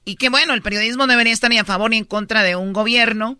[0.03, 2.73] Y que bueno, el periodismo debería estar ni a favor ni en contra de un
[2.73, 3.37] gobierno,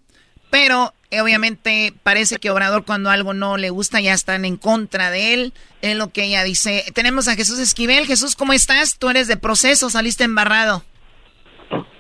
[0.49, 5.11] pero eh, obviamente parece que Obrador cuando algo no le gusta ya están en contra
[5.11, 5.53] de él.
[5.81, 6.85] Es lo que ella dice.
[6.93, 8.05] Tenemos a Jesús Esquivel.
[8.05, 8.97] Jesús, ¿cómo estás?
[8.97, 10.83] Tú eres de proceso, saliste embarrado.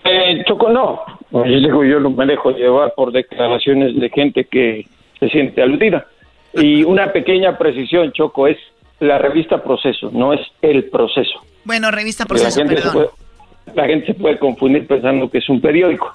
[0.05, 1.01] Eh, Choco, no.
[1.31, 4.85] Yo digo, yo no me dejo llevar por declaraciones de gente que
[5.19, 6.07] se siente aludida.
[6.53, 8.57] Y una pequeña precisión, Choco, es
[8.99, 11.41] la revista Proceso, no es el proceso.
[11.65, 12.93] Bueno, revista Proceso, la gente, perdón.
[12.93, 16.11] puede, la gente se puede confundir pensando que es un periódico.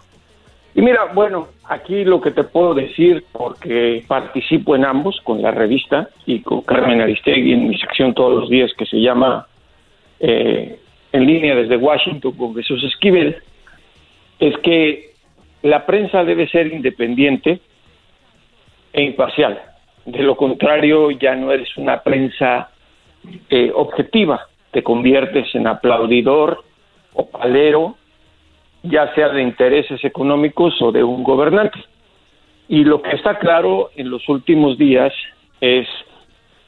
[0.74, 5.50] Y mira, bueno, aquí lo que te puedo decir, porque participo en ambos, con la
[5.50, 9.46] revista y con Carmen Aristegui en mi sección todos los días que se llama
[10.20, 10.78] eh,
[11.12, 13.36] En línea desde Washington con Jesús Esquivel,
[14.38, 15.10] es que
[15.62, 17.60] la prensa debe ser independiente
[18.92, 19.60] e imparcial.
[20.04, 22.70] De lo contrario, ya no eres una prensa
[23.48, 26.64] eh, objetiva, te conviertes en aplaudidor
[27.12, 27.96] o palero
[28.82, 31.78] ya sea de intereses económicos o de un gobernante.
[32.68, 35.12] Y lo que está claro en los últimos días
[35.60, 35.86] es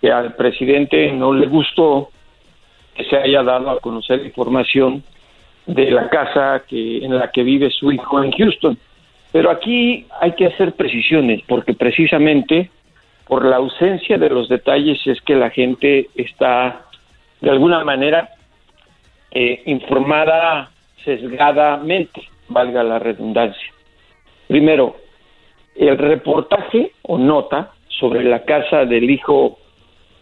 [0.00, 2.10] que al presidente no le gustó
[2.94, 5.02] que se haya dado a conocer información
[5.64, 8.76] de la casa que en la que vive su hijo en Houston.
[9.32, 12.70] Pero aquí hay que hacer precisiones porque precisamente
[13.26, 16.82] por la ausencia de los detalles es que la gente está
[17.40, 18.28] de alguna manera
[19.30, 20.70] eh, informada
[21.04, 23.72] sesgadamente, valga la redundancia.
[24.46, 24.96] Primero,
[25.74, 29.58] el reportaje o nota sobre la casa del hijo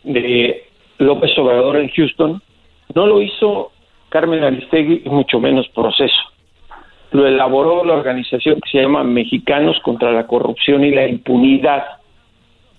[0.05, 0.65] de
[0.99, 2.41] López Obrador en Houston
[2.95, 3.73] no lo hizo
[4.09, 6.23] Carmen Aristegui mucho menos proceso.
[7.13, 11.85] Lo elaboró la organización que se llama Mexicanos contra la Corrupción y la Impunidad,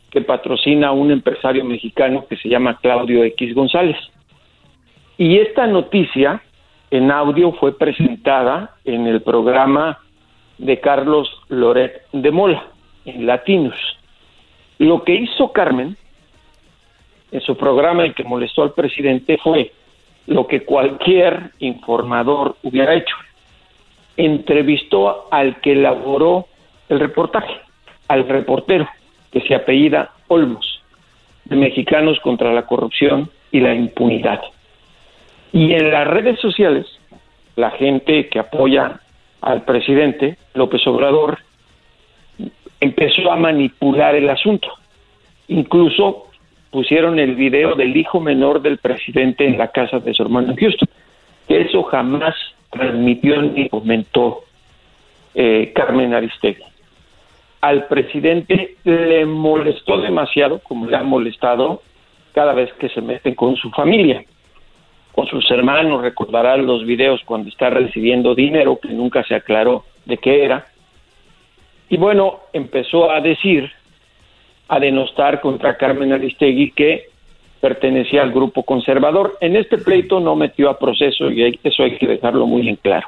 [0.09, 3.97] que patrocina a un empresario mexicano que se llama Claudio X González.
[5.17, 6.41] Y esta noticia
[6.91, 9.99] en audio fue presentada en el programa
[10.57, 12.63] de Carlos Loret de Mola,
[13.05, 13.75] en Latinos.
[14.77, 15.95] Lo que hizo Carmen
[17.31, 19.71] en su programa y que molestó al presidente fue
[20.27, 23.15] lo que cualquier informador hubiera hecho.
[24.23, 26.45] Entrevistó al que elaboró
[26.89, 27.55] el reportaje,
[28.07, 28.87] al reportero,
[29.31, 30.83] que se apellida Olmos,
[31.45, 34.41] de Mexicanos contra la Corrupción y la Impunidad.
[35.51, 36.85] Y en las redes sociales,
[37.55, 38.99] la gente que apoya
[39.41, 41.39] al presidente López Obrador
[42.79, 44.67] empezó a manipular el asunto.
[45.47, 46.27] Incluso
[46.69, 50.57] pusieron el video del hijo menor del presidente en la casa de su hermano en
[50.57, 50.89] Houston.
[51.47, 52.35] Eso jamás
[52.71, 54.43] transmitió ni comentó
[55.33, 56.63] eh, Carmen Aristegui.
[57.61, 61.83] Al presidente le molestó demasiado, como le ha molestado
[62.33, 64.23] cada vez que se meten con su familia
[65.11, 70.17] con sus hermanos, recordarán los videos cuando está recibiendo dinero que nunca se aclaró de
[70.17, 70.67] qué era.
[71.89, 73.69] Y bueno, empezó a decir,
[74.69, 77.09] a denostar contra Carmen Aristegui que
[77.61, 79.37] pertenecía al grupo conservador.
[79.39, 83.07] En este pleito no metió a proceso y eso hay que dejarlo muy en claro.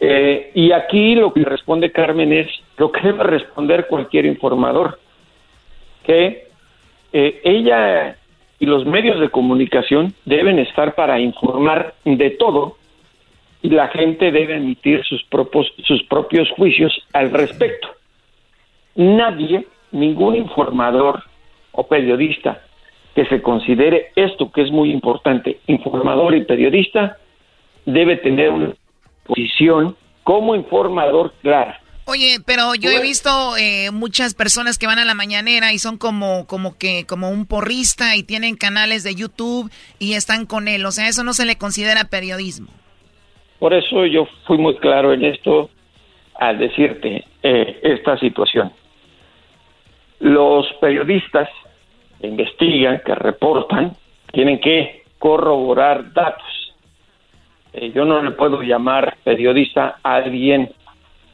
[0.00, 2.48] Eh, y aquí lo que responde Carmen es
[2.78, 4.98] lo que debe responder cualquier informador,
[6.04, 6.48] que
[7.12, 8.16] eh, ella
[8.58, 12.76] y los medios de comunicación deben estar para informar de todo
[13.62, 17.88] y la gente debe emitir sus propios, sus propios juicios al respecto.
[18.94, 21.22] Nadie, ningún informador
[21.72, 22.63] o periodista
[23.14, 27.18] que se considere esto que es muy importante, informador y periodista,
[27.86, 28.74] debe tener una
[29.24, 31.80] posición como informador clara.
[32.06, 35.96] Oye, pero yo he visto eh, muchas personas que van a la mañanera y son
[35.96, 40.84] como, como que, como un porrista y tienen canales de YouTube y están con él.
[40.84, 42.68] O sea, eso no se le considera periodismo.
[43.58, 45.70] Por eso yo fui muy claro en esto
[46.34, 48.70] al decirte eh, esta situación.
[50.20, 51.48] Los periodistas
[52.20, 53.96] que investigan, que reportan,
[54.32, 56.74] tienen que corroborar datos.
[57.72, 60.72] Eh, yo no le puedo llamar periodista a alguien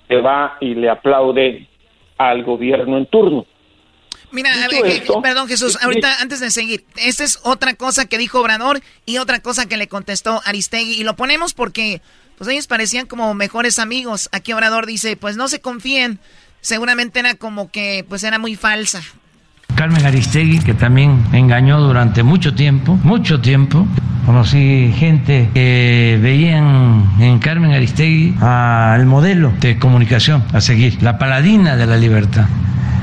[0.09, 1.67] que va y le aplaude
[2.19, 3.47] al gobierno en turno.
[4.33, 8.41] Mira, a ver, perdón Jesús, ahorita antes de seguir, esta es otra cosa que dijo
[8.41, 12.01] Obrador y otra cosa que le contestó Aristegui y lo ponemos porque
[12.39, 14.29] pues ellos parecían como mejores amigos.
[14.33, 16.21] Aquí Obrador dice, pues no se confíen,
[16.61, 19.03] seguramente era como que pues era muy falsa.
[19.75, 23.87] Carmen Aristegui, que también engañó durante mucho tiempo, mucho tiempo.
[24.27, 31.77] Conocí gente que veían en Carmen Aristegui al modelo de comunicación a seguir, la paladina
[31.77, 32.47] de la libertad.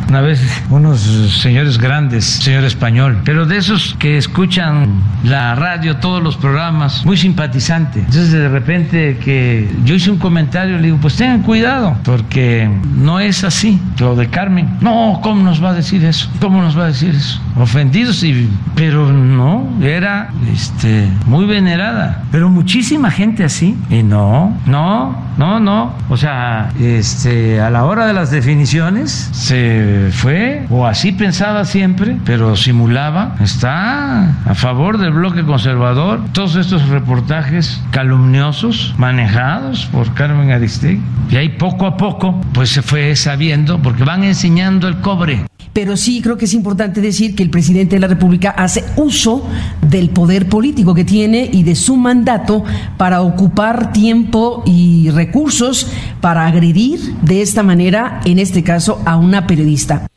[0.09, 1.01] Una vez unos
[1.41, 7.17] señores grandes, señor español, pero de esos que escuchan la radio, todos los programas, muy
[7.17, 7.99] simpatizante.
[7.99, 13.19] Entonces de repente que yo hice un comentario, le digo, pues tengan cuidado, porque no
[13.19, 14.77] es así lo de Carmen.
[14.79, 16.29] No, ¿cómo nos va a decir eso?
[16.39, 17.41] ¿Cómo nos va a decir eso?
[17.59, 22.23] Ofendidos, y, pero no, era este, muy venerada.
[22.31, 23.75] Pero muchísima gente así.
[23.89, 25.93] Y no, no, no, no.
[26.09, 32.17] O sea, este, a la hora de las definiciones se fue, o así pensaba siempre,
[32.25, 36.21] pero simulaba, está a favor del bloque conservador.
[36.33, 41.01] Todos estos reportajes calumniosos manejados por Carmen Aristegui.
[41.29, 45.45] Y ahí poco a poco, pues se fue sabiendo, porque van enseñando el cobre
[45.77, 49.47] pero sí creo que es importante decir que el presidente de la República hace uso
[49.79, 52.63] del poder político que tiene y de su mandato
[52.97, 55.85] para ocupar tiempo y recursos
[56.19, 60.07] para agredir de esta manera, en este caso, a una periodista.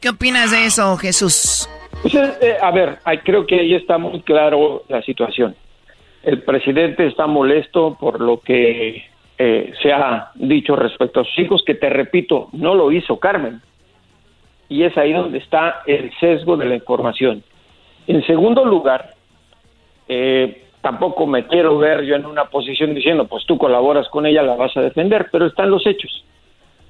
[0.00, 1.68] ¿Qué opinas de eso, Jesús?
[2.00, 5.54] Pues, eh, eh, a ver, creo que ahí está muy claro la situación.
[6.22, 9.04] El presidente está molesto por lo que
[9.36, 13.60] eh, se ha dicho respecto a sus hijos, que te repito, no lo hizo Carmen
[14.68, 17.42] y es ahí donde está el sesgo de la información.
[18.06, 19.14] En segundo lugar,
[20.08, 24.42] eh, tampoco me quiero ver yo en una posición diciendo, pues tú colaboras con ella,
[24.42, 26.24] la vas a defender, pero están los hechos.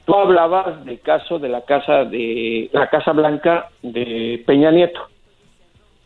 [0.04, 5.00] Tú hablabas del caso de la casa de la Casa Blanca de Peña Nieto.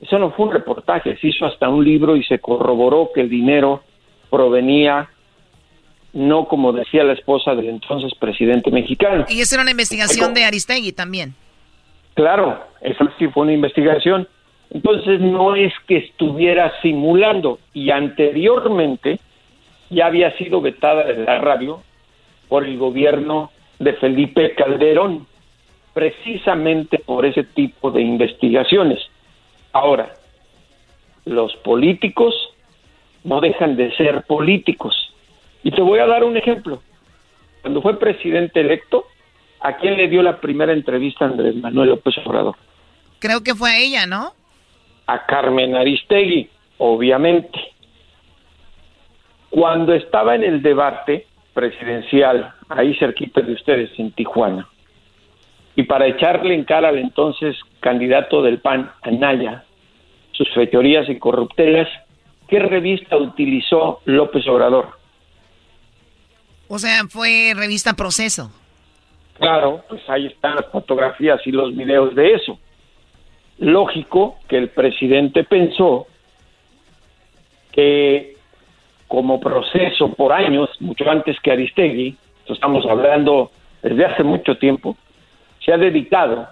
[0.00, 3.28] Eso no fue un reportaje, se hizo hasta un libro y se corroboró que el
[3.28, 3.82] dinero
[4.28, 5.08] provenía
[6.12, 9.24] no como decía la esposa del entonces presidente mexicano.
[9.28, 11.34] Y esa era una investigación de Aristegui también.
[12.14, 14.28] Claro, eso sí fue una investigación.
[14.70, 19.18] Entonces no es que estuviera simulando y anteriormente
[19.90, 21.82] ya había sido vetada de la radio
[22.48, 25.26] por el gobierno de Felipe Calderón,
[25.92, 28.98] precisamente por ese tipo de investigaciones.
[29.72, 30.14] Ahora,
[31.24, 32.34] los políticos
[33.24, 34.94] no dejan de ser políticos.
[35.62, 36.82] Y te voy a dar un ejemplo.
[37.60, 39.06] Cuando fue presidente electo,
[39.62, 42.56] ¿A quién le dio la primera entrevista Andrés Manuel López Obrador?
[43.20, 44.32] Creo que fue a ella, ¿no?
[45.06, 47.58] A Carmen Aristegui, obviamente.
[49.50, 54.68] Cuando estaba en el debate presidencial, ahí cerquita de ustedes, en Tijuana,
[55.76, 59.64] y para echarle en cara al entonces candidato del PAN, Anaya,
[60.32, 61.88] sus fechorías y corruptelas,
[62.48, 64.98] ¿qué revista utilizó López Obrador?
[66.68, 68.50] O sea, fue revista Proceso.
[69.42, 72.60] Claro, pues ahí están las fotografías y los videos de eso.
[73.58, 76.06] Lógico que el presidente pensó
[77.72, 78.36] que
[79.08, 82.16] como proceso por años, mucho antes que Aristegui,
[82.46, 83.50] estamos hablando
[83.82, 84.96] desde hace mucho tiempo,
[85.64, 86.46] se ha dedicado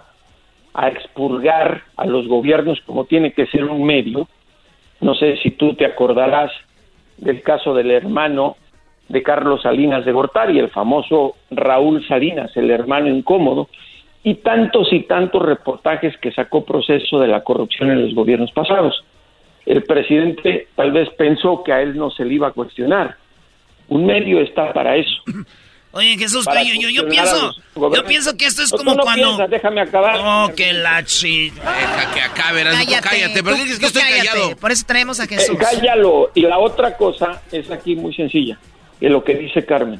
[0.73, 4.27] a expurgar a los gobiernos como tiene que ser un medio.
[4.99, 6.51] No sé si tú te acordarás
[7.15, 8.57] del caso del hermano
[9.11, 13.67] de Carlos Salinas de Gortari, el famoso Raúl Salinas, el hermano incómodo,
[14.23, 19.03] y tantos y tantos reportajes que sacó proceso de la corrupción en los gobiernos pasados.
[19.65, 23.17] El presidente tal vez pensó que a él no se le iba a cuestionar.
[23.89, 25.21] Un medio está para eso.
[25.93, 29.45] Oye, Jesús, yo, yo, pienso, yo pienso que esto es como cuando...
[29.49, 30.21] déjame acabar.
[30.23, 33.43] Oh, que la Deja que acabe, cállate, cállate.
[33.43, 34.55] ¿Pero que estoy callado?
[34.55, 35.53] Por eso traemos a Jesús.
[35.53, 36.31] Eh, cállalo.
[36.33, 38.57] Y la otra cosa es aquí muy sencilla
[39.01, 39.99] es lo que dice Carmen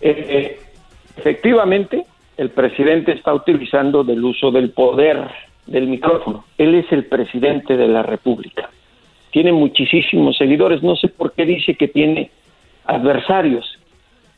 [0.00, 0.60] Eh,
[1.16, 2.04] efectivamente,
[2.36, 5.28] el presidente está utilizando del uso del poder
[5.66, 6.44] del micrófono.
[6.58, 8.70] Él es el presidente de la República.
[9.30, 10.82] Tiene muchísimos seguidores.
[10.82, 12.30] No sé por qué dice que tiene
[12.84, 13.78] adversarios.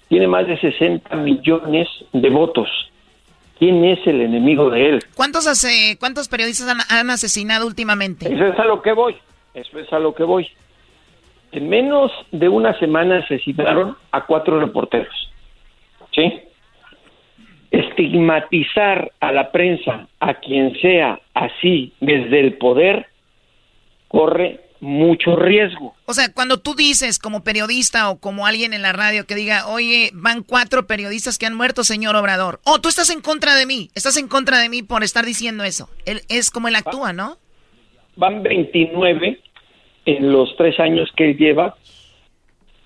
[0.09, 2.69] Tiene más de 60 millones de votos.
[3.59, 5.05] ¿Quién es el enemigo de él?
[5.15, 8.27] ¿Cuántos, hace, cuántos periodistas han, han asesinado últimamente?
[8.27, 9.17] Eso es a lo que voy.
[9.55, 10.49] Eso es a lo que voy.
[11.53, 15.32] En menos de una semana asesinaron a cuatro reporteros.
[16.15, 16.41] ¿Sí?
[17.71, 23.07] Estigmatizar a la prensa, a quien sea así desde el poder,
[24.09, 25.95] corre mucho riesgo.
[26.07, 29.69] O sea, cuando tú dices como periodista o como alguien en la radio que diga,
[29.69, 32.61] oye, van cuatro periodistas que han muerto, señor Obrador.
[32.65, 35.63] Oh, tú estás en contra de mí, estás en contra de mí por estar diciendo
[35.63, 35.89] eso.
[36.05, 37.39] Él, es como él actúa, ¿no?
[38.17, 39.41] Van 29
[40.05, 41.77] en los tres años que él lleva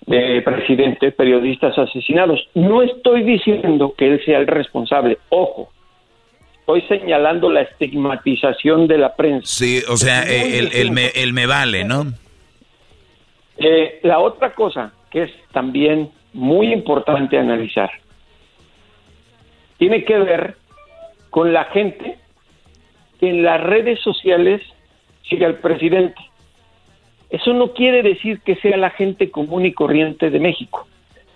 [0.07, 2.39] de presidente, periodistas asesinados.
[2.55, 5.69] No estoy diciendo que él sea el responsable, ojo,
[6.59, 9.45] estoy señalando la estigmatización de la prensa.
[9.45, 12.05] Sí, o sea, eh, el, el, me, el, me, vale, ¿no?
[13.57, 17.89] Eh, la otra cosa que es también muy importante analizar
[19.77, 20.55] tiene que ver
[21.29, 22.17] con la gente
[23.19, 24.61] que en las redes sociales
[25.23, 26.21] sigue al presidente.
[27.29, 30.87] Eso no quiere decir que sea la gente común y corriente de México.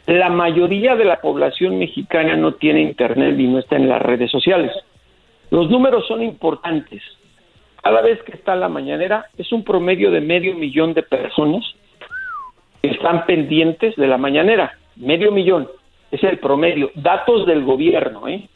[0.08, 4.32] La mayoría de la población mexicana no tiene internet y no está en las redes
[4.32, 4.72] sociales.
[5.50, 7.04] Los números son importantes.
[7.84, 11.64] Cada vez que está la mañanera es un promedio de medio millón de personas
[12.82, 14.78] que están pendientes de la mañanera.
[14.96, 15.68] Medio millón
[16.10, 16.92] es el promedio.
[16.96, 18.48] Datos del gobierno, ¿eh?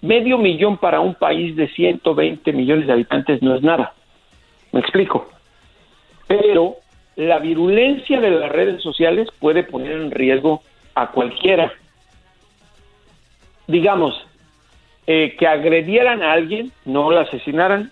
[0.00, 3.94] Medio millón para un país de 120 millones de habitantes no es nada.
[4.72, 5.28] Me explico
[6.28, 6.76] pero
[7.16, 10.62] la virulencia de las redes sociales puede poner en riesgo
[10.94, 11.72] a cualquiera.
[13.66, 14.24] Digamos,
[15.06, 17.90] eh, que agredieran a alguien, no la asesinaran,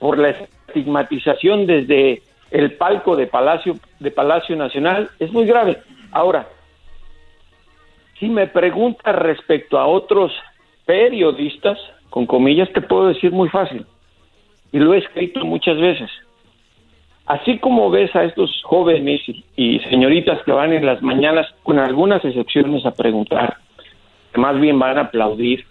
[0.00, 5.78] por la estigmatización desde el palco de Palacio, de Palacio Nacional, es muy grave.
[6.10, 6.48] Ahora,
[8.18, 10.32] si me preguntas respecto a otros
[10.84, 11.78] periodistas,
[12.10, 13.86] con comillas, te puedo decir muy fácil,
[14.72, 16.10] y lo he escrito muchas veces
[17.32, 19.22] Así como ves a estos jóvenes
[19.56, 23.56] y, señoritas que van en las mañanas, con algunas excepciones, a preguntar,
[24.34, 25.64] que más bien van a aplaudir,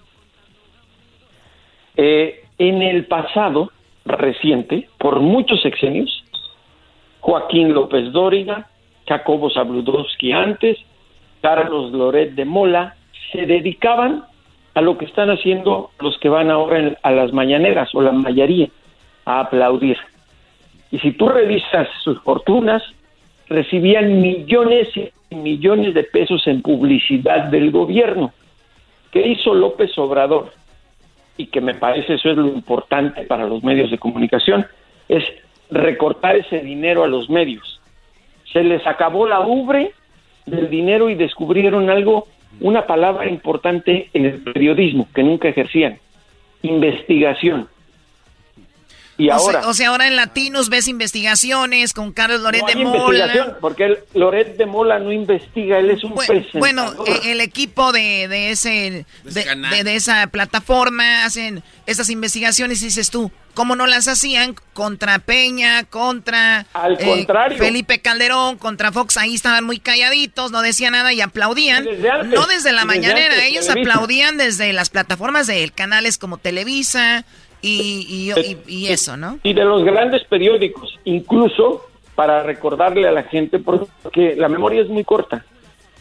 [1.98, 3.72] eh, en el pasado
[4.06, 6.24] reciente, por muchos sexenios,
[7.20, 8.68] Joaquín López Dóriga,
[9.08, 10.80] Jacobo Zabludowski antes,
[11.42, 12.96] Carlos Loret de Mola,
[13.32, 14.24] se dedicaban
[14.74, 18.68] a lo que están haciendo los que van ahora a las mañaneras o la mayoría,
[19.26, 20.00] a aplaudir.
[20.92, 22.84] Y si tú revisas sus fortunas,
[23.48, 24.90] recibían millones
[25.30, 28.34] y millones de pesos en publicidad del gobierno.
[29.12, 30.52] ¿Qué hizo López Obrador?
[31.38, 34.66] Y que me parece eso es lo importante para los medios de comunicación,
[35.08, 35.24] es
[35.70, 37.80] recortar ese dinero a los medios.
[38.52, 39.94] Se les acabó la ubre
[40.46, 42.28] del dinero y descubrieron algo,
[42.60, 46.00] una palabra importante en el periodismo que nunca ejercían,
[46.62, 47.70] investigación
[49.18, 53.58] o Sea, o sea, ahora en Latinos ves investigaciones con Carlos Loret de Mola.
[53.60, 58.28] Porque Loret de Mola no investiga, él es un bueno, Bueno, e, el equipo de,
[58.28, 64.08] de ese de, de, esa plataforma hacen esas investigaciones y dices tú, ¿cómo no las
[64.08, 67.58] hacían contra Peña, contra Al eh, contrario.
[67.58, 69.18] Felipe Calderón, contra Fox?
[69.18, 71.86] Ahí estaban muy calladitos, no decían nada y aplaudían.
[72.30, 77.26] no desde la mañanera, ellos aplaudían desde las plataformas de canales como Televisa,
[77.62, 78.32] y,
[78.90, 79.40] eso, ¿no?
[79.44, 81.86] Y de los grandes periódicos, incluso
[82.16, 85.46] para recordarle a la gente, porque la memoria es muy corta.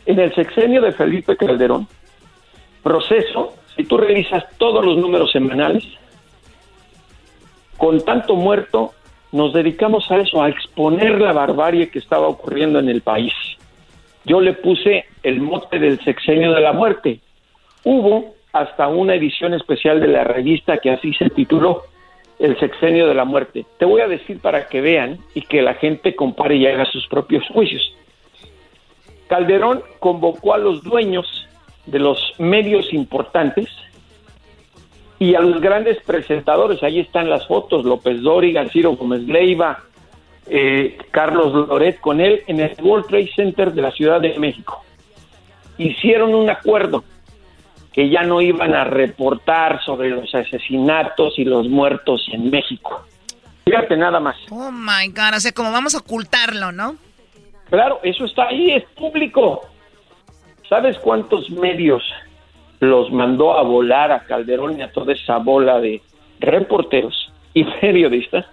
[0.06, 1.86] En el sexenio de Felipe Calderón,
[2.82, 5.84] proceso, si tú revisas todos los números semanales,
[7.76, 8.92] con tanto muerto,
[9.32, 13.32] nos dedicamos a eso, a exponer la barbarie que estaba ocurriendo en el país.
[14.24, 17.20] Yo le puse el mote del sexenio de la muerte.
[17.84, 21.84] Hubo hasta una edición especial de la revista que así se tituló
[22.38, 23.64] El sexenio de la muerte.
[23.78, 27.06] Te voy a decir para que vean y que la gente compare y haga sus
[27.06, 27.94] propios juicios.
[29.28, 31.48] Calderón convocó a los dueños
[31.86, 33.68] de los medios importantes
[35.18, 36.82] y a los grandes presentadores.
[36.82, 39.84] Ahí están las fotos, López Dóriga, Ciro Gómez Leiva,
[40.48, 44.82] eh, Carlos Loret con él en el World Trade Center de la Ciudad de México.
[45.78, 47.04] Hicieron un acuerdo
[47.92, 53.04] que ya no iban a reportar sobre los asesinatos y los muertos en México.
[53.64, 54.36] Fíjate nada más.
[54.50, 56.96] Oh my God, o sea, como vamos a ocultarlo, ¿no?
[57.68, 59.62] Claro, eso está ahí, es público.
[60.68, 62.02] ¿Sabes cuántos medios
[62.80, 66.00] los mandó a volar a Calderón y a toda esa bola de
[66.40, 68.46] reporteros y periodistas?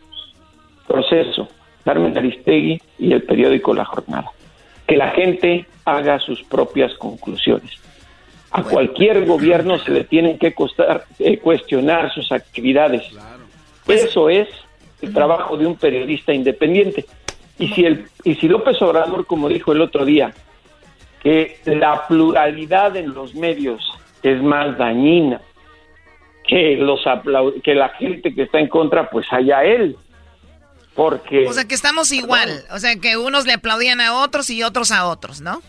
[0.87, 1.47] Proceso,
[1.83, 4.31] Carmen Aristegui y el periódico La Jornada.
[4.87, 7.86] Que la gente haga sus propias conclusiones.
[8.51, 13.03] A cualquier gobierno se le tienen que costar, eh, cuestionar sus actividades.
[13.87, 14.47] Eso es
[15.01, 17.05] el trabajo de un periodista independiente.
[17.59, 20.33] Y si, el, y si López Obrador, como dijo el otro día,
[21.21, 23.81] que la pluralidad en los medios
[24.23, 25.41] es más dañina
[26.47, 27.01] que, los
[27.63, 29.95] que la gente que está en contra, pues haya él.
[30.95, 31.45] Porque...
[31.47, 32.63] O sea, que estamos igual.
[32.71, 35.61] O sea, que unos le aplaudían a otros y otros a otros, ¿no?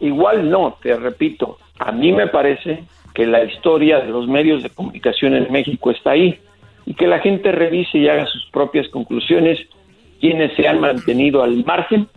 [0.00, 4.70] Igual no, te repito, a mí me parece que la historia de los medios de
[4.70, 6.38] comunicación en México está ahí
[6.84, 9.58] y que la gente revise y haga sus propias conclusiones
[10.20, 12.08] quienes se han mantenido al margen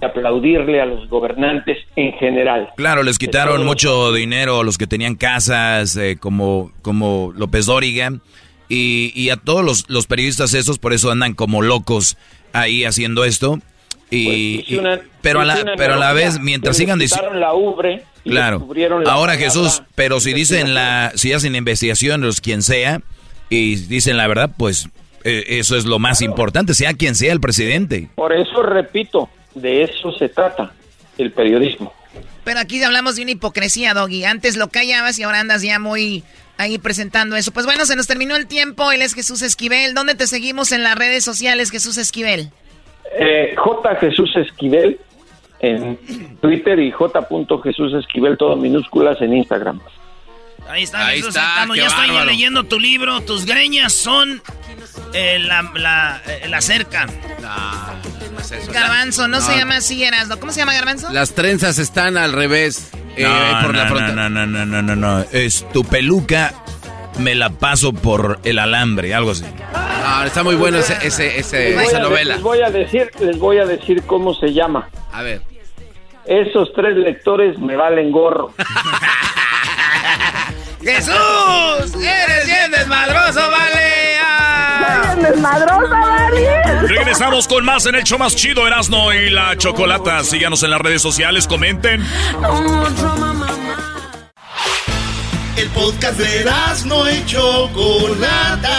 [0.00, 2.70] de aplaudirle a los gobernantes en general.
[2.76, 8.10] Claro, les quitaron mucho dinero a los que tenían casas, eh, como, como López Dóriga,
[8.68, 12.16] y, y a todos los, los, periodistas esos, por eso andan como locos
[12.54, 13.58] ahí haciendo esto.
[14.14, 17.32] Y, pues, pero a la, pero a la vez, mientras sigan diciendo...
[17.32, 18.68] la ubre claro.
[19.06, 23.00] Ahora Jesús, pero si dicen la, si hacen investigación, los quien sea,
[23.48, 24.88] y dicen la verdad, pues
[25.24, 28.10] eh, eso es lo más importante, sea quien sea el presidente.
[28.14, 30.72] Por eso repito, de eso se trata
[31.16, 31.94] el periodismo.
[32.44, 34.24] Pero aquí hablamos de una hipocresía, Doggy.
[34.24, 36.24] Antes lo callabas y ahora andas ya muy
[36.58, 37.52] ahí presentando eso.
[37.52, 38.90] Pues bueno, se nos terminó el tiempo.
[38.92, 39.94] Él es Jesús Esquivel.
[39.94, 42.50] ¿Dónde te seguimos en las redes sociales, Jesús Esquivel?
[43.18, 43.96] Eh, J.
[43.96, 44.98] Jesús Esquivel
[45.60, 45.98] en
[46.40, 47.26] Twitter y J.
[47.62, 49.80] Jesús Esquivel, todo minúsculas en Instagram.
[50.68, 53.20] Ahí está, Ahí está, Ya estoy leyendo tu libro.
[53.22, 54.42] Tus greñas son
[55.12, 57.06] eh, la, la, eh, la, cerca.
[58.72, 60.38] Garbanzo, no, se llama así, Erasno.
[60.38, 61.10] ¿Cómo se llama Garbanzo?
[61.10, 62.90] Las trenzas están al revés.
[63.16, 63.26] Eh,
[63.62, 65.20] por la no, no, no, no, no, no.
[65.32, 66.54] Es tu peluca
[67.18, 69.44] me la paso por el alambre, algo así.
[69.74, 72.34] Ah, está muy bueno ese, ese, esa novela.
[72.34, 74.88] Les voy a decir, les voy a decir cómo se llama.
[75.12, 75.42] A ver.
[76.24, 78.52] Esos tres lectores me valen gorro.
[80.82, 81.94] ¡Jesús!
[81.94, 84.16] ¡Eres bien desmadroso, vale!
[85.12, 86.88] ¡Eres desmadroso, vale!
[86.88, 90.24] Regresamos con más en el show más chido, Erasno y la Chocolata.
[90.24, 92.04] Síganos en las redes sociales, comenten.
[95.62, 98.78] El podcast de Erasno y Chocolata.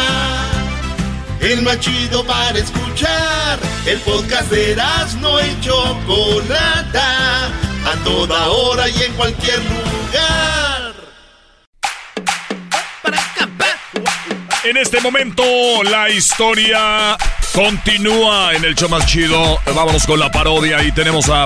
[1.40, 3.58] El más chido para escuchar.
[3.86, 7.46] El podcast de Erasno y Chocolata.
[7.86, 10.94] A toda hora y en cualquier lugar.
[14.66, 15.44] En este momento,
[15.84, 17.18] la historia
[17.54, 19.58] continúa en el show más chido.
[19.74, 21.46] Vámonos con la parodia y tenemos a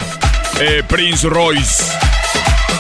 [0.60, 1.84] eh, Prince Royce.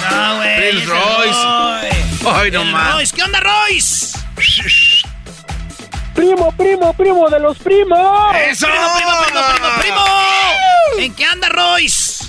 [0.10, 2.30] No, Prince Royce.
[2.30, 2.96] Ay, no más.
[2.96, 3.16] Royce.
[3.16, 4.18] ¿Qué onda, Royce?
[6.14, 8.36] Primo, primo, primo de los primos.
[8.50, 8.66] ¡Eso!
[8.66, 11.06] Primo, primo, primo, primo, primo.
[11.06, 12.26] ¿En qué anda, Royce?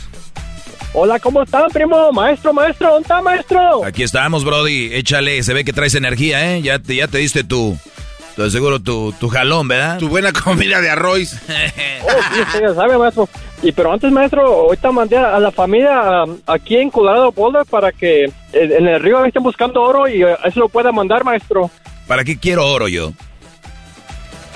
[0.92, 2.12] Hola, ¿cómo están, primo?
[2.12, 3.84] Maestro, maestro, ¿dónde está, maestro?
[3.84, 4.94] Aquí estamos, Brody.
[4.94, 6.62] Échale, se ve que traes energía, ¿eh?
[6.62, 7.78] Ya te, ya te diste tu,
[8.36, 9.98] tu seguro tu, tu jalón, ¿verdad?
[9.98, 11.34] Tu buena comida de arroz.
[12.02, 12.10] oh,
[12.52, 13.28] sí, sabe, maestro.
[13.62, 17.90] Y pero antes, maestro, ahorita mandé a la familia um, aquí en Colorado Boulder para
[17.90, 21.68] que eh, en el río estén buscando oro y eh, eso lo pueda mandar, maestro.
[22.06, 23.12] ¿Para qué quiero oro yo?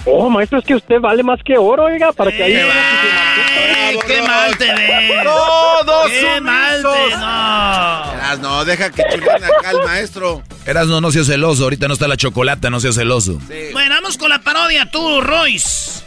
[0.04, 2.54] Oh, maestro, es que usted vale más que oro, oiga, para que ahí...
[2.54, 5.24] ¡Ay, qué mal te ves!
[5.24, 7.16] ¡Todos ¡Qué mal te...
[7.16, 8.12] No!
[8.14, 10.42] Eras, no, deja que chulena acá el maestro.
[10.66, 11.64] Eras, no, no seas celoso.
[11.64, 13.38] Ahorita no está la chocolate, no seas celoso.
[13.48, 13.72] Sí.
[13.72, 16.02] Bueno, vamos con la parodia, tú, Royce.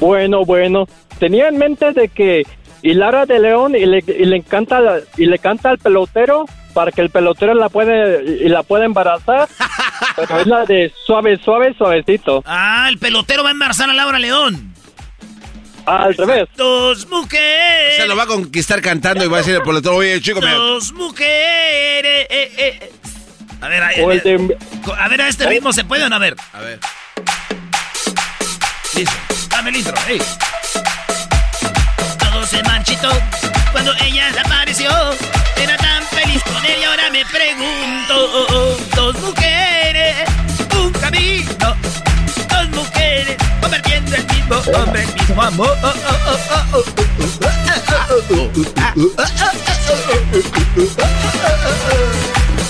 [0.00, 0.88] Bueno, bueno.
[1.18, 2.46] Tenía en mente de que
[2.82, 4.80] Hilara de León y le, y le encanta
[5.16, 9.48] y le canta al pelotero para que el pelotero la puede y la pueda embarazar.
[10.16, 12.42] pero es la de suave, suave, suavecito.
[12.46, 14.74] Ah, el pelotero va a embarazar a Laura León.
[15.86, 16.48] Al revés.
[16.56, 17.96] Dos mujeres.
[17.96, 20.40] Se lo va a conquistar cantando y va a decir el pelotero, oye, chico.
[20.40, 22.26] Dos mujeres.
[22.30, 22.92] Eh, eh.
[23.60, 24.56] A ver, a, de...
[24.98, 26.16] a ver, a este ritmo se puede o no?
[26.16, 26.36] A ver.
[26.52, 26.80] A ver.
[28.94, 29.16] Listo.
[29.50, 29.94] Dame el intro.
[30.06, 30.18] Hey.
[32.54, 33.10] Se manchitó
[33.72, 34.88] cuando ella apareció.
[35.56, 38.76] Era tan feliz con él y ahora me pregunto.
[38.94, 40.14] Dos mujeres,
[40.78, 41.76] un camino.
[42.48, 45.76] Dos mujeres convirtiendo el mismo hombre, el mismo amor.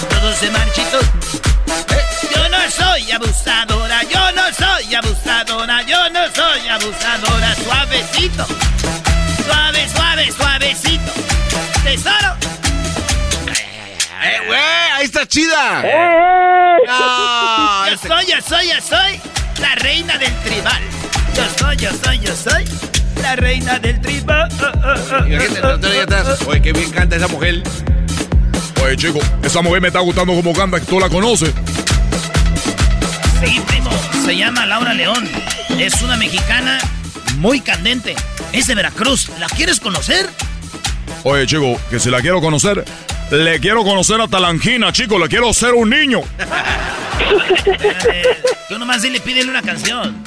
[0.09, 0.98] Todo se marchito.
[2.35, 7.55] Yo no soy abusadora, yo no soy abusadora, yo no soy abusadora.
[7.62, 8.47] Suavecito,
[9.44, 11.12] suave, suave, suavecito.
[11.82, 12.36] Tesoro.
[14.22, 14.60] ¡Eh, güey!
[14.96, 15.82] ¡Ahí está chida!
[17.90, 19.20] yo soy, yo soy, yo soy
[19.60, 20.82] la reina del tribal.
[21.36, 22.64] Yo soy, yo soy, yo soy
[23.22, 24.48] la reina del tribal.
[26.46, 27.62] Oye, qué bien canta esa mujer.
[28.84, 31.52] Oye, chico, esa mujer me está gustando como canta, que tú la conoces.
[33.42, 33.90] Sí, primo.
[34.24, 35.28] Se llama Laura León.
[35.78, 36.78] Es una mexicana
[37.36, 38.14] muy candente.
[38.55, 39.31] Es de Veracruz.
[39.39, 40.28] ¿La quieres conocer?
[41.24, 42.85] Oye, chico, que si la quiero conocer,
[43.31, 45.18] le quiero conocer hasta la angina, chico.
[45.18, 46.20] Le quiero ser un niño.
[46.39, 48.28] Espérate,
[48.68, 50.22] Tú nomás dile, pídele una canción.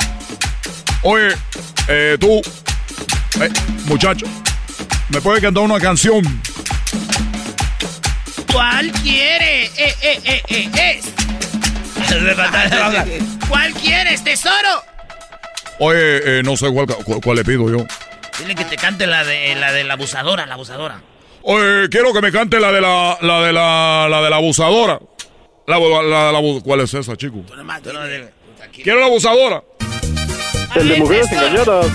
[1.04, 1.30] Oye,
[1.88, 2.42] eh, tú,
[3.42, 3.50] eh,
[3.86, 4.26] muchacho,
[5.10, 6.22] ¿me puedes cantar una canción?
[8.52, 9.66] ¿Cuál quiere?
[9.66, 9.72] Eh,
[10.02, 11.06] eh, eh, eh, es.
[13.50, 14.84] ¿Cuál quieres, tesoro?
[15.80, 17.86] Oye, eh, no sé cuál, cu- cuál le pido yo.
[18.40, 21.02] Dile que te cante la de la de la abusadora, la abusadora.
[21.44, 25.00] Oye, quiero que me cante la de la, la de la, la de la abusadora.
[25.66, 27.38] La, la, la- ¿Cuál es esa, chico?
[28.84, 29.64] Quiero la abusadora.
[30.76, 31.86] El de mujeres engañadas.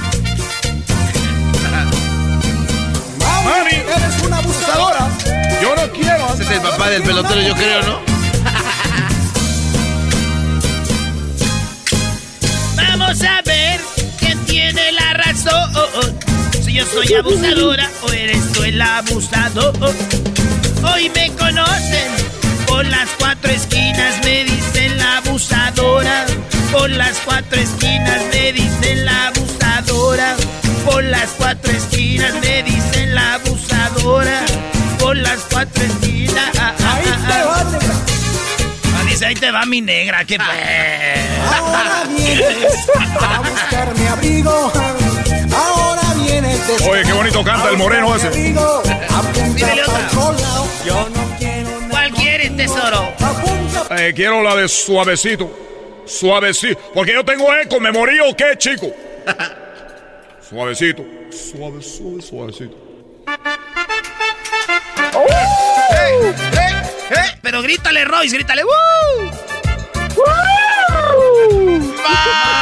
[3.45, 5.09] Mami, eres una abusadora.
[5.63, 6.35] Yo no quiero.
[6.35, 8.01] Ese es el papá del pelotero, yo creo, ¿no?
[12.77, 13.81] Vamos a ver
[14.19, 15.73] quién tiene la razón.
[16.73, 19.75] Si yo soy abusadora o eres tú el abusador.
[20.83, 22.11] Hoy me conocen
[22.67, 26.25] por las cuatro esquinas, me dicen la abusadora.
[26.73, 30.35] Por las cuatro esquinas me dicen la abusadora.
[30.87, 34.41] Por las cuatro esquinas me dicen la abusadora.
[34.99, 36.59] Por las cuatro esquinas.
[36.59, 37.65] ah, ah, ah, ah.
[38.97, 42.89] Ah, dice, ahí te va mi negra, qué Ahora vienes
[43.21, 44.73] a buscar mi abrigo.
[45.55, 48.31] Ahora vienes Oye, qué bonito canta el moreno ese.
[48.31, 50.09] Dímele otra.
[50.85, 53.13] Yo no quiero ¿Cuál quieres, tesoro?
[53.99, 55.51] Eh, quiero la de suavecito.
[56.07, 56.81] Suavecito.
[56.95, 58.89] Porque yo tengo eco, ¿me morí o qué, chico?
[60.49, 61.05] Suavecito.
[61.31, 62.77] Suave, suave, suavecito.
[67.43, 68.63] Pero grítale, Royce, grítale.
[68.65, 68.73] ¡Woo!
[72.03, 72.53] ¡Más!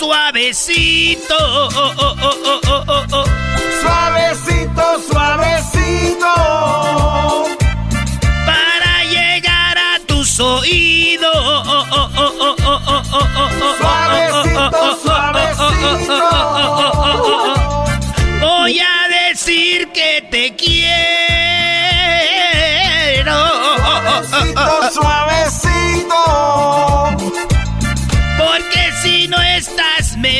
[0.00, 1.36] suavecito.
[1.36, 1.68] Oh,
[1.98, 2.16] oh,
[2.88, 3.24] oh,
[3.82, 6.32] suavecito, suavecito.
[8.46, 11.36] Para llegar a tus oídos.
[13.78, 16.30] Suavecito, suavecito.
[18.40, 20.80] Voy a decir que te quiero.
[23.76, 25.29] Suavecito, suavecito.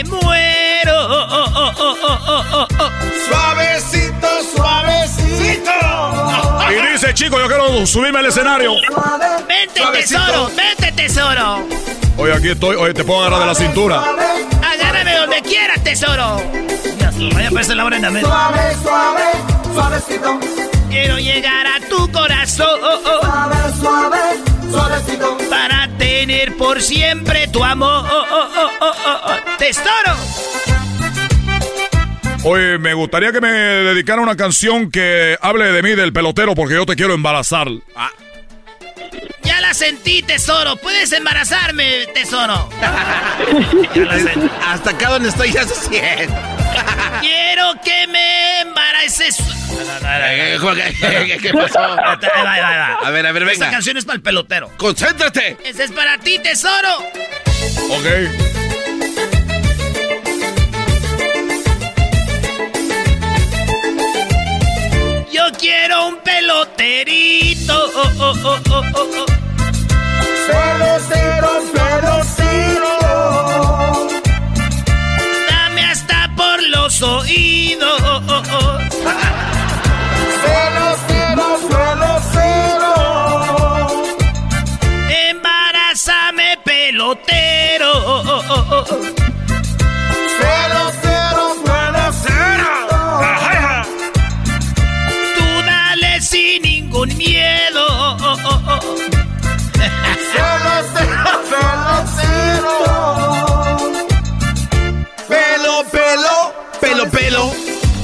[0.05, 1.09] Me muero.
[3.28, 5.70] Suavecito, suavecito.
[6.70, 8.74] Y dice, chico, yo quiero subirme al escenario.
[9.48, 11.66] Vente, tesoro, vente, tesoro.
[12.16, 12.77] Oye, aquí estoy.
[12.77, 14.02] Oye, te puedo agarrar de la cintura.
[14.62, 16.43] Agárrame donde quieras, tesoro.
[17.35, 18.28] Vaya a aparecer la hora en la mente.
[18.28, 19.22] Suave, suave,
[19.74, 20.40] suavecito.
[20.89, 22.81] Quiero llegar a tu corazón.
[23.20, 24.18] Suave, suave,
[24.70, 25.39] suavecito.
[25.51, 25.80] Para
[26.20, 28.05] tener por siempre tu amor.
[29.59, 30.14] Tesoro.
[32.44, 36.74] Oye, me gustaría que me dedicara una canción que hable de mí, del pelotero, porque
[36.74, 37.68] yo te quiero embarazar.
[39.42, 40.76] Ya la sentí, tesoro.
[40.76, 42.68] Puedes embarazarme, tesoro.
[44.66, 46.28] Hasta acá donde estoy ya se siente.
[47.20, 49.36] Quiero que me embaraces.
[51.40, 51.80] ¿Qué pasó?
[51.80, 53.70] A ver, a ver, Esta venga.
[53.70, 54.70] canción es para el pelotero.
[54.76, 55.56] ¡Concéntrate!
[55.64, 56.98] Ese es para ti, tesoro.
[57.90, 58.06] Ok.
[65.32, 67.72] Yo quiero un peloterito.
[67.94, 69.26] Oh, oh, oh, oh, oh, oh.
[70.46, 72.39] Pelotero, pelotero.
[77.02, 77.80] Oídos.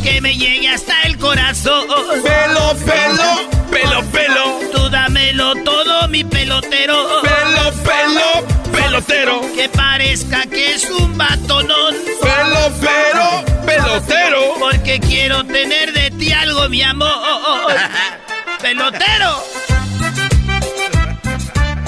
[0.04, 1.88] Que me llegue hasta el corazón.
[1.88, 4.60] Pelo, pelo, pelo, pelo.
[4.72, 7.22] Tú dámelo todo, mi pelotero.
[7.22, 9.40] Pelo, pelo, pelotero.
[9.56, 11.96] Que parezca que es un batonón.
[12.22, 14.54] Pelo, pero, pelotero.
[14.60, 17.10] Porque quiero tener de ti algo, mi amor.
[18.62, 19.42] pelotero.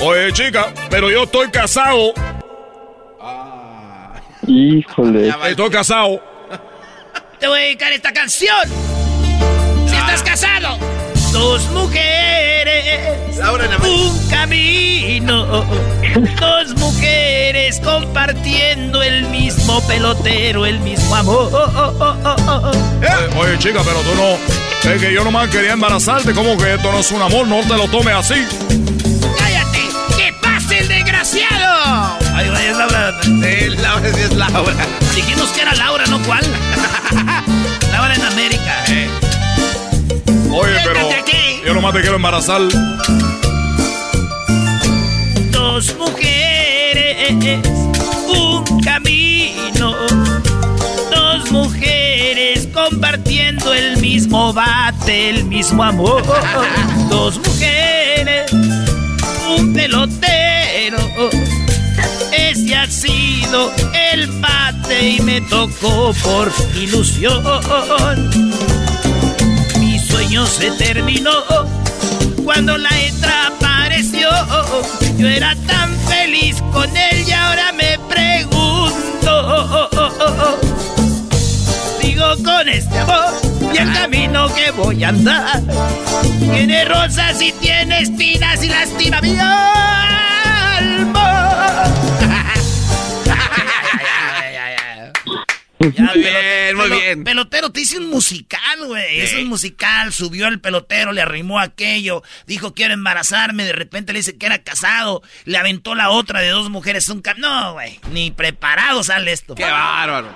[0.01, 2.15] Oye, chica, pero yo estoy casado.
[4.44, 5.32] Híjole.
[5.48, 6.20] Estoy casado.
[7.40, 8.69] Te voy a dedicar esta canción.
[9.86, 10.77] Si estás casado,
[11.31, 13.39] dos mujeres,
[13.85, 15.65] un camino.
[16.40, 21.52] Dos mujeres compartiendo el mismo pelotero, el mismo amor.
[23.01, 24.90] Oye, oye, chica, pero tú no.
[24.90, 26.32] Es que yo nomás quería embarazarte.
[26.32, 27.47] ¿Cómo que esto no es un amor?
[27.47, 28.44] No te lo tomes así.
[29.39, 29.89] ¡Cállate!
[30.16, 32.27] ¡Que pase el desgraciado!
[32.39, 33.20] Ay, vaya, es Laura.
[33.24, 34.73] Sí, Laura sí es Laura.
[35.16, 36.44] Dijimos que era Laura, ¿no cuál?
[37.90, 38.85] Laura en América.
[40.52, 41.60] Oye, pero aquí.
[41.66, 42.60] yo nomás te quiero embarazar.
[45.51, 47.59] Dos mujeres,
[48.28, 49.97] un camino.
[51.10, 56.23] Dos mujeres compartiendo el mismo bate, el mismo amor.
[57.10, 60.98] Dos mujeres, un pelotero.
[62.32, 63.72] Ese ha sido
[64.12, 67.42] el bate y me tocó por ilusión.
[69.78, 71.32] Mi sueño se terminó
[72.44, 74.28] cuando la letra apareció.
[75.16, 79.88] Yo era tan feliz con él y ahora me pregunto.
[82.00, 83.34] Sigo con este amor
[83.74, 85.62] y el camino que voy a andar.
[86.38, 91.38] Tiene rosas y tiene espinas y lastima mi alma.
[95.80, 97.24] Ya, Muy bien, muy bien.
[97.24, 99.20] Pelotero, te hice un musical, güey.
[99.20, 100.12] Es un musical.
[100.12, 102.22] Subió el pelotero, le arrimó aquello.
[102.46, 103.64] Dijo, quiero embarazarme.
[103.64, 105.22] De repente le dice que era casado.
[105.44, 107.09] Le aventó la otra de dos mujeres.
[107.09, 108.00] Un cam- No, güey.
[108.12, 109.55] Ni preparado sale esto.
[109.55, 110.34] Qué bárbaro.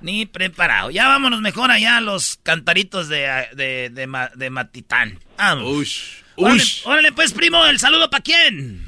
[0.00, 0.90] Ni preparado.
[0.90, 5.20] Ya vámonos mejor allá a los cantaritos de, de, de, Ma- de Matitán.
[5.36, 5.64] Vamos.
[5.70, 6.02] Ush.
[6.36, 6.80] Órale, Ush.
[6.86, 8.84] órale, pues, primo, el saludo para quién.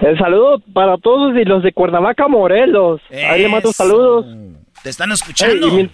[0.00, 3.00] El saludo para todos y los de Cuernavaca, Morelos.
[3.10, 3.82] Ahí le mando Eso.
[3.84, 4.26] saludos.
[4.82, 5.66] Te están escuchando.
[5.68, 5.90] y, mi-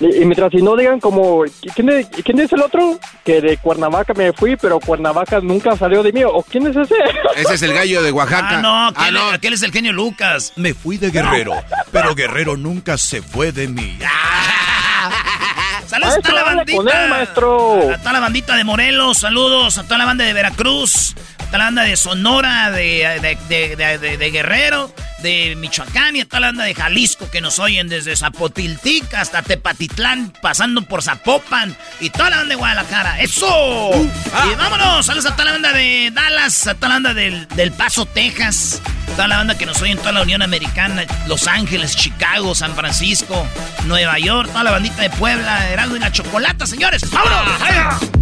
[0.00, 1.42] y- y mientras si no digan como,
[1.74, 2.98] ¿quién es, ¿quién es el otro?
[3.24, 6.22] Que de Cuernavaca me fui, pero Cuernavaca nunca salió de mí.
[6.24, 6.94] ¿O quién es ese?
[7.36, 8.58] Ese es el gallo de Oaxaca.
[8.58, 10.52] Ah, no, aquel, aquel es el genio Lucas.
[10.56, 11.54] Me fui de Guerrero,
[11.90, 13.98] pero Guerrero nunca se fue de mí.
[15.86, 17.04] Saludos a toda la bandita.
[17.04, 17.90] él, maestro.
[17.92, 21.14] A toda la bandita de Morelos, saludos a toda la banda de Veracruz,
[21.52, 26.46] toda la banda de Sonora, de, de, de- Guerrero, de Michoacán y a toda la
[26.48, 32.30] banda de Jalisco que nos oyen desde Zapotiltic hasta Tepatitlán, pasando por Zapopan y toda
[32.30, 33.20] la banda de Guadalajara.
[33.20, 33.90] ¡Eso!
[34.50, 37.70] Y vámonos, saludos a toda la banda de Dallas, a toda la banda del, del
[37.72, 38.80] Paso, Texas,
[39.14, 42.74] toda la banda que nos oye en toda la Unión Americana, Los Ángeles, Chicago, San
[42.74, 43.46] Francisco,
[43.84, 47.02] Nueva York, toda la bandita de Puebla, Heraldo y la Chocolata, señores.
[47.10, 48.21] ¡Vámonos!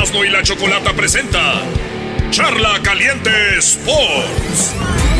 [0.00, 1.60] Erasmo y la Chocolata presenta
[2.30, 4.72] Charla Caliente Sports.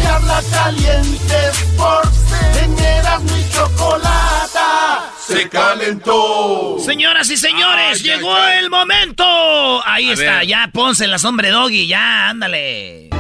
[0.03, 2.33] Charla caliente Sports
[2.65, 6.79] en Erasmo y Chocolata se calentó.
[6.83, 9.23] Señoras y señores, llegó el momento.
[9.87, 10.47] Ahí A está, ver.
[10.47, 13.11] ya ponse la sombra Doggy, ya, ándale.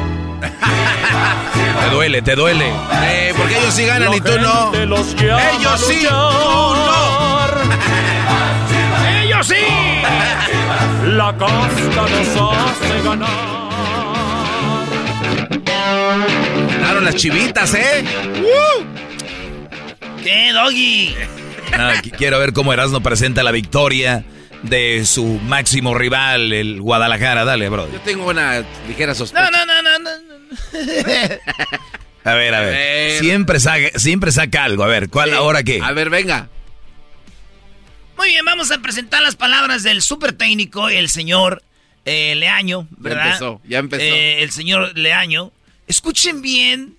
[1.82, 2.73] Te duele, te duele.
[3.03, 4.73] Eh, porque ellos sí ganan y tú no.
[4.74, 7.51] Ellos sí, tú no.
[9.40, 11.06] ¡Ellos sí!
[11.06, 13.28] La casta nos hace ganar.
[16.70, 18.04] Ganaron las chivitas, ¿eh?
[20.22, 21.14] ¿Qué, Doggy?
[21.72, 24.24] Qu- quiero ver cómo Erasmo presenta la victoria
[24.62, 27.44] de su máximo rival, el Guadalajara.
[27.46, 27.90] Dale, bro.
[27.90, 29.50] Yo tengo una ligera sospecha.
[29.50, 30.10] No, no, no, no, no.
[32.24, 33.18] A ver, a ver.
[33.20, 34.84] Siempre, saca, siempre saca algo.
[34.84, 35.80] A ver, ¿cuál ahora qué?
[35.82, 36.48] A ver, venga.
[38.20, 41.62] Muy bien, vamos a presentar las palabras del súper técnico, el señor
[42.05, 43.24] eh, Leaño, ¿verdad?
[43.24, 44.02] Ya empezó, ya empezó.
[44.02, 45.52] Eh, el señor Leaño.
[45.86, 46.97] Escuchen bien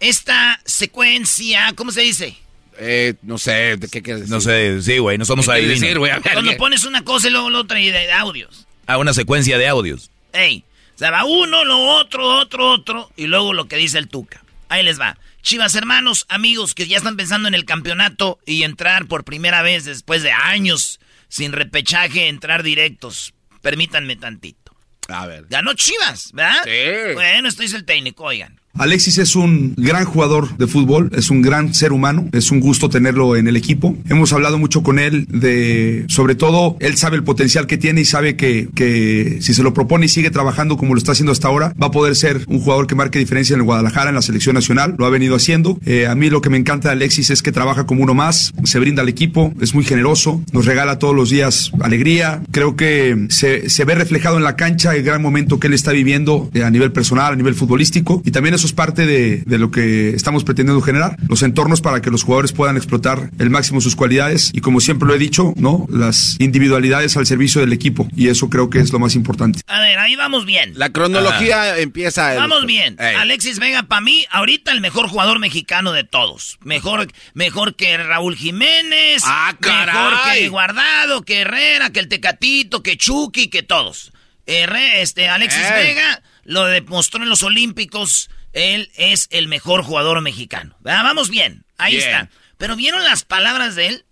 [0.00, 2.38] esta secuencia, ¿cómo se dice?
[2.78, 4.34] Eh, no sé, ¿qué quieres decir?
[4.34, 5.80] No sé, sí, güey, no somos ¿Qué quieres adivinos.
[5.82, 6.12] decir, güey?
[6.12, 6.56] A ver, Cuando ¿qué?
[6.56, 8.66] pones una cosa y luego lo otra y de audios.
[8.86, 10.10] A una secuencia de audios.
[10.32, 10.64] Ey,
[10.94, 14.42] o sea, va uno, lo otro, otro, otro, y luego lo que dice el Tuca.
[14.70, 15.18] Ahí les va.
[15.46, 19.84] Chivas hermanos, amigos que ya están pensando en el campeonato y entrar por primera vez
[19.84, 20.98] después de años
[21.28, 23.32] sin repechaje, entrar directos.
[23.62, 24.74] Permítanme tantito.
[25.06, 25.44] A ver.
[25.48, 26.64] Ganó Chivas, ¿verdad?
[26.64, 27.14] Sí.
[27.14, 28.60] Bueno, esto dice el técnico, oigan.
[28.78, 32.88] Alexis es un gran jugador de fútbol, es un gran ser humano, es un gusto
[32.88, 33.96] tenerlo en el equipo.
[34.08, 38.04] Hemos hablado mucho con él de, sobre todo, él sabe el potencial que tiene y
[38.04, 41.48] sabe que, que si se lo propone y sigue trabajando como lo está haciendo hasta
[41.48, 44.22] ahora, va a poder ser un jugador que marque diferencia en el Guadalajara, en la
[44.22, 44.94] selección nacional.
[44.98, 45.78] Lo ha venido haciendo.
[45.86, 48.52] Eh, a mí lo que me encanta de Alexis es que trabaja como uno más,
[48.64, 52.42] se brinda al equipo, es muy generoso, nos regala todos los días alegría.
[52.50, 55.92] Creo que se, se ve reflejado en la cancha el gran momento que él está
[55.92, 59.58] viviendo eh, a nivel personal, a nivel futbolístico y también eso es parte de, de
[59.58, 63.80] lo que estamos pretendiendo generar, los entornos para que los jugadores puedan explotar el máximo
[63.80, 65.86] sus cualidades y como siempre lo he dicho, ¿no?
[65.90, 69.60] Las individualidades al servicio del equipo y eso creo que es lo más importante.
[69.66, 70.72] A ver, ahí vamos bien.
[70.76, 72.32] La cronología empieza.
[72.34, 72.96] el- Vamos bien.
[72.98, 73.16] Ey.
[73.16, 76.58] Alexis Vega, para mí, ahorita el mejor jugador mexicano de todos.
[76.64, 79.22] Mejor, mejor que Raúl Jiménez.
[79.24, 84.12] Ah, Mejor que Guardado, que Herrera, que el Tecatito, que Chucky, que todos.
[84.46, 85.86] Herre- este, Alexis Ey.
[85.88, 88.30] Vega lo demostró en los Olímpicos.
[88.52, 90.76] Él es el mejor jugador mexicano.
[90.80, 91.02] ¿Verdad?
[91.04, 91.64] Vamos bien.
[91.78, 92.08] Ahí Bien.
[92.08, 92.30] está.
[92.56, 94.04] Pero ¿vieron las palabras de él?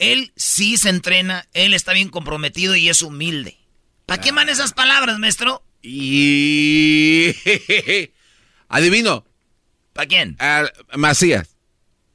[0.00, 3.56] Él sí se entrena, él está bien comprometido y es humilde.
[4.06, 5.62] ¿Para qué man esas palabras, maestro?
[5.82, 7.34] Y.
[8.68, 9.24] Adivino.
[9.92, 10.36] ¿Para quién?
[10.40, 10.64] Ah,
[10.96, 11.56] Macías.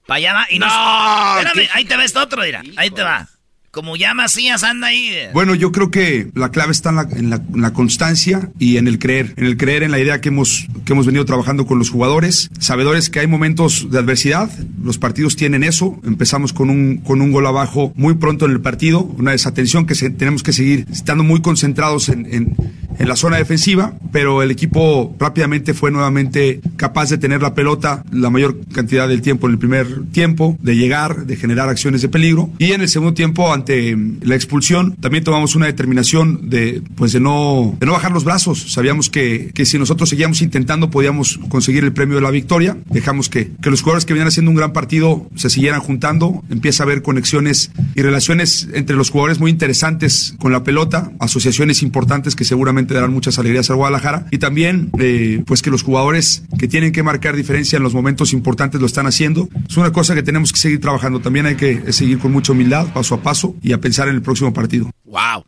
[0.06, 0.48] Para allá va.
[0.50, 2.62] Y no, No, espérame, ahí te va esto otro, mira.
[2.76, 3.30] Ahí te va.
[3.72, 5.08] Como ya Macías anda ahí.
[5.10, 5.30] eh.
[5.32, 9.46] Bueno, yo creo que la clave está en la, constancia y en el creer, en
[9.46, 13.10] el creer en la idea que hemos, que hemos venido trabajando con los jugadores, sabedores
[13.12, 14.50] que hay momentos de adversidad,
[14.84, 18.62] los partidos tienen eso, empezamos con un, con un gol abajo muy pronto en el
[18.62, 22.56] partido, una desatención que tenemos que seguir estando muy concentrados en, en-
[23.00, 28.04] en la zona defensiva, pero el equipo rápidamente fue nuevamente capaz de tener la pelota
[28.12, 32.10] la mayor cantidad del tiempo en el primer tiempo, de llegar, de generar acciones de
[32.10, 32.50] peligro.
[32.60, 37.20] Y en el segundo tiempo ante la expulsión también tomamos una determinación de pues de
[37.20, 41.84] no de no bajar los brazos, sabíamos que, que si nosotros seguíamos intentando podíamos conseguir
[41.84, 44.74] el premio de la victoria, dejamos que, que los jugadores que venían haciendo un gran
[44.74, 50.36] partido se siguieran juntando, empieza a haber conexiones y relaciones entre los jugadores muy interesantes
[50.40, 55.44] con la pelota, asociaciones importantes que seguramente darán muchas alegrías al Guadalajara y también eh,
[55.46, 59.08] pues que los jugadores que tienen que marcar diferencia en los momentos importantes lo están
[59.08, 59.50] haciendo.
[59.68, 61.20] Es una cosa que tenemos que seguir trabajando.
[61.20, 64.22] También hay que seguir con mucha humildad, paso a paso y a pensar en el
[64.22, 64.92] próximo partido.
[65.06, 65.46] Wow.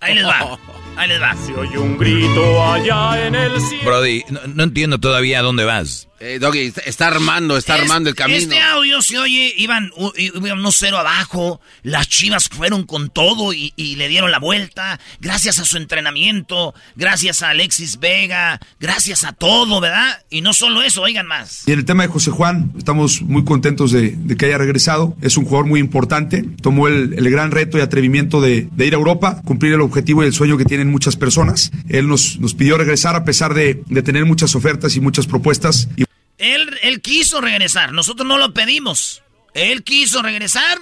[0.00, 0.58] Ahí les va.
[0.96, 1.34] Ahí les va.
[1.46, 3.84] Se oye un grito allá en el cielo.
[3.84, 6.08] Brody, no, no entiendo todavía a dónde vas.
[6.24, 8.38] Eh, Doggy, está- armando, está Es- armando el camino.
[8.38, 13.72] Este audio se oye, iban, iban unos cero abajo, las chivas fueron con todo y,
[13.74, 19.32] y le dieron la vuelta, gracias a su entrenamiento, gracias a Alexis Vega, gracias a
[19.32, 20.22] todo, ¿verdad?
[20.30, 21.64] Y no solo eso, oigan más.
[21.66, 25.16] Y en el tema de José Juan, estamos muy contentos de, de que haya regresado.
[25.22, 26.44] Es un jugador muy importante.
[26.62, 30.22] Tomó el, el gran reto y atrevimiento de, de ir a Europa, cumplir el objetivo
[30.22, 31.70] y el sueño que tienen muchas personas.
[31.88, 35.86] Él nos, nos pidió regresar a pesar de, de tener muchas ofertas y muchas propuestas.
[35.96, 36.04] Y
[36.38, 39.22] Él, él quiso regresar, nosotros no lo pedimos.
[39.54, 40.78] Él quiso regresar,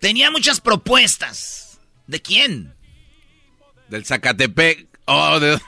[0.00, 1.78] tenía muchas propuestas.
[2.08, 2.74] ¿De quién?
[3.88, 4.88] Del Zacatepec.
[5.04, 5.60] Oh, de...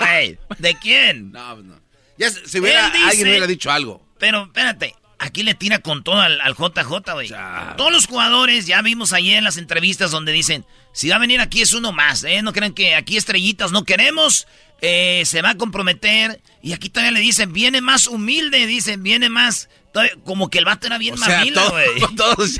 [0.00, 1.32] Güey, ¿De quién?
[1.32, 1.78] No, no.
[2.18, 4.06] Ya se- si hubiera, dice- alguien hubiera dicho algo.
[4.18, 7.30] Pero espérate, aquí le tira con todo al, al JJ, güey.
[7.76, 11.40] Todos los jugadores, ya vimos ayer en las entrevistas donde dicen, si va a venir
[11.40, 12.42] aquí es uno más, ¿eh?
[12.42, 14.46] No crean que aquí estrellitas no queremos,
[14.80, 16.40] eh, se va a comprometer.
[16.62, 19.68] Y aquí todavía le dicen, viene más humilde, dicen, viene más...
[19.92, 22.00] todavía- como que el vato era bien O sea, mamila, todo- güey.
[22.16, 22.50] todos...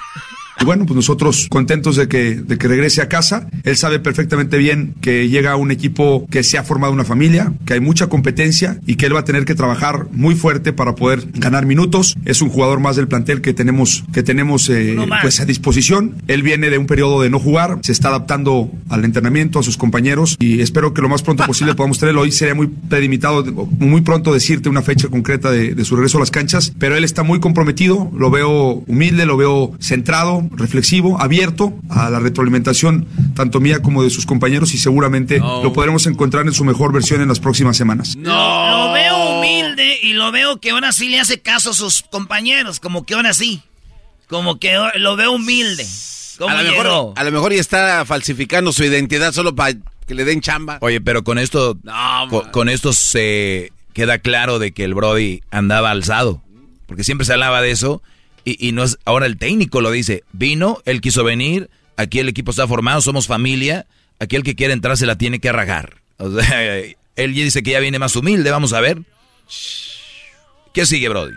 [0.60, 3.48] Y bueno, pues nosotros contentos de que, de que regrese a casa.
[3.64, 7.52] Él sabe perfectamente bien que llega a un equipo que se ha formado una familia,
[7.66, 10.94] que hay mucha competencia y que él va a tener que trabajar muy fuerte para
[10.94, 12.16] poder ganar minutos.
[12.24, 16.14] Es un jugador más del plantel que tenemos, que tenemos eh, pues a disposición.
[16.26, 19.76] Él viene de un periodo de no jugar, se está adaptando al entrenamiento, a sus
[19.76, 22.22] compañeros y espero que lo más pronto posible podamos tenerlo.
[22.22, 26.20] Hoy sería muy prelimitado, muy pronto decirte una fecha concreta de, de su regreso a
[26.20, 31.74] las canchas, pero él está muy comprometido, lo veo humilde, lo veo centrado, reflexivo, abierto
[31.90, 36.52] a la retroalimentación tanto mía como de sus compañeros y seguramente lo podremos encontrar en
[36.52, 38.16] su mejor versión en las próximas semanas.
[38.16, 38.86] No.
[38.86, 42.80] Lo veo humilde y lo veo que ahora sí le hace caso a sus compañeros,
[42.80, 43.62] como que ahora sí.
[44.28, 45.86] Como que lo veo humilde.
[46.40, 49.74] a, lo mejor, a lo mejor ya está falsificando su identidad solo para
[50.06, 50.78] que le den chamba.
[50.80, 51.76] Oye, pero con esto,
[52.52, 56.42] con, esto se queda claro de que el Brody andaba alzado.
[56.86, 58.02] Porque siempre se hablaba de eso.
[58.46, 60.22] Y, y, no es, ahora el técnico lo dice.
[60.32, 63.86] Vino, él quiso venir, aquí el equipo está formado, somos familia.
[64.18, 65.96] Aquí el que quiere entrar se la tiene que arragar.
[66.18, 66.76] O sea,
[67.16, 69.02] él dice que ya viene más humilde, vamos a ver.
[70.72, 71.34] ¿Qué sigue, Brody?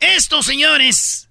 [0.00, 1.28] Esto, señores,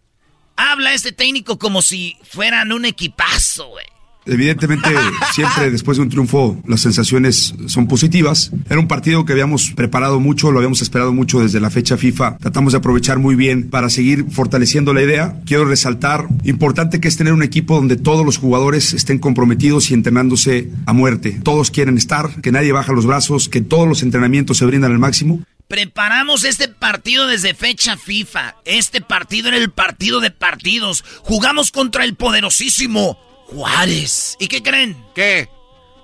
[0.55, 3.85] habla este técnico como si fueran un equipazo, güey.
[4.25, 4.89] Evidentemente,
[5.33, 8.51] siempre después de un triunfo, las sensaciones son positivas.
[8.69, 12.37] Era un partido que habíamos preparado mucho, lo habíamos esperado mucho desde la fecha FIFA.
[12.37, 15.41] Tratamos de aprovechar muy bien para seguir fortaleciendo la idea.
[15.45, 19.95] Quiero resaltar, importante que es tener un equipo donde todos los jugadores estén comprometidos y
[19.95, 21.39] entrenándose a muerte.
[21.43, 24.99] Todos quieren estar, que nadie baja los brazos, que todos los entrenamientos se brindan al
[24.99, 25.41] máximo.
[25.67, 28.55] Preparamos este partido desde fecha FIFA.
[28.65, 31.03] Este partido era el partido de partidos.
[31.23, 33.17] Jugamos contra el poderosísimo
[33.51, 34.37] Juárez.
[34.39, 34.95] ¿Y qué creen?
[35.13, 35.49] ¿Qué?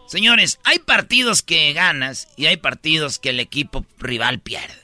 [0.08, 4.76] Señores, hay partidos que ganas y hay partidos que el equipo rival pierde.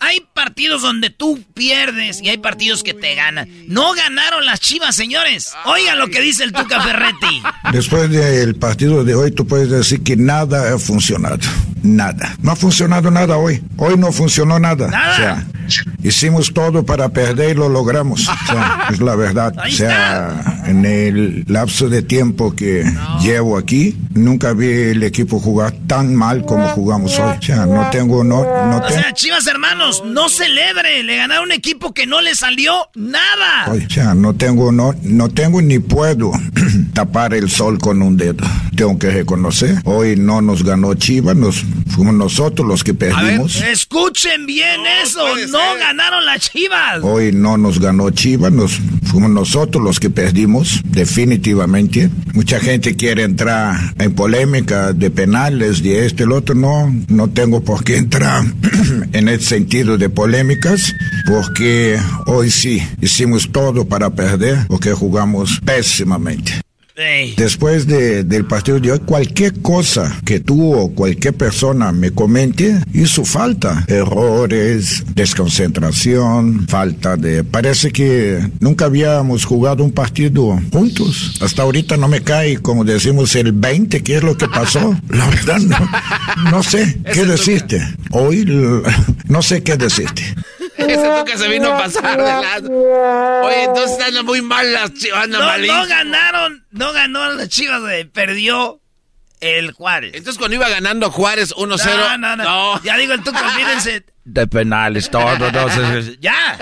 [0.00, 3.48] Hay partidos donde tú pierdes y hay partidos que te ganan.
[3.66, 5.52] No ganaron las chivas, señores.
[5.64, 7.42] Oigan lo que dice el Tuca Ferretti.
[7.72, 11.38] Después del partido de hoy, tú puedes decir que nada ha funcionado.
[11.82, 12.34] Nada.
[12.42, 13.62] No ha funcionado nada hoy.
[13.76, 14.86] Hoy no funcionó nada.
[14.86, 15.46] O sea,
[16.02, 18.28] hicimos todo para perder y lo logramos.
[18.28, 19.54] O sea, es la verdad.
[19.56, 22.84] o sea, en el lapso de tiempo que
[23.22, 27.36] llevo aquí, nunca vi el equipo jugar tan mal como jugamos hoy.
[27.38, 31.02] O sea, no tengo, no, no O sea, chivas hermanos no celebre.
[31.02, 33.72] Le ganaron un equipo que no le salió nada.
[33.72, 36.32] O sea, no tengo, no, no tengo ni puedo
[36.92, 38.44] tapar el sol con un dedo.
[38.76, 39.80] Tengo que reconocer.
[39.84, 43.56] Hoy no nos ganó Chivas, nos fuimos nosotros los que perdimos.
[43.56, 45.24] escuchen bien eso.
[45.48, 47.00] No ganaron las Chivas.
[47.02, 52.10] Hoy no nos ganó Chivas, nos fuimos nosotros los que perdimos, definitivamente.
[52.34, 56.54] Mucha gente quiere entrar en polémica de penales, de este, el otro.
[56.54, 58.44] No, no tengo por qué entrar
[59.12, 60.94] en ese sentido de polémicas,
[61.26, 66.60] porque hoy sí hicimos todo para perder, porque jugamos pésimamente.
[67.36, 72.80] Después de, del partido de hoy, cualquier cosa que tú o cualquier persona me comente
[72.92, 73.84] hizo falta.
[73.86, 77.44] Errores, desconcentración, falta de...
[77.44, 81.38] Parece que nunca habíamos jugado un partido juntos.
[81.40, 84.98] Hasta ahorita no me cae, como decimos, el 20, ¿qué es lo que pasó?
[85.08, 87.80] La verdad, no, no sé qué decirte.
[88.10, 88.44] Hoy
[89.28, 90.22] no sé qué decirte.
[90.86, 93.42] Ese toque se vino a pasar de lado.
[93.42, 98.04] Oye, entonces están muy mal las chivas, no, no ganaron, no ganó las chivas, güey.
[98.04, 98.80] Perdió
[99.40, 100.12] el Juárez.
[100.14, 102.18] Entonces cuando iba ganando Juárez 1-0.
[102.18, 104.04] No, no, no, Ya digo el tuco, olvídense.
[104.24, 105.36] De penales, todo,
[106.20, 106.58] ya.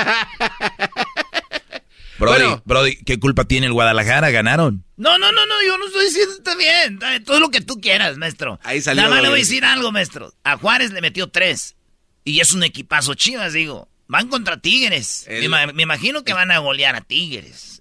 [2.18, 4.30] Brody, Brody, ¿qué culpa tiene el Guadalajara?
[4.30, 4.84] ¿Ganaron?
[4.96, 6.98] No, no, no, no, yo no estoy diciendo está bien.
[7.24, 8.58] Todo lo que tú quieras, maestro.
[8.62, 9.02] Ahí salió.
[9.02, 10.32] Nada más le voy a decir algo, maestro.
[10.44, 11.76] A Juárez le metió tres.
[12.24, 13.88] Y es un equipazo chivas, digo.
[14.08, 15.26] Van contra Tigres.
[15.28, 17.80] Me, imagino que van a golear a Tigres.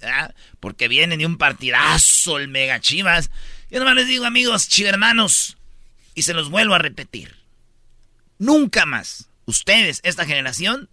[0.59, 3.29] Porque vienen de un partidazo el Mega Chivas.
[3.69, 5.57] Yo nomás les digo, amigos, chivermanos,
[6.13, 7.35] y se los vuelvo a repetir.
[8.37, 10.89] Nunca más ustedes, esta generación,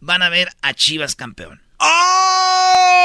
[0.00, 1.62] van a ver a Chivas campeón.
[1.78, 2.96] ¡Oh!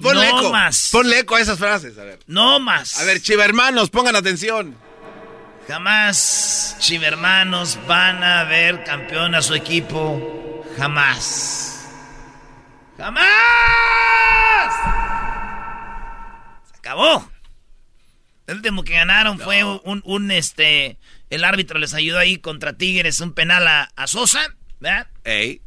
[0.00, 0.50] Ponle no eco.
[0.52, 0.90] más.
[0.90, 2.18] Ponle eco a esas frases, a ver.
[2.26, 2.98] No más.
[2.98, 4.76] A ver, chivermanos, pongan atención.
[5.68, 10.42] Jamás, chivermanos, van a ver campeón a su equipo
[10.76, 11.86] Jamás.
[12.96, 13.24] ¡Jamás!
[16.70, 17.30] Se acabó.
[18.46, 20.98] El último que ganaron fue un, este.
[21.30, 24.40] El árbitro les ayudó ahí contra Tigres, un penal a, Sosa,
[24.80, 25.06] ¿verdad?
[25.24, 25.62] Ey.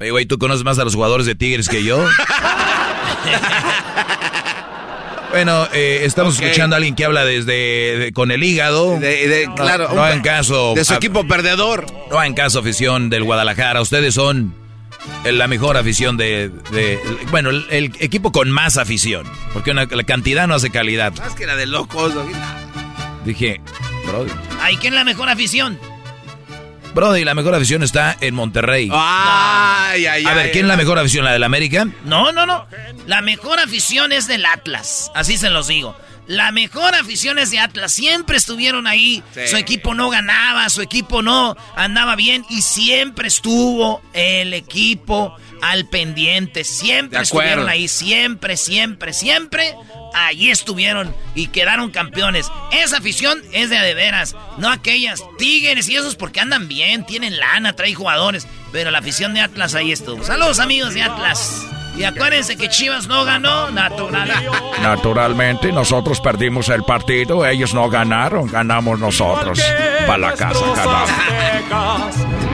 [0.00, 1.98] Oye, güey, ¿tú conoces más a los jugadores de Tigres que yo?
[5.30, 8.98] Bueno, eh, estamos escuchando a alguien que habla desde con el hígado.
[9.56, 10.74] claro, no, en caso.
[10.74, 11.86] De su equipo perdedor.
[12.10, 13.80] No en caso afición del Guadalajara.
[13.80, 14.54] Ustedes son
[15.24, 16.50] la mejor afición de.
[17.30, 19.26] bueno, el, equipo con más afición.
[19.52, 21.12] Porque la cantidad no hace calidad.
[21.16, 22.14] Más que la de locos.
[23.24, 23.60] Dije,
[24.06, 24.26] bro.
[24.62, 25.78] ¿Ay, quién es la mejor afición?
[26.98, 28.90] Brody, la mejor afición está en Monterrey.
[28.92, 31.24] Ay, ay, a ver, ¿quién es la mejor afición?
[31.24, 31.86] ¿La del América?
[32.04, 32.66] No, no, no.
[33.06, 35.08] La mejor afición es del Atlas.
[35.14, 35.96] Así se los digo.
[36.26, 37.92] La mejor afición es de Atlas.
[37.92, 39.22] Siempre estuvieron ahí.
[39.46, 45.86] Su equipo no ganaba, su equipo no andaba bien y siempre estuvo el equipo al
[45.88, 46.64] pendiente.
[46.64, 47.88] Siempre estuvieron ahí.
[47.88, 49.74] Siempre, siempre, siempre
[50.14, 52.50] allí estuvieron y quedaron campeones.
[52.72, 57.38] Esa afición es de de veras, no aquellas tigres y esos porque andan bien, tienen
[57.38, 58.46] lana, traen jugadores.
[58.72, 60.22] Pero la afición de Atlas ahí estuvo.
[60.24, 61.64] Saludos amigos de Atlas.
[61.96, 64.30] Y acuérdense que Chivas no ganó, natural.
[64.82, 69.60] Naturalmente, nosotros perdimos el partido, ellos no ganaron, ganamos nosotros.
[70.06, 72.47] Para la casa, ganamos.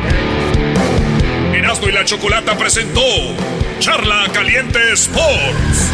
[1.74, 3.00] Erasmo y la Chocolata presentó
[3.80, 5.90] Charla Caliente Sports.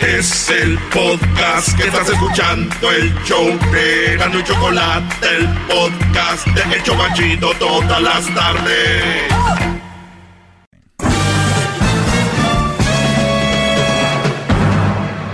[0.00, 6.76] Es el podcast que estás escuchando, el show de Erasmo y Chocolate, el podcast de
[6.76, 9.32] El Chobachito todas las tardes.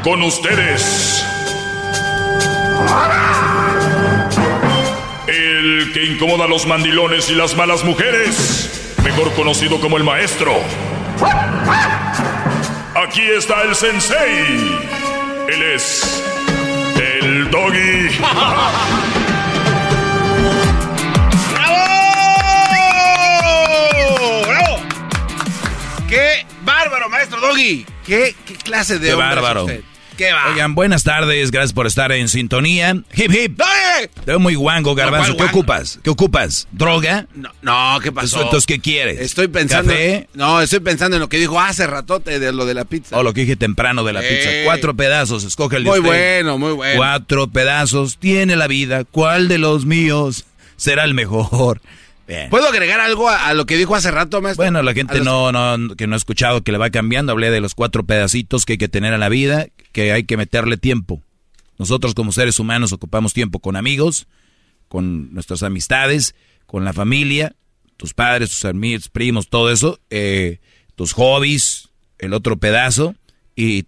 [0.05, 1.25] Con ustedes.
[5.97, 10.53] Que incomoda a los mandilones y las malas mujeres, mejor conocido como el maestro.
[12.95, 14.77] Aquí está el sensei.
[15.49, 16.23] Él es
[17.01, 18.11] el doggy.
[21.55, 21.77] ¡Bravo!
[24.49, 24.83] ¡Bravo!
[26.11, 27.87] ¡Qué bárbaro, maestro Doggy!
[28.05, 29.65] ¿Qué, qué clase de Qué hombre es bárbaro.
[29.65, 29.83] usted?
[30.17, 30.51] ¿Qué va?
[30.51, 32.93] Oigan, buenas tardes, gracias por estar en sintonía.
[33.15, 33.61] Hip hip.
[34.15, 35.33] Te veo muy guango, garbanzo.
[35.33, 35.99] No, ¿Qué ocupas?
[36.03, 36.67] ¿Qué ocupas?
[36.73, 37.27] ¿Droga?
[37.35, 38.41] No, no, ¿qué pasó?
[38.41, 39.21] Entonces, ¿qué quieres?
[39.21, 39.91] Estoy pensando.
[39.93, 40.29] ¿Café?
[40.35, 43.17] No, estoy pensando en lo que dijo hace ratote de lo de la pizza.
[43.19, 44.49] O lo que dije temprano de la pizza.
[44.65, 46.11] Cuatro pedazos, escoge el de Muy usted.
[46.11, 46.97] bueno, muy bueno.
[46.97, 49.05] Cuatro pedazos, tiene la vida.
[49.05, 51.81] ¿Cuál de los míos será el mejor?
[52.29, 52.51] Bien.
[52.51, 54.65] ¿Puedo agregar algo a, a lo que dijo hace rato, maestro?
[54.65, 57.31] Bueno, la gente los- no, no, que no ha escuchado que le va cambiando.
[57.31, 59.67] Hablé de los cuatro pedacitos que hay que tener a la vida,
[59.97, 61.23] que hay que meterle tiempo.
[61.79, 64.27] Nosotros como seres humanos ocupamos tiempo con amigos,
[64.89, 66.35] con nuestras amistades,
[66.67, 67.57] con la familia,
[67.97, 70.59] tus padres, tus amigos, primos, todo eso, eh,
[70.97, 73.15] tus hobbies, el otro pedazo,
[73.55, 73.85] y,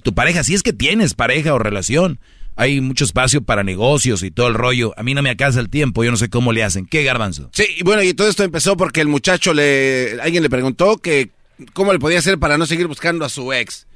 [0.00, 2.18] tu pareja, si es que tienes pareja o relación.
[2.56, 4.92] Hay mucho espacio para negocios y todo el rollo.
[4.96, 6.84] A mí no me alcanza el tiempo, yo no sé cómo le hacen.
[6.86, 7.48] ¿Qué garbanzo?
[7.52, 10.18] Sí, y bueno, y todo esto empezó porque el muchacho le.
[10.20, 11.30] Alguien le preguntó que
[11.74, 13.86] cómo le podía hacer para no seguir buscando a su ex.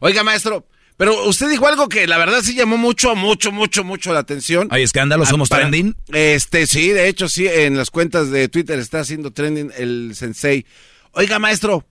[0.00, 0.66] Oiga, maestro,
[0.96, 4.68] pero usted dijo algo que la verdad sí llamó mucho, mucho, mucho, mucho la atención.
[4.70, 5.28] ¿Hay escándalos?
[5.28, 5.94] Ah, ¿Somos para- trending?
[6.12, 10.64] Este, sí, de hecho, sí, en las cuentas de Twitter está haciendo trending el sensei.
[11.12, 11.84] Oiga, maestro,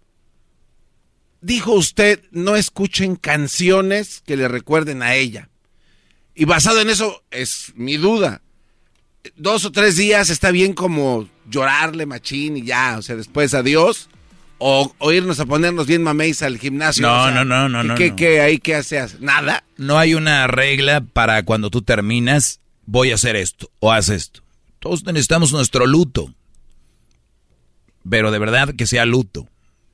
[1.41, 5.49] dijo usted, no escuchen canciones que le recuerden a ella.
[6.33, 8.41] Y basado en eso, es mi duda.
[9.35, 14.09] Dos o tres días está bien como llorarle machín y ya, o sea, después adiós.
[14.67, 17.03] O, o irnos a ponernos bien mameis al gimnasio.
[17.05, 18.15] No, o sea, no, no, no, no, ¿Qué, no.
[18.15, 19.21] qué ahí qué haces?
[19.21, 19.63] ¿Nada?
[19.77, 24.41] No hay una regla para cuando tú terminas, voy a hacer esto o haz esto.
[24.79, 26.33] Todos necesitamos nuestro luto.
[28.09, 29.47] Pero de verdad que sea luto.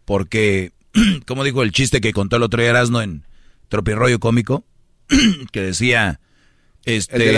[0.06, 0.72] Porque,
[1.28, 3.26] como dijo el chiste que contó el otro día Erasmo en
[3.68, 4.64] Tropirroyo Cómico,
[5.52, 6.22] que decía,
[6.86, 7.38] este,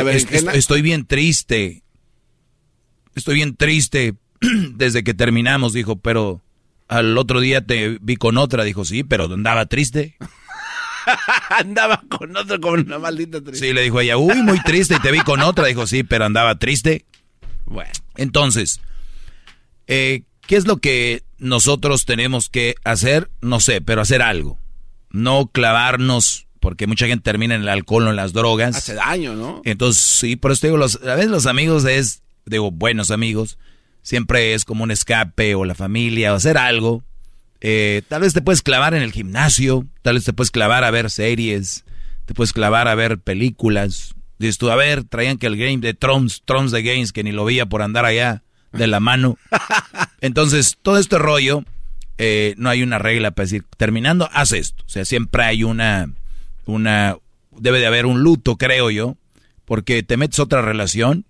[0.56, 1.82] estoy bien triste.
[3.16, 4.14] Estoy bien triste
[4.76, 6.44] desde que terminamos, dijo, pero
[6.94, 10.16] al otro día te vi con otra, dijo, sí, pero andaba triste.
[11.50, 13.68] Andaba con otro como una maldita triste.
[13.68, 15.68] Sí, le dijo ella, uy, muy triste, y te vi con otra.
[15.68, 17.06] Dijo, sí, pero andaba triste.
[17.66, 17.92] Bueno.
[18.16, 18.80] Entonces,
[19.88, 23.30] eh, ¿qué es lo que nosotros tenemos que hacer?
[23.42, 24.60] No sé, pero hacer algo.
[25.10, 28.76] No clavarnos, porque mucha gente termina en el alcohol o en las drogas.
[28.76, 29.62] Hace daño, ¿no?
[29.66, 33.58] Entonces, sí, por eso te digo, los, a veces los amigos es, digo, buenos amigos,
[34.04, 37.04] siempre es como un escape o la familia o hacer algo.
[37.62, 40.92] Eh, tal vez te puedes clavar en el gimnasio, tal vez te puedes clavar a
[40.92, 41.86] ver series,
[42.26, 44.14] te puedes clavar a ver películas.
[44.38, 47.32] Dices tú, a ver, traían que el game de Trumps, Trumps de Games, que ni
[47.32, 48.44] lo veía por andar allá
[48.74, 49.38] de la mano.
[50.22, 51.64] Entonces, todo este rollo,
[52.18, 54.84] eh, no hay una regla para decir, terminando, haz esto.
[54.86, 56.10] O sea, siempre hay una,
[56.66, 57.18] una,
[57.52, 59.16] debe de haber un luto, creo yo,
[59.64, 61.26] porque te metes otra relación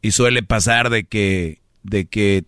[0.00, 2.44] y suele pasar de que, de que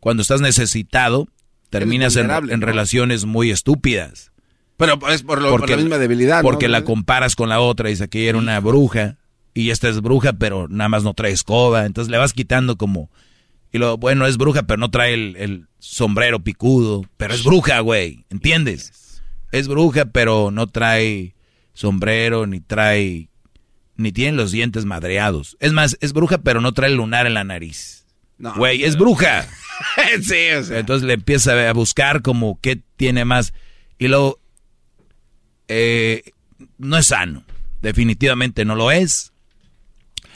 [0.00, 1.28] cuando estás necesitado,
[1.70, 2.66] terminas en, vulnerable, en ¿no?
[2.66, 4.32] relaciones muy estúpidas.
[4.76, 6.42] Pero es por, lo- por la misma debilidad, ¿no?
[6.42, 9.16] Porque la comparas con la otra, dice que ella era una bruja
[9.54, 13.10] y esta es bruja, pero nada más no trae escoba, entonces le vas quitando como...
[13.72, 17.80] Y lo bueno, es bruja, pero no trae el, el sombrero picudo, pero es bruja,
[17.80, 19.20] güey, ¿entiendes?
[19.52, 21.34] Es bruja, pero no trae
[21.74, 23.28] sombrero, ni trae...
[23.96, 25.56] Ni tiene los dientes madreados.
[25.58, 27.97] Es más, es bruja, pero no trae lunar en la nariz.
[28.38, 28.54] No.
[28.54, 29.46] Güey, es bruja.
[30.22, 30.78] sí, o sea.
[30.78, 33.52] Entonces le empieza a buscar como qué tiene más.
[33.98, 34.38] Y luego,
[35.68, 36.22] eh,
[36.78, 37.44] no es sano.
[37.82, 39.32] Definitivamente no lo es.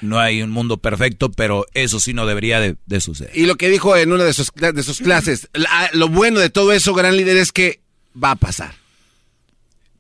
[0.01, 3.31] No hay un mundo perfecto, pero eso sí no debería de, de suceder.
[3.37, 6.51] Y lo que dijo en una de sus, de sus clases, la- lo bueno de
[6.51, 7.81] todo eso, gran líder, es que
[8.21, 8.75] va a pasar.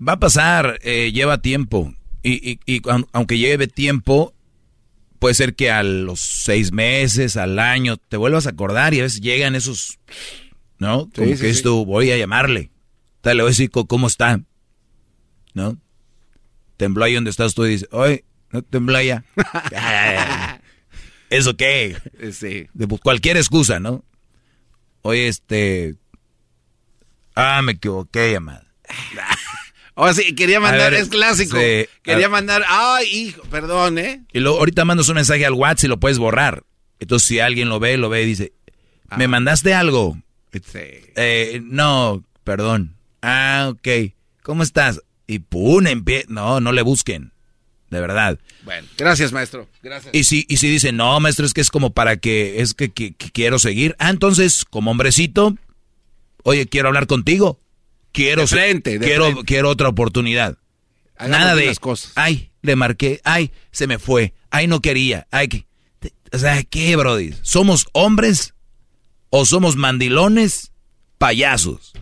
[0.06, 1.94] Va a pasar, eh, lleva tiempo.
[2.24, 2.58] Y,
[3.12, 4.34] aunque lleve tiempo,
[5.22, 9.04] puede ser que a los seis meses, al año, te vuelvas a acordar y a
[9.04, 10.00] veces llegan esos,
[10.78, 11.08] ¿no?
[11.14, 12.72] Como que esto, voy a llamarle.
[13.22, 14.40] Dale, le voy a decir cómo está,
[15.54, 15.78] ¿no?
[16.76, 19.24] Tembló ahí donde estás tú y dices, oye, no tembló allá.
[21.30, 21.96] ¿Eso qué?
[22.32, 22.66] Sí.
[22.74, 24.04] De cualquier excusa, ¿no?
[25.02, 25.94] Oye, este...
[27.36, 28.66] Ah, me equivoqué, llamada.
[29.94, 31.56] O sí, quería mandar, es clásico.
[32.02, 34.23] quería mandar, ay, hijo, perdón, ¿eh?
[34.32, 36.64] Y luego ahorita mandas un mensaje al WhatsApp y lo puedes borrar.
[36.98, 38.52] Entonces, si alguien lo ve, lo ve y dice,
[39.16, 39.28] ¿me ah.
[39.28, 40.16] mandaste algo?
[40.52, 40.81] Sí.
[41.16, 42.97] Eh, no, perdón.
[43.23, 44.12] Ah, ok.
[44.43, 45.01] ¿Cómo estás?
[45.27, 46.24] Y pum, pie.
[46.28, 47.32] No, no le busquen.
[47.90, 48.39] De verdad.
[48.64, 49.69] Bueno, gracias, maestro.
[49.82, 50.14] Gracias.
[50.14, 52.90] Y si, y si dicen, no, maestro, es que es como para que, es que,
[52.90, 53.94] quiero seguir.
[53.98, 55.56] Ah, entonces, como hombrecito,
[56.43, 57.60] oye, quiero hablar contigo.
[58.12, 60.59] Quiero, frente, quiero, quiero otra oportunidad.
[61.18, 62.12] Nada de cosas.
[62.14, 63.20] Ay, le marqué.
[63.24, 64.34] Ay, se me fue.
[64.51, 65.26] Ay, no quería.
[65.30, 65.66] Ay, que,
[66.32, 67.34] o sea, ¿qué, Brody?
[67.43, 68.55] ¿Somos hombres
[69.30, 70.72] o somos mandilones,
[71.18, 71.93] payasos?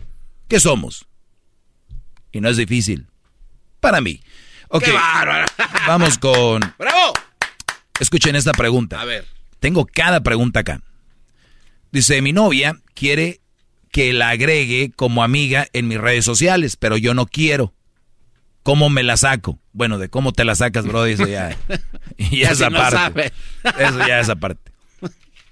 [0.47, 1.05] ¿Qué somos?
[2.31, 3.07] Y no es difícil.
[3.79, 4.21] Para mí.
[4.69, 4.85] Ok.
[4.85, 5.45] ¡Qué bárbaro!
[5.87, 6.61] Vamos con.
[6.77, 7.13] ¡Bravo!
[7.99, 9.01] Escuchen esta pregunta.
[9.01, 9.25] A ver.
[9.59, 10.81] Tengo cada pregunta acá.
[11.91, 13.40] Dice: Mi novia quiere
[13.91, 17.73] que la agregue como amiga en mis redes sociales, pero yo no quiero.
[18.63, 19.59] ¿Cómo me la saco?
[19.73, 21.57] Bueno, de cómo te la sacas, bro, eso ya,
[22.31, 23.33] ya esa parte.
[23.63, 24.71] Eso ya es aparte.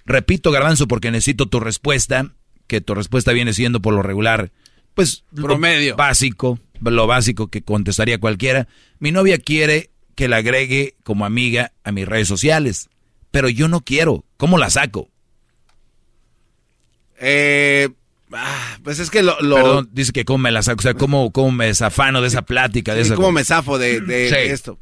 [0.05, 2.33] Repito, Garbanzo, porque necesito tu respuesta,
[2.67, 4.51] que tu respuesta viene siendo por lo regular,
[4.93, 8.67] pues promedio básico, lo básico que contestaría cualquiera.
[8.99, 12.89] Mi novia quiere que la agregue como amiga a mis redes sociales,
[13.31, 14.25] pero yo no quiero.
[14.37, 15.09] ¿Cómo la saco?
[17.19, 17.89] Eh,
[18.31, 19.39] Ah, pues es que lo...
[19.41, 19.83] lo...
[19.83, 22.93] dice que cómo me la saco, o sea, cómo, cómo me zafano de esa plática.
[22.93, 24.79] De cómo me zafo de, esto.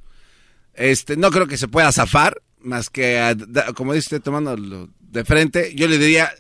[0.74, 3.36] Este, no creo que se pueda zafar, más que,
[3.76, 5.74] como dice usted, tomando de frente.
[5.76, 6.32] Yo le diría,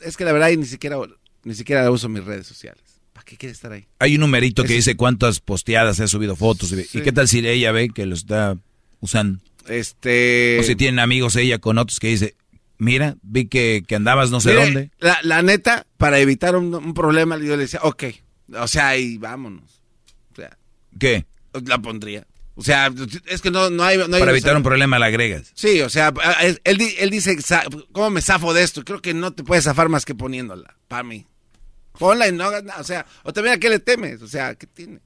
[0.00, 0.96] es que la verdad ni siquiera,
[1.44, 2.84] ni siquiera uso mis redes sociales.
[3.12, 3.86] ¿Para qué quiere estar ahí?
[3.98, 6.72] Hay un numerito que dice cuántas posteadas ha subido fotos.
[6.72, 8.56] ¿Y qué tal si ella ve que lo está
[9.00, 9.40] usando?
[9.66, 10.58] Este...
[10.60, 12.34] O si tienen amigos ella con otros que dice,
[12.80, 14.90] mira, vi que, andabas no sé dónde.
[14.98, 18.04] La, neta, para evitar un, problema, yo le decía, ok,
[18.58, 19.82] o sea, ahí vámonos.
[20.32, 20.56] O sea,
[20.98, 21.26] ¿Qué?
[21.66, 22.26] La pondría.
[22.54, 22.92] O sea,
[23.26, 23.98] es que no, no hay...
[23.98, 25.52] para evitar un problema la agregas.
[25.54, 26.12] Sí, o sea,
[26.42, 27.36] él, él dice,
[27.92, 28.84] ¿cómo me zafo de esto?
[28.84, 31.26] Creo que no te puedes zafar más que poniéndola, para mí.
[31.98, 34.54] Ponla y no hagas nada, o sea, o también a qué le temes, o sea,
[34.54, 35.00] ¿qué tiene?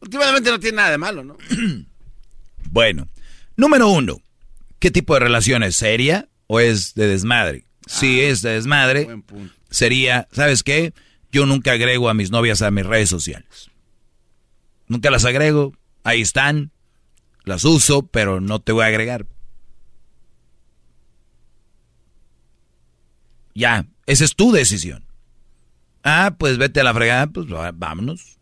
[0.00, 1.36] Últimamente no tiene nada de malo, ¿no?
[2.70, 3.08] bueno,
[3.56, 4.22] número uno,
[4.78, 6.28] ¿qué tipo de relación es seria?
[6.52, 7.64] O es de desmadre.
[7.86, 9.22] si ah, es de desmadre,
[9.70, 10.92] sería, ¿sabes qué?
[11.30, 13.70] Yo nunca agrego a mis novias a mis redes sociales.
[14.88, 16.72] Nunca las agrego, ahí están,
[17.44, 19.26] las uso, pero no te voy a agregar.
[23.54, 25.06] Ya, esa es tu decisión.
[26.02, 28.40] Ah, pues vete a la fregada, pues vámonos.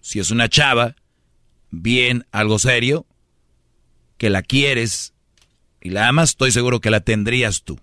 [0.00, 0.96] Si es una chava,
[1.70, 3.06] bien, algo serio,
[4.18, 5.14] que la quieres,
[5.86, 7.78] y la amas, estoy seguro que la tendrías tú,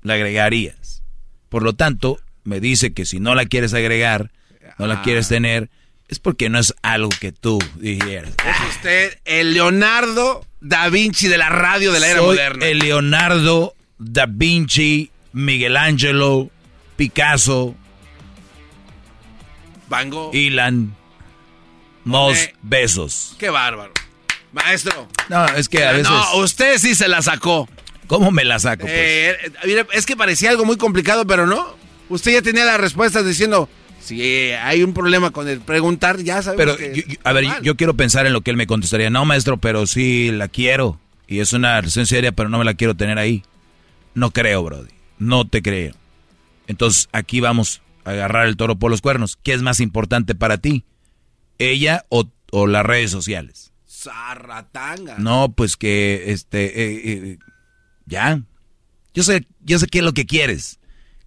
[0.00, 1.02] la agregarías.
[1.50, 4.30] Por lo tanto, me dice que si no la quieres agregar,
[4.78, 5.28] no la quieres ah.
[5.28, 5.68] tener,
[6.08, 8.32] es porque no es algo que tú dijeras.
[8.38, 12.64] Es usted el Leonardo da Vinci de la radio de la era moderna.
[12.64, 16.50] El Leonardo da Vinci, Miguel Ángelo,
[16.96, 17.74] Picasso,
[19.90, 20.96] Van Gogh, Ilan,
[22.04, 23.36] Mos, besos.
[23.38, 23.92] Qué bárbaro.
[24.52, 25.08] Maestro.
[25.28, 26.08] No, es que a veces.
[26.08, 27.68] No, usted sí se la sacó.
[28.06, 28.82] ¿Cómo me la saco?
[28.82, 28.92] Pues?
[28.94, 29.36] Eh,
[29.92, 31.76] es que parecía algo muy complicado, pero no.
[32.08, 33.68] Usted ya tenía las respuestas diciendo.
[34.00, 36.58] Si hay un problema con el preguntar, ya sabes.
[36.58, 36.76] Pero,
[37.22, 39.10] a ver, yo, quiero pensar en lo que él me contestaría.
[39.10, 40.98] No, maestro, pero sí la quiero.
[41.28, 43.44] Y es una relación seria, pero no me la quiero tener ahí.
[44.14, 44.90] No creo, Brody.
[45.18, 45.94] No te creo.
[46.66, 49.38] Entonces, aquí vamos a agarrar el toro por los cuernos.
[49.40, 50.84] ¿Qué es más importante para ti?
[51.58, 53.71] ¿Ella o, o las redes sociales?
[54.02, 55.18] Zarratanga.
[55.18, 57.38] No, pues que, este, eh, eh,
[58.06, 58.42] ya.
[59.14, 60.78] Yo sé, yo sé qué es lo que quieres.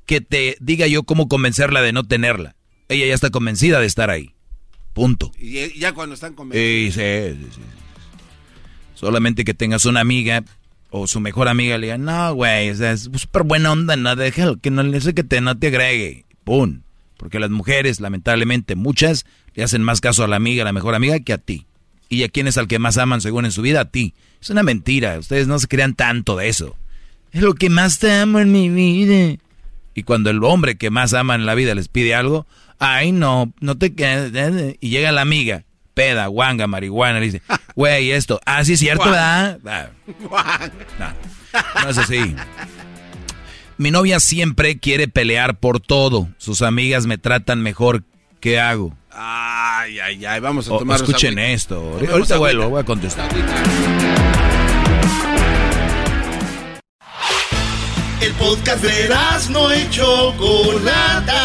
[0.05, 2.55] Que te diga yo cómo convencerla de no tenerla.
[2.89, 4.35] Ella ya está convencida de estar ahí.
[4.93, 5.31] Punto.
[5.39, 6.93] Y ya cuando están convencidos.
[6.95, 7.61] Sí, sí, sí,
[8.93, 10.43] Solamente que tengas una amiga
[10.89, 14.71] o su mejor amiga le diga, no, güey, es súper buena onda, no, déjalo, que
[14.71, 16.25] no le sé que te, no te agregue.
[16.45, 16.83] Pum.
[17.17, 20.95] Porque las mujeres, lamentablemente, muchas le hacen más caso a la amiga, a la mejor
[20.95, 21.65] amiga, que a ti.
[22.09, 23.81] ¿Y a quién es al que más aman según en su vida?
[23.81, 24.13] A ti.
[24.41, 25.17] Es una mentira.
[25.19, 26.75] Ustedes no se crean tanto de eso.
[27.31, 29.37] Es lo que más te amo en mi vida.
[29.93, 32.45] Y cuando el hombre que más ama en la vida les pide algo,
[32.79, 34.75] ay no, no te quedes.
[34.81, 35.63] Y llega la amiga.
[35.93, 37.19] peda, guanga, marihuana.
[37.19, 37.41] Le dice,
[37.75, 38.39] güey, esto.
[38.45, 39.59] Ah, sí, es cierto, ¿verdad?
[39.65, 39.89] Ah,
[40.99, 42.35] no, no es así.
[43.77, 46.29] Mi novia siempre quiere pelear por todo.
[46.37, 48.03] Sus amigas me tratan mejor.
[48.39, 48.95] ¿Qué hago?
[49.77, 50.95] Ay, ay, ay, vamos a O- tomar.
[50.95, 51.99] escuchen esto.
[52.09, 53.27] Ahorita vuelvo, voy a contestar.
[58.21, 59.09] El podcast de
[59.49, 61.41] no y Chocolata.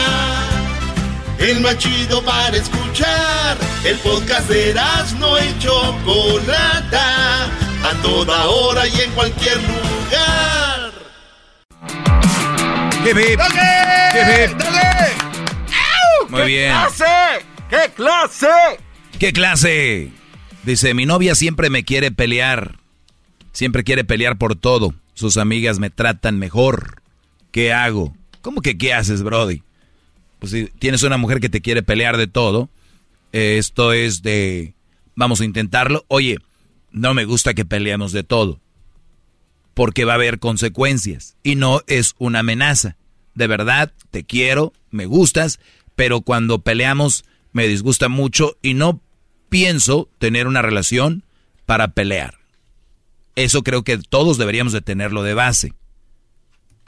[1.38, 3.56] El más chido para escuchar.
[3.84, 4.74] El podcast de
[5.18, 7.46] no y Chocolata.
[7.82, 10.92] A toda hora y en cualquier lugar.
[13.04, 13.40] Hip, hip.
[14.14, 14.62] Hip, hip.
[16.28, 16.70] Muy ¡Qué bien.
[16.72, 17.49] clase!
[17.70, 18.48] ¡Qué clase!
[19.18, 20.10] ¿Qué clase?
[20.64, 22.80] Dice, mi novia siempre me quiere pelear.
[23.52, 24.92] Siempre quiere pelear por todo.
[25.14, 27.00] Sus amigas me tratan mejor.
[27.52, 28.16] ¿Qué hago?
[28.42, 29.62] ¿Cómo que qué haces, Brody?
[30.40, 32.70] Pues si tienes una mujer que te quiere pelear de todo,
[33.32, 34.74] eh, esto es de,
[35.14, 36.04] vamos a intentarlo.
[36.08, 36.38] Oye,
[36.90, 38.58] no me gusta que peleemos de todo.
[39.74, 41.36] Porque va a haber consecuencias.
[41.44, 42.96] Y no es una amenaza.
[43.34, 45.60] De verdad, te quiero, me gustas,
[45.94, 49.02] pero cuando peleamos me disgusta mucho y no
[49.48, 51.24] pienso tener una relación
[51.66, 52.38] para pelear.
[53.36, 55.74] Eso creo que todos deberíamos de tenerlo de base.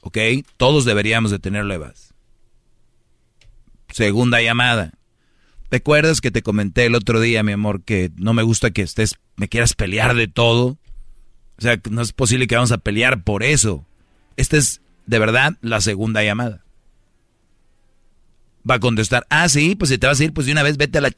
[0.02, 0.18] ¿Ok?
[0.57, 2.12] Todos deberíamos de tenerlo de base.
[3.91, 4.92] Segunda llamada.
[5.70, 9.16] ¿Recuerdas que te comenté el otro día, mi amor, que no me gusta que estés,
[9.36, 10.78] me quieras pelear de todo?
[11.58, 13.86] O sea, no es posible que vamos a pelear por eso.
[14.36, 16.61] Esta es, de verdad, la segunda llamada.
[18.68, 20.76] Va a contestar, ah, sí, pues si te vas a ir, pues de una vez
[20.76, 21.12] vete a la...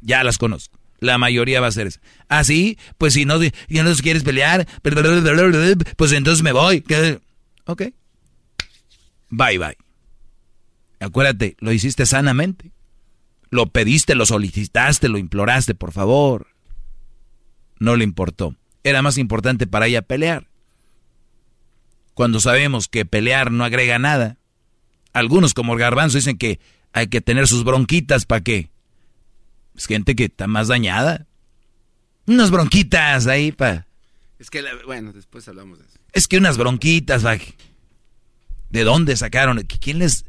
[0.00, 0.78] Ya las conozco.
[0.98, 2.00] La mayoría va a ser eso.
[2.28, 4.66] Ah, sí, pues si no, si no quieres pelear,
[5.96, 6.82] pues entonces me voy.
[7.66, 7.82] Ok.
[9.28, 9.76] Bye, bye.
[11.00, 12.72] Acuérdate, lo hiciste sanamente.
[13.50, 16.48] Lo pediste, lo solicitaste, lo imploraste, por favor.
[17.78, 18.56] No le importó.
[18.82, 20.48] Era más importante para ella pelear.
[22.14, 24.38] Cuando sabemos que pelear no agrega nada.
[25.18, 26.60] Algunos como el garbanzo dicen que
[26.92, 28.70] hay que tener sus bronquitas para qué.
[29.74, 31.26] Es gente que está más dañada.
[32.26, 33.86] Unas bronquitas ahí para...
[34.38, 35.98] Es que, la- bueno, después hablamos de eso.
[36.12, 37.38] Es que unas bronquitas, va.
[38.68, 39.58] ¿De dónde sacaron?
[39.80, 40.24] ¿Quién les...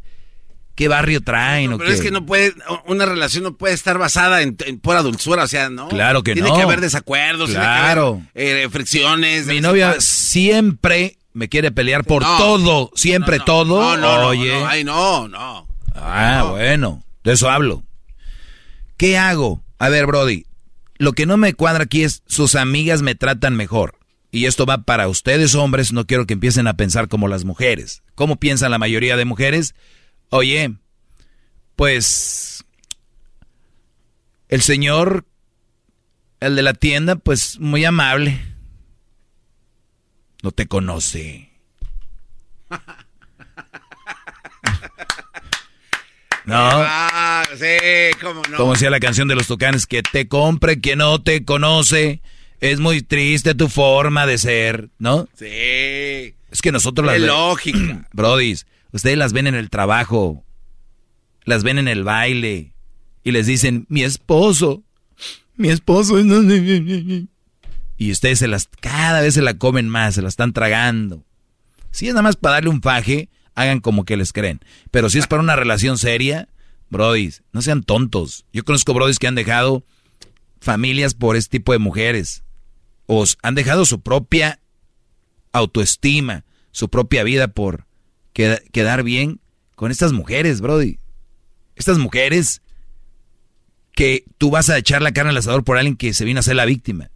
[0.75, 1.73] ¿Qué barrio traen?
[1.73, 1.95] o Pero qué?
[1.95, 2.53] es que no puede,
[2.85, 5.87] una relación no puede estar basada en, en pura dulzura, o sea, ¿no?
[5.89, 6.55] Claro que tiene no.
[6.55, 8.21] que haber desacuerdos, Claro.
[8.33, 9.47] tiene que haber eh, fricciones.
[9.47, 12.37] Mi novia siempre me quiere pelear por No.
[12.37, 13.79] todo, siempre todo.
[13.79, 14.59] No, no, no, Oye.
[14.59, 15.67] no, ay, no, no.
[15.93, 17.83] Ah, bueno, de eso hablo.
[18.97, 19.63] ¿Qué hago?
[19.77, 20.45] A ver, Brody,
[20.97, 23.99] lo que no me cuadra aquí es sus amigas me tratan mejor.
[24.31, 28.01] Y esto va para ustedes hombres, no quiero que empiecen a pensar como las mujeres.
[28.15, 29.75] ¿Cómo piensan la mayoría de mujeres?
[30.29, 30.73] Oye,
[31.75, 32.65] pues
[34.49, 35.25] el señor,
[36.39, 38.41] el de la tienda, pues muy amable.
[40.43, 41.51] No te conoce.
[46.45, 46.55] No.
[46.55, 48.55] Ah, sí, cómo no.
[48.55, 52.21] Como decía la canción de los tucanes, que te compre quien no te conoce.
[52.61, 55.27] Es muy triste tu forma de ser, ¿no?
[55.37, 55.45] Sí.
[56.49, 58.07] Es que nosotros las Qué ve- lógica.
[58.13, 60.45] Brodis, ustedes las ven en el trabajo,
[61.43, 62.71] las ven en el baile
[63.25, 64.83] y les dicen, mi esposo,
[65.57, 66.15] mi esposo.
[67.97, 71.23] Y ustedes se las, cada vez se la comen más, se la están tragando.
[71.91, 74.59] Si es nada más para darle un faje, hagan como que les creen.
[74.91, 76.47] Pero si es para una relación seria,
[76.89, 78.45] brodis, no sean tontos.
[78.53, 79.83] Yo conozco brodis que han dejado
[80.59, 82.43] familias por este tipo de mujeres.
[83.07, 84.59] O han dejado su propia
[85.53, 87.87] autoestima, su propia vida por
[88.33, 89.39] queda- quedar bien
[89.75, 90.99] con estas mujeres, brody.
[91.75, 92.61] Estas mujeres
[93.93, 96.43] que tú vas a echar la carne al asador por alguien que se vino a
[96.43, 97.09] ser la víctima.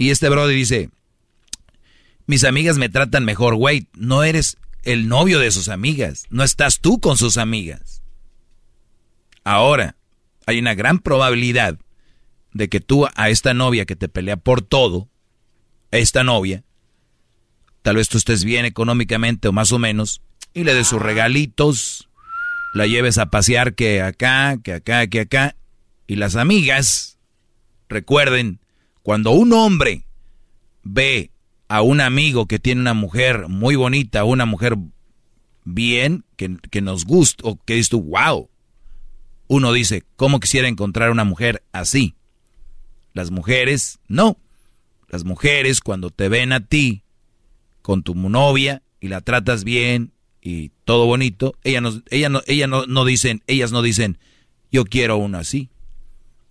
[0.00, 0.88] Y este brody dice,
[2.26, 6.80] mis amigas me tratan mejor, güey, no eres el novio de sus amigas, no estás
[6.80, 8.02] tú con sus amigas.
[9.44, 9.96] Ahora,
[10.46, 11.78] hay una gran probabilidad
[12.54, 15.10] de que tú a esta novia que te pelea por todo,
[15.92, 16.64] a esta novia,
[17.82, 20.22] tal vez tú estés bien económicamente o más o menos,
[20.54, 22.08] y le des sus regalitos,
[22.72, 25.56] la lleves a pasear que acá, que acá, que acá,
[26.06, 27.18] y las amigas,
[27.90, 28.60] recuerden,
[29.10, 30.06] cuando un hombre
[30.84, 31.32] ve
[31.66, 34.76] a un amigo que tiene una mujer muy bonita, una mujer
[35.64, 38.48] bien, que, nos gusta, o que dices tú, wow,
[39.48, 42.14] uno dice, ¿cómo quisiera encontrar una mujer así?
[43.12, 44.38] Las mujeres, no.
[45.08, 47.02] Las mujeres cuando te ven a ti
[47.82, 52.68] con tu novia y la tratas bien y todo bonito, ellas no, ella no, ella
[52.68, 54.18] no dicen, ellas no dicen,
[54.70, 55.68] yo quiero uno así.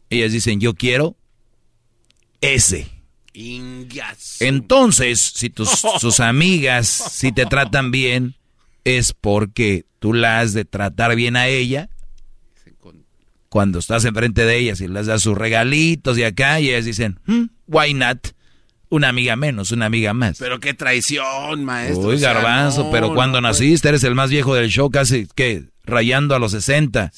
[0.09, 1.15] Ellas dicen, yo quiero
[2.41, 2.89] ese.
[4.39, 5.69] Entonces, si tus,
[5.99, 8.35] sus amigas, si te tratan bien,
[8.83, 11.89] es porque tú la has de tratar bien a ella.
[13.49, 17.19] Cuando estás enfrente de ellas y les das sus regalitos y acá, y ellas dicen,
[17.25, 18.27] hmm, why not?
[18.89, 20.37] Una amiga menos, una amiga más.
[20.37, 22.09] Pero qué traición, maestro.
[22.09, 26.39] Uy, garbanzo, pero cuando naciste eres el más viejo del show, casi que rayando a
[26.39, 27.11] los 60.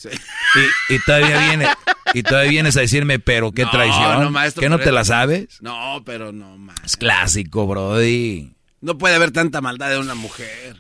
[0.90, 1.68] Y, todavía viene,
[2.14, 4.34] y todavía vienes a decirme, pero qué traición.
[4.34, 5.62] No, ¿Que no te la sabes?
[5.62, 8.54] No, pero no, Es clásico, Brody.
[8.82, 10.78] No puede haber tanta maldad de una mujer.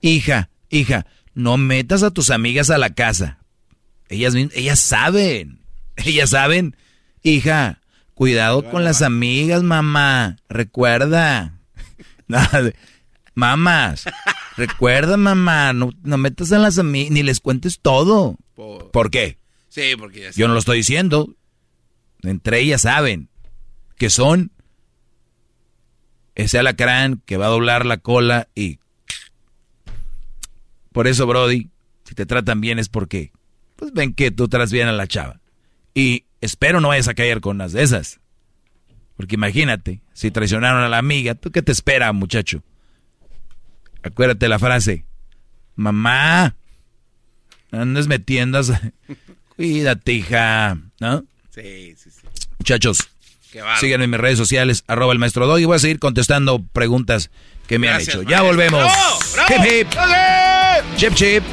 [0.00, 3.38] Hija, hija, no metas a tus amigas a la casa.
[4.08, 5.60] Ellas, ellas saben.
[5.96, 6.76] Ellas saben.
[7.22, 7.82] Hija,
[8.14, 10.36] Cuidado con las amigas, mamá.
[10.48, 11.54] Recuerda.
[13.34, 14.04] Mamás.
[14.56, 15.72] Recuerda, mamá.
[15.72, 18.36] No, metas a las amigas ni les cuentes todo.
[18.54, 19.38] Por, qué?
[19.68, 21.34] Sí, porque Yo no lo estoy diciendo.
[22.22, 23.28] Entre ellas saben
[23.96, 24.52] que son
[26.34, 28.78] ese alacrán que va a doblar la cola y...
[30.92, 31.70] Por eso, Brody,
[32.04, 33.32] si te tratan bien es porque
[33.76, 35.40] pues ven que tú tratas bien a la chava.
[35.94, 38.20] Y Espero no vayas a caer con unas de esas.
[39.16, 42.64] Porque imagínate, si traicionaron a la amiga, ¿tú qué te espera, muchacho?
[44.02, 45.04] Acuérdate la frase.
[45.76, 46.54] Mamá,
[47.70, 48.72] andes metiendas.
[49.56, 50.78] Cuídate, hija.
[51.00, 51.24] ¿No?
[51.54, 52.20] Sí, sí, sí.
[52.58, 53.08] Muchachos,
[53.80, 57.30] síganme en mis redes sociales, arroba el maestro Dog, y voy a seguir contestando preguntas
[57.66, 58.22] que me han hecho.
[58.22, 58.90] Ya volvemos.
[59.48, 59.88] Hip, hip.
[60.96, 61.44] Chip, chip.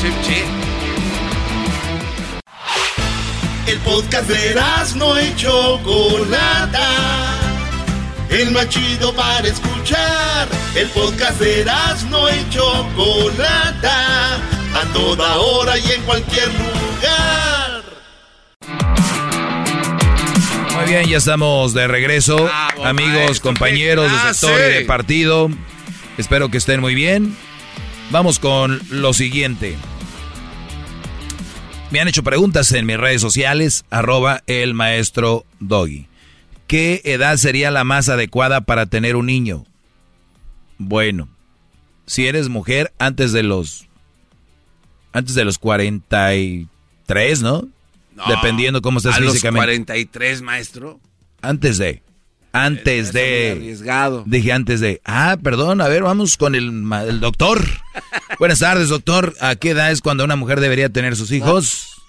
[0.00, 0.44] Chip, chip.
[3.66, 4.54] El podcast de
[4.96, 6.86] no y Chocolata.
[8.30, 10.48] El más chido para escuchar.
[10.74, 11.64] El podcast de
[12.10, 14.36] no y Chocolata.
[14.74, 17.82] A toda hora y en cualquier lugar.
[20.74, 22.50] Muy bien, ya estamos de regreso.
[22.84, 25.48] Amigos, compañeros de sector y de partido.
[26.18, 27.36] Espero que estén muy bien.
[28.10, 29.76] Vamos con lo siguiente.
[31.90, 36.06] Me han hecho preguntas en mis redes sociales, arroba el maestro Doggy.
[36.66, 39.64] ¿Qué edad sería la más adecuada para tener un niño?
[40.78, 41.28] Bueno,
[42.06, 43.86] si eres mujer antes de los
[45.12, 47.68] antes de los 43, ¿no?
[48.14, 49.66] no Dependiendo cómo estés a físicamente.
[49.66, 51.00] Los 43, maestro.
[51.40, 52.02] Antes de
[52.56, 54.24] antes de arriesgado.
[54.26, 55.00] Dije antes de.
[55.04, 57.62] Ah, perdón, a ver, vamos con el, el doctor.
[58.38, 59.34] Buenas tardes, doctor.
[59.40, 61.92] ¿A qué edad es cuando una mujer debería tener sus hijos?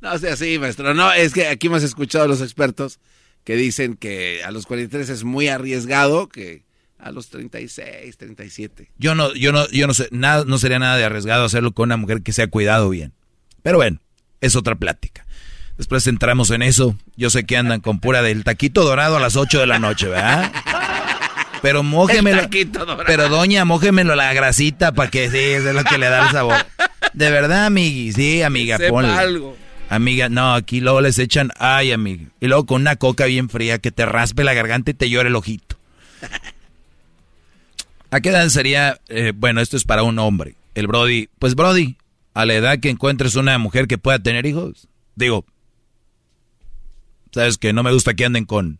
[0.00, 0.92] No, sea así, maestro.
[0.92, 2.98] No, es que aquí hemos escuchado a los expertos
[3.44, 6.64] que dicen que a los 43 es muy arriesgado que
[6.98, 8.90] a los 36, 37.
[8.98, 11.88] Yo no, yo no, yo no sé, nada, no sería nada de arriesgado hacerlo con
[11.88, 13.12] una mujer que se ha cuidado bien.
[13.62, 14.00] Pero bueno,
[14.40, 15.26] es otra plática.
[15.76, 16.96] Después entramos en eso.
[17.16, 20.08] Yo sé que andan con pura del taquito dorado a las 8 de la noche,
[20.08, 20.52] ¿verdad?
[21.62, 22.42] Pero mójemelo.
[23.06, 26.56] Pero doña, mójemelo la grasita para que sí, es lo que le da el sabor.
[27.12, 29.10] De verdad, amigui, sí, amiga, ponle.
[29.10, 29.56] algo.
[29.94, 32.24] Amiga, no, aquí luego les echan, ay, amiga.
[32.40, 35.28] Y luego con una coca bien fría que te raspe la garganta y te llore
[35.28, 35.76] el ojito.
[38.10, 41.28] ¿A qué edad sería, eh, bueno, esto es para un hombre, el Brody?
[41.38, 41.96] Pues Brody,
[42.32, 44.88] a la edad que encuentres una mujer que pueda tener hijos.
[45.16, 45.44] Digo,
[47.34, 48.78] Sabes que no me gusta que anden con...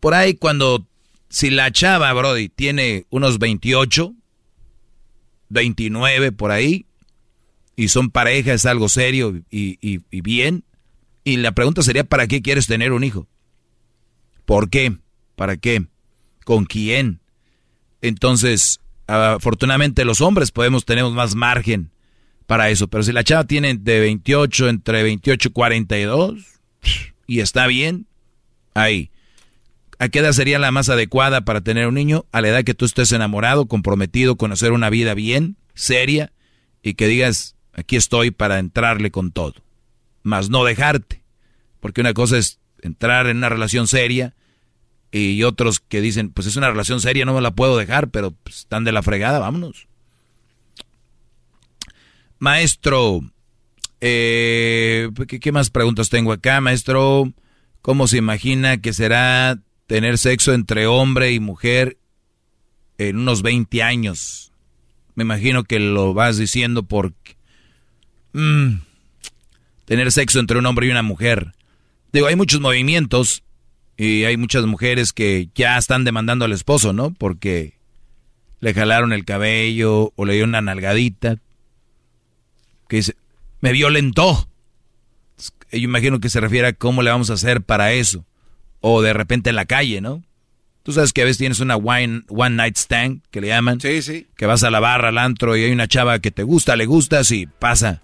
[0.00, 0.86] Por ahí cuando...
[1.30, 4.14] Si la chava, Brody, tiene unos 28,
[5.48, 6.86] 29 por ahí,
[7.78, 10.64] y son pareja, es algo serio y, y, bien,
[11.22, 13.28] y la pregunta sería, ¿para qué quieres tener un hijo?
[14.44, 14.96] ¿Por qué?
[15.36, 15.86] ¿Para qué?
[16.44, 17.20] ¿Con quién?
[18.02, 21.92] Entonces, afortunadamente los hombres podemos tener más margen
[22.48, 26.34] para eso, pero si la chava tiene de 28, entre 28 y 42,
[27.28, 28.08] y está bien,
[28.74, 29.12] ahí.
[30.00, 32.26] ¿A qué edad sería la más adecuada para tener un niño?
[32.32, 36.32] A la edad que tú estés enamorado, comprometido, conocer una vida bien, seria,
[36.82, 39.54] y que digas, aquí estoy para entrarle con todo.
[40.22, 41.22] Más no dejarte.
[41.80, 44.34] Porque una cosa es entrar en una relación seria
[45.10, 48.32] y otros que dicen, pues es una relación seria, no me la puedo dejar, pero
[48.32, 49.88] pues, están de la fregada, vámonos.
[52.38, 53.20] Maestro,
[54.00, 57.32] eh, ¿qué, más preguntas tengo acá, maestro?
[57.80, 61.96] ¿Cómo se imagina que será tener sexo entre hombre y mujer
[62.98, 64.52] en unos 20 años?
[65.14, 67.37] Me imagino que lo vas diciendo porque...
[68.38, 68.82] Mm,
[69.84, 71.54] tener sexo entre un hombre y una mujer.
[72.12, 73.42] Digo, hay muchos movimientos
[73.96, 77.10] y hay muchas mujeres que ya están demandando al esposo, ¿no?
[77.10, 77.74] Porque
[78.60, 81.38] le jalaron el cabello o le dio una nalgadita.
[82.88, 83.16] Que dice,
[83.60, 84.48] me violentó.
[85.72, 88.24] yo imagino que se refiere a cómo le vamos a hacer para eso.
[88.80, 90.22] O de repente en la calle, ¿no?
[90.84, 93.80] Tú sabes que a veces tienes una wine, one night stand, que le llaman.
[93.80, 94.28] Sí, sí.
[94.36, 96.86] Que vas a la barra, al antro, y hay una chava que te gusta, le
[96.86, 98.00] gusta, sí, pasa.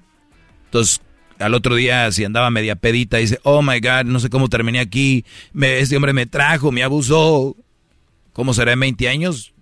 [0.75, 1.01] Entonces,
[1.39, 4.81] al otro día, si andaba media pedita, dice, oh my God, no sé cómo terminé
[4.81, 7.55] aquí, me, este hombre me trajo, me abusó.
[8.33, 9.55] ¿Cómo será en 20 años?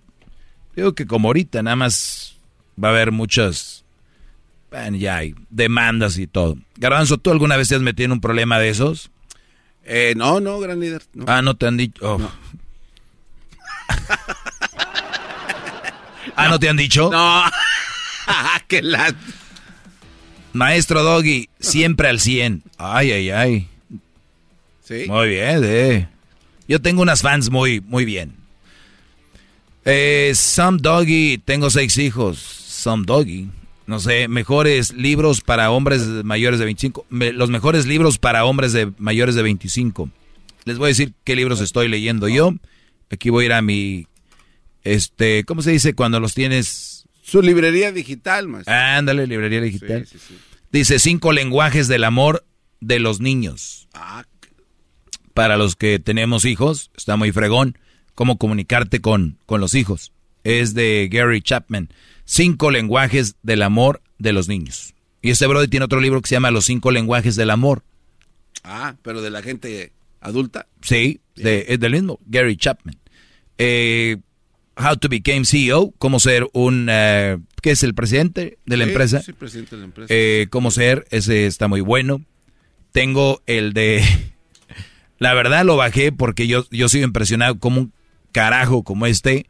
[0.75, 2.39] Digo que como ahorita, nada más
[2.83, 3.85] va a haber muchas,
[4.71, 6.57] bueno, ya hay demandas y todo.
[6.77, 9.11] Garbanzo, ¿tú alguna vez te has metido en un problema de esos?
[9.83, 11.03] Eh, no, no, gran líder.
[11.13, 11.25] no.
[11.27, 11.99] Ah, no te han dicho.
[12.03, 12.19] oh.
[16.35, 17.11] ah, ¿no te han dicho?
[17.11, 17.43] No.
[18.67, 19.13] que la...
[20.53, 22.63] Maestro Doggy, siempre al 100.
[22.77, 23.67] Ay, ay, ay.
[24.83, 25.05] Sí.
[25.07, 26.07] Muy bien, eh.
[26.67, 28.33] Yo tengo unas fans muy, muy bien.
[29.85, 32.37] Eh, Some Doggy, tengo seis hijos.
[32.39, 33.49] Some Doggy.
[33.85, 37.05] No sé, mejores libros para hombres mayores de 25.
[37.09, 40.09] Me- los mejores libros para hombres de mayores de 25.
[40.65, 42.53] Les voy a decir qué libros estoy leyendo yo.
[43.11, 44.07] Aquí voy a ir a mi,
[44.85, 46.92] este, ¿cómo se dice cuando los tienes?
[47.23, 48.73] Su librería digital, maestro.
[48.73, 50.05] Ándale, librería digital.
[50.05, 50.37] Sí, sí, sí.
[50.71, 52.45] Dice cinco lenguajes del amor
[52.81, 53.87] de los niños.
[53.93, 54.25] Ah,
[55.33, 57.77] Para los que tenemos hijos, está muy fregón.
[58.13, 60.11] Cómo comunicarte con, con los hijos.
[60.43, 61.89] Es de Gary Chapman.
[62.25, 64.93] Cinco lenguajes del amor de los niños.
[65.21, 67.83] Y este brother tiene otro libro que se llama Los cinco lenguajes del amor.
[68.63, 70.67] ah, pero de la gente adulta.
[70.81, 72.97] Sí, de- es del mismo, Gary Chapman.
[73.57, 74.17] Eh,
[74.77, 78.89] How to Become CEO, cómo ser un, eh, ¿qué es el presidente de la Sí,
[78.91, 79.21] empresa?
[79.21, 80.07] Sí, presidente de la empresa.
[80.13, 82.21] Eh, cómo ser, ese está muy bueno.
[82.91, 84.03] Tengo el de,
[85.19, 87.93] la verdad lo bajé porque yo, yo sigo impresionado como un
[88.31, 89.45] carajo como este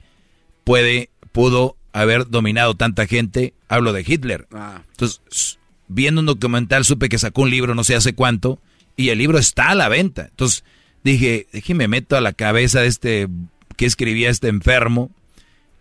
[0.63, 3.53] puede, pudo haber dominado tanta gente.
[3.69, 4.47] Hablo de Hitler.
[4.51, 4.81] Ah.
[4.91, 8.59] Entonces, viendo un documental supe que sacó un libro no sé hace cuánto
[8.95, 10.27] y el libro está a la venta.
[10.29, 10.63] Entonces
[11.03, 13.27] dije, déjeme meto a la cabeza de este
[13.75, 15.11] que escribía este enfermo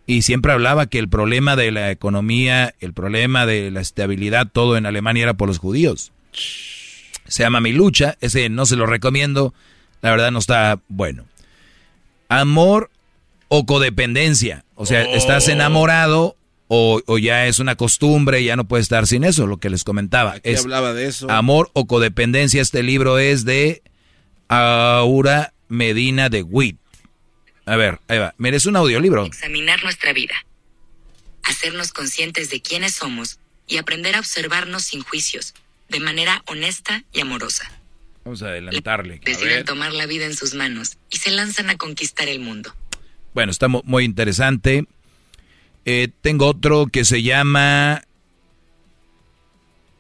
[0.07, 4.77] y siempre hablaba que el problema de la economía, el problema de la estabilidad, todo
[4.77, 6.13] en Alemania era por los judíos.
[7.27, 9.55] Se llama Mi Lucha, ese no se lo recomiendo,
[10.01, 11.25] la verdad no está bueno.
[12.29, 12.91] Amor
[13.49, 16.37] o codependencia, o sea, estás enamorado
[16.69, 19.85] o, o ya es una costumbre, ya no puedes estar sin eso, lo que les
[19.85, 20.33] comentaba.
[20.33, 21.31] Aquí Es hablaba de eso.
[21.31, 23.83] Amor o codependencia, este libro es de
[24.49, 26.79] Aura Medina de Witt.
[27.67, 28.35] A ver, ahí va.
[28.43, 29.25] Es un audiolibro.
[29.27, 30.35] examinar nuestra vida,
[31.45, 35.55] hacernos conscientes de quiénes somos y aprender a observarnos sin juicios,
[35.89, 37.71] de manera honesta y amorosa.
[38.25, 39.15] Vamos a adelantarle.
[39.15, 39.65] A Deciden ver.
[39.65, 42.75] tomar la vida en sus manos y se lanzan a conquistar el mundo.
[43.35, 44.87] Bueno, está mu- muy interesante.
[45.85, 48.03] Eh, tengo otro que se llama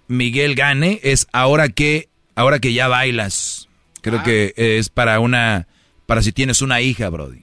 [0.08, 1.00] Miguel Gane.
[1.02, 3.68] Es ahora que, ahora que ya bailas.
[4.02, 4.22] Creo Ah.
[4.24, 5.66] que es para una,
[6.06, 7.42] para si tienes una hija, Brody.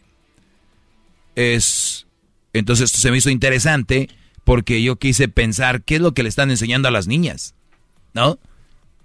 [1.36, 2.08] Es,
[2.54, 4.10] entonces esto se me hizo interesante
[4.44, 7.54] porque yo quise pensar qué es lo que le están enseñando a las niñas,
[8.14, 8.40] ¿no?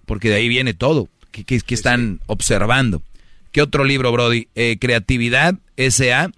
[0.06, 1.08] Porque de ahí viene todo.
[1.30, 3.02] ¿Qué, qué- qué están observando?
[3.52, 4.48] ¿Qué otro libro, Brody?
[4.54, 6.30] Eh, Creatividad S.A.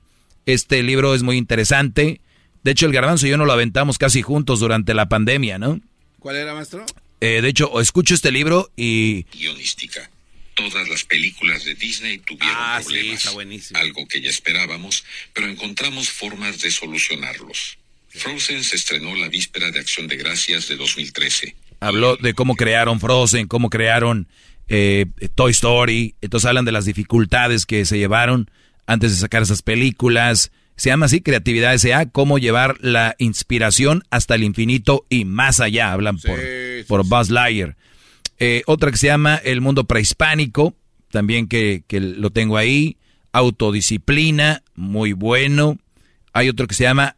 [0.45, 2.21] Este libro es muy interesante.
[2.63, 5.81] De hecho, el garbanzo y yo nos lo aventamos casi juntos durante la pandemia, ¿no?
[6.19, 6.85] ¿Cuál era, maestro?
[7.21, 10.11] Eh, de hecho, escucho este libro y guionística.
[10.57, 13.19] Todas las películas de Disney tuvieron Ah, sí, problemas.
[13.19, 13.79] está buenísimo.
[13.79, 15.05] Algo que ya esperábamos,
[15.35, 17.79] pero encontramos formas de solucionarlos.
[18.09, 21.55] Frozen se estrenó la víspera de Acción de Gracias de 2013.
[21.81, 24.27] habló de cómo crearon Frozen, cómo crearon
[24.69, 25.05] eh,
[25.35, 26.15] Toy Story.
[26.23, 28.51] Entonces hablan de las dificultades que se llevaron
[28.87, 30.51] antes de sacar esas películas.
[30.77, 32.07] Se llama así Creatividad S.A.
[32.07, 35.93] Cómo llevar la inspiración hasta el infinito y más allá.
[35.93, 36.39] Hablan por,
[36.89, 37.77] por Buzz Lightyear.
[38.39, 40.75] Eh, otra que se llama El Mundo Prehispánico,
[41.11, 42.97] también que, que lo tengo ahí.
[43.33, 45.79] Autodisciplina, muy bueno.
[46.33, 47.17] Hay otro que se llama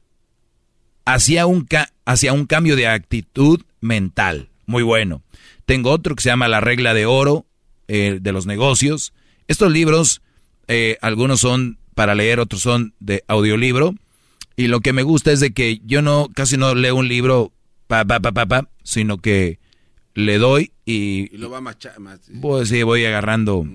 [1.04, 5.22] Hacia un, ca- hacia un cambio de actitud mental, muy bueno.
[5.64, 7.46] Tengo otro que se llama La Regla de Oro
[7.88, 9.12] eh, de los Negocios.
[9.46, 10.20] Estos libros,
[10.66, 13.94] eh, algunos son para leer, otros son de audiolibro.
[14.54, 17.52] Y lo que me gusta es de que yo no casi no leo un libro
[17.86, 19.58] pa pa pa pa, pa, sino que
[20.14, 22.20] le doy y Y lo va macha más.
[22.40, 23.66] pues sí, voy agarrando.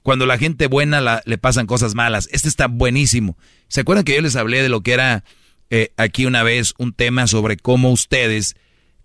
[0.04, 2.30] Cuando la gente buena le pasan cosas malas.
[2.32, 3.36] Este está buenísimo.
[3.68, 5.24] ¿Se acuerdan que yo les hablé de lo que era
[5.72, 8.56] eh, aquí una vez un tema sobre cómo ustedes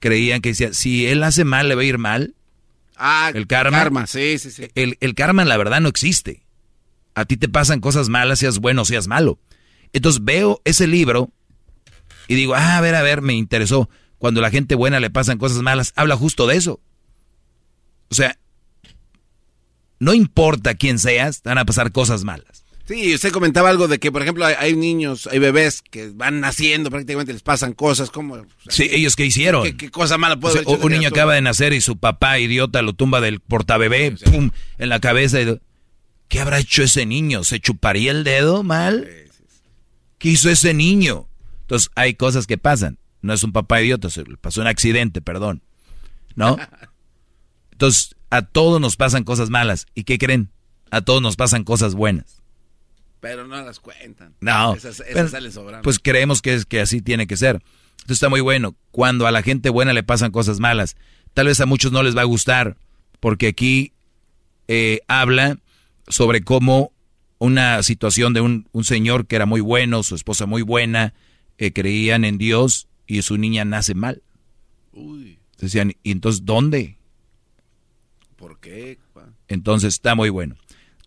[0.00, 2.34] creían que decía, si él hace mal, le va a ir mal?
[2.97, 3.79] Ah, el karma.
[3.79, 4.69] karma, sí, sí, sí.
[4.75, 6.45] El, el karma, la verdad, no existe.
[7.15, 9.39] A ti te pasan cosas malas, seas bueno o seas malo.
[9.93, 11.31] Entonces veo ese libro
[12.29, 13.89] y digo, ah, a ver, a ver, me interesó.
[14.19, 16.81] Cuando la gente buena le pasan cosas malas, habla justo de eso.
[18.09, 18.39] O sea,
[19.99, 22.64] no importa quién seas, te van a pasar cosas malas.
[22.87, 26.41] Sí, usted comentaba algo de que, por ejemplo, hay, hay niños, hay bebés que van
[26.41, 28.45] naciendo, prácticamente les pasan cosas como...
[28.69, 29.63] Sí, ellos qué hicieron.
[29.65, 32.39] ¿Qué, qué cosa mala O puede sea, un niño acaba de nacer y su papá
[32.39, 35.41] idiota lo tumba del portabebé, pum, en la cabeza.
[35.41, 35.59] y-
[36.29, 37.43] ¿Qué habrá hecho ese niño?
[37.45, 39.09] ¿Se chuparía el dedo mal?
[40.19, 41.27] ¿Qué hizo ese niño?
[41.63, 42.99] Entonces hay cosas que pasan.
[43.23, 45.63] No es un papá idiota, se le pasó un accidente, perdón.
[46.35, 46.59] ¿No?
[47.73, 49.87] Entonces a todos nos pasan cosas malas.
[49.95, 50.51] ¿Y qué creen?
[50.91, 52.43] A todos nos pasan cosas buenas.
[53.25, 54.35] Pero no las cuentan.
[54.41, 54.75] No.
[54.75, 55.83] Esas, esas Pero, salen sobrando.
[55.83, 57.62] Pues creemos que, es, que así tiene que ser.
[57.93, 58.77] Entonces está muy bueno.
[58.91, 60.97] Cuando a la gente buena le pasan cosas malas,
[61.33, 62.77] tal vez a muchos no les va a gustar,
[63.20, 63.93] porque aquí
[64.69, 65.59] eh, habla
[66.09, 66.93] sobre cómo
[67.39, 71.15] una situación de un, un señor que era muy bueno, su esposa muy buena,
[71.59, 74.23] eh, creían en Dios y su niña nace mal.
[74.93, 76.99] Uy, Decían, ¿y entonces dónde?
[78.36, 78.99] ¿por qué?
[79.49, 80.57] Entonces está muy bueno.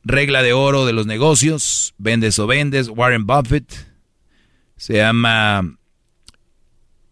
[0.09, 3.73] Regla de oro de los negocios, vendes o vendes, Warren Buffett.
[4.77, 5.77] Se llama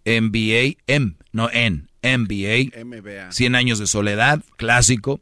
[0.06, 2.86] MBA, M, no N, MBA.
[2.86, 3.34] MBA.
[3.34, 5.20] 100 años de soledad, clásico.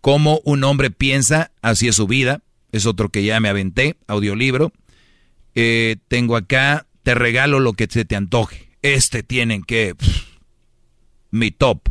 [0.00, 2.42] Cómo un hombre piensa, así es su vida.
[2.72, 4.72] Es otro que ya me aventé, audiolibro.
[5.54, 8.70] Eh, tengo acá, te regalo lo que se te antoje.
[8.82, 9.94] Este tienen que...
[9.94, 10.24] pff,
[11.30, 11.88] mi top.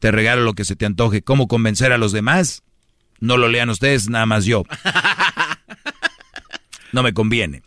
[0.00, 1.22] Te regalo lo que se te antoje.
[1.22, 2.62] ¿Cómo convencer a los demás?
[3.24, 4.64] No lo lean ustedes, nada más yo.
[6.92, 7.62] No me conviene.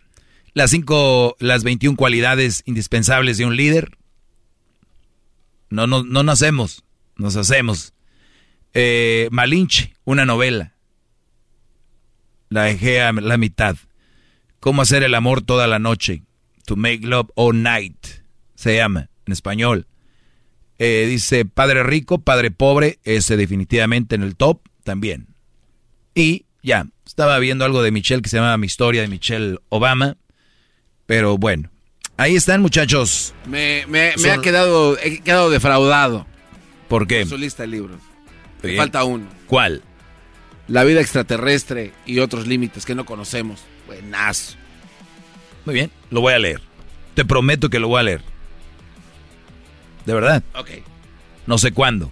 [0.53, 3.97] Las cinco, las 21 cualidades indispensables de un líder.
[5.71, 6.83] No, no, no nacemos,
[7.15, 7.93] nos hacemos.
[8.75, 10.75] Eh, Malinche, una novela.
[12.49, 13.77] La dejé a la mitad.
[14.59, 16.21] Cómo hacer el amor toda la noche.
[16.67, 17.97] To make love all night.
[18.53, 19.87] Se llama, en español.
[20.77, 25.35] Eh, dice padre rico, padre pobre, ese definitivamente en el top también.
[26.17, 30.17] Y ya, estaba viendo algo de Michelle que se llama Mi historia de Michelle Obama.
[31.05, 31.69] Pero bueno,
[32.17, 33.35] ahí están muchachos.
[33.45, 36.25] Me, me, me Son- ha quedado, he quedado defraudado.
[36.87, 37.23] ¿Por qué?
[37.25, 37.99] Su lista de libros.
[38.63, 39.27] Me falta uno.
[39.45, 39.83] ¿Cuál?
[40.67, 43.61] La vida extraterrestre y otros límites que no conocemos.
[43.85, 44.55] Buenazo.
[45.65, 46.61] Muy bien, lo voy a leer.
[47.13, 48.21] Te prometo que lo voy a leer.
[50.05, 50.43] De verdad.
[50.55, 50.69] Ok.
[51.45, 52.11] No sé cuándo.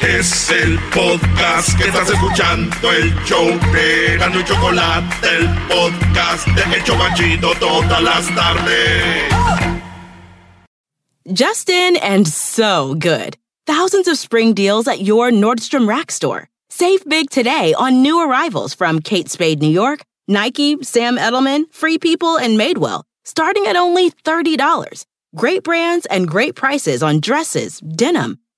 [0.00, 6.76] Es el podcast que estás escuchando, el show de Gano y Chocolate, el podcast de
[6.76, 9.32] El Chocachito todas las tardes.
[11.34, 13.36] Justin and so good.
[13.66, 16.48] Thousands of spring deals at your Nordstrom Rack store.
[16.70, 21.98] Save big today on new arrivals from Kate Spade New York, Nike, Sam Edelman, Free
[21.98, 25.04] People, and Madewell, starting at only $30.
[25.34, 28.38] Great brands and great prices on dresses, denim,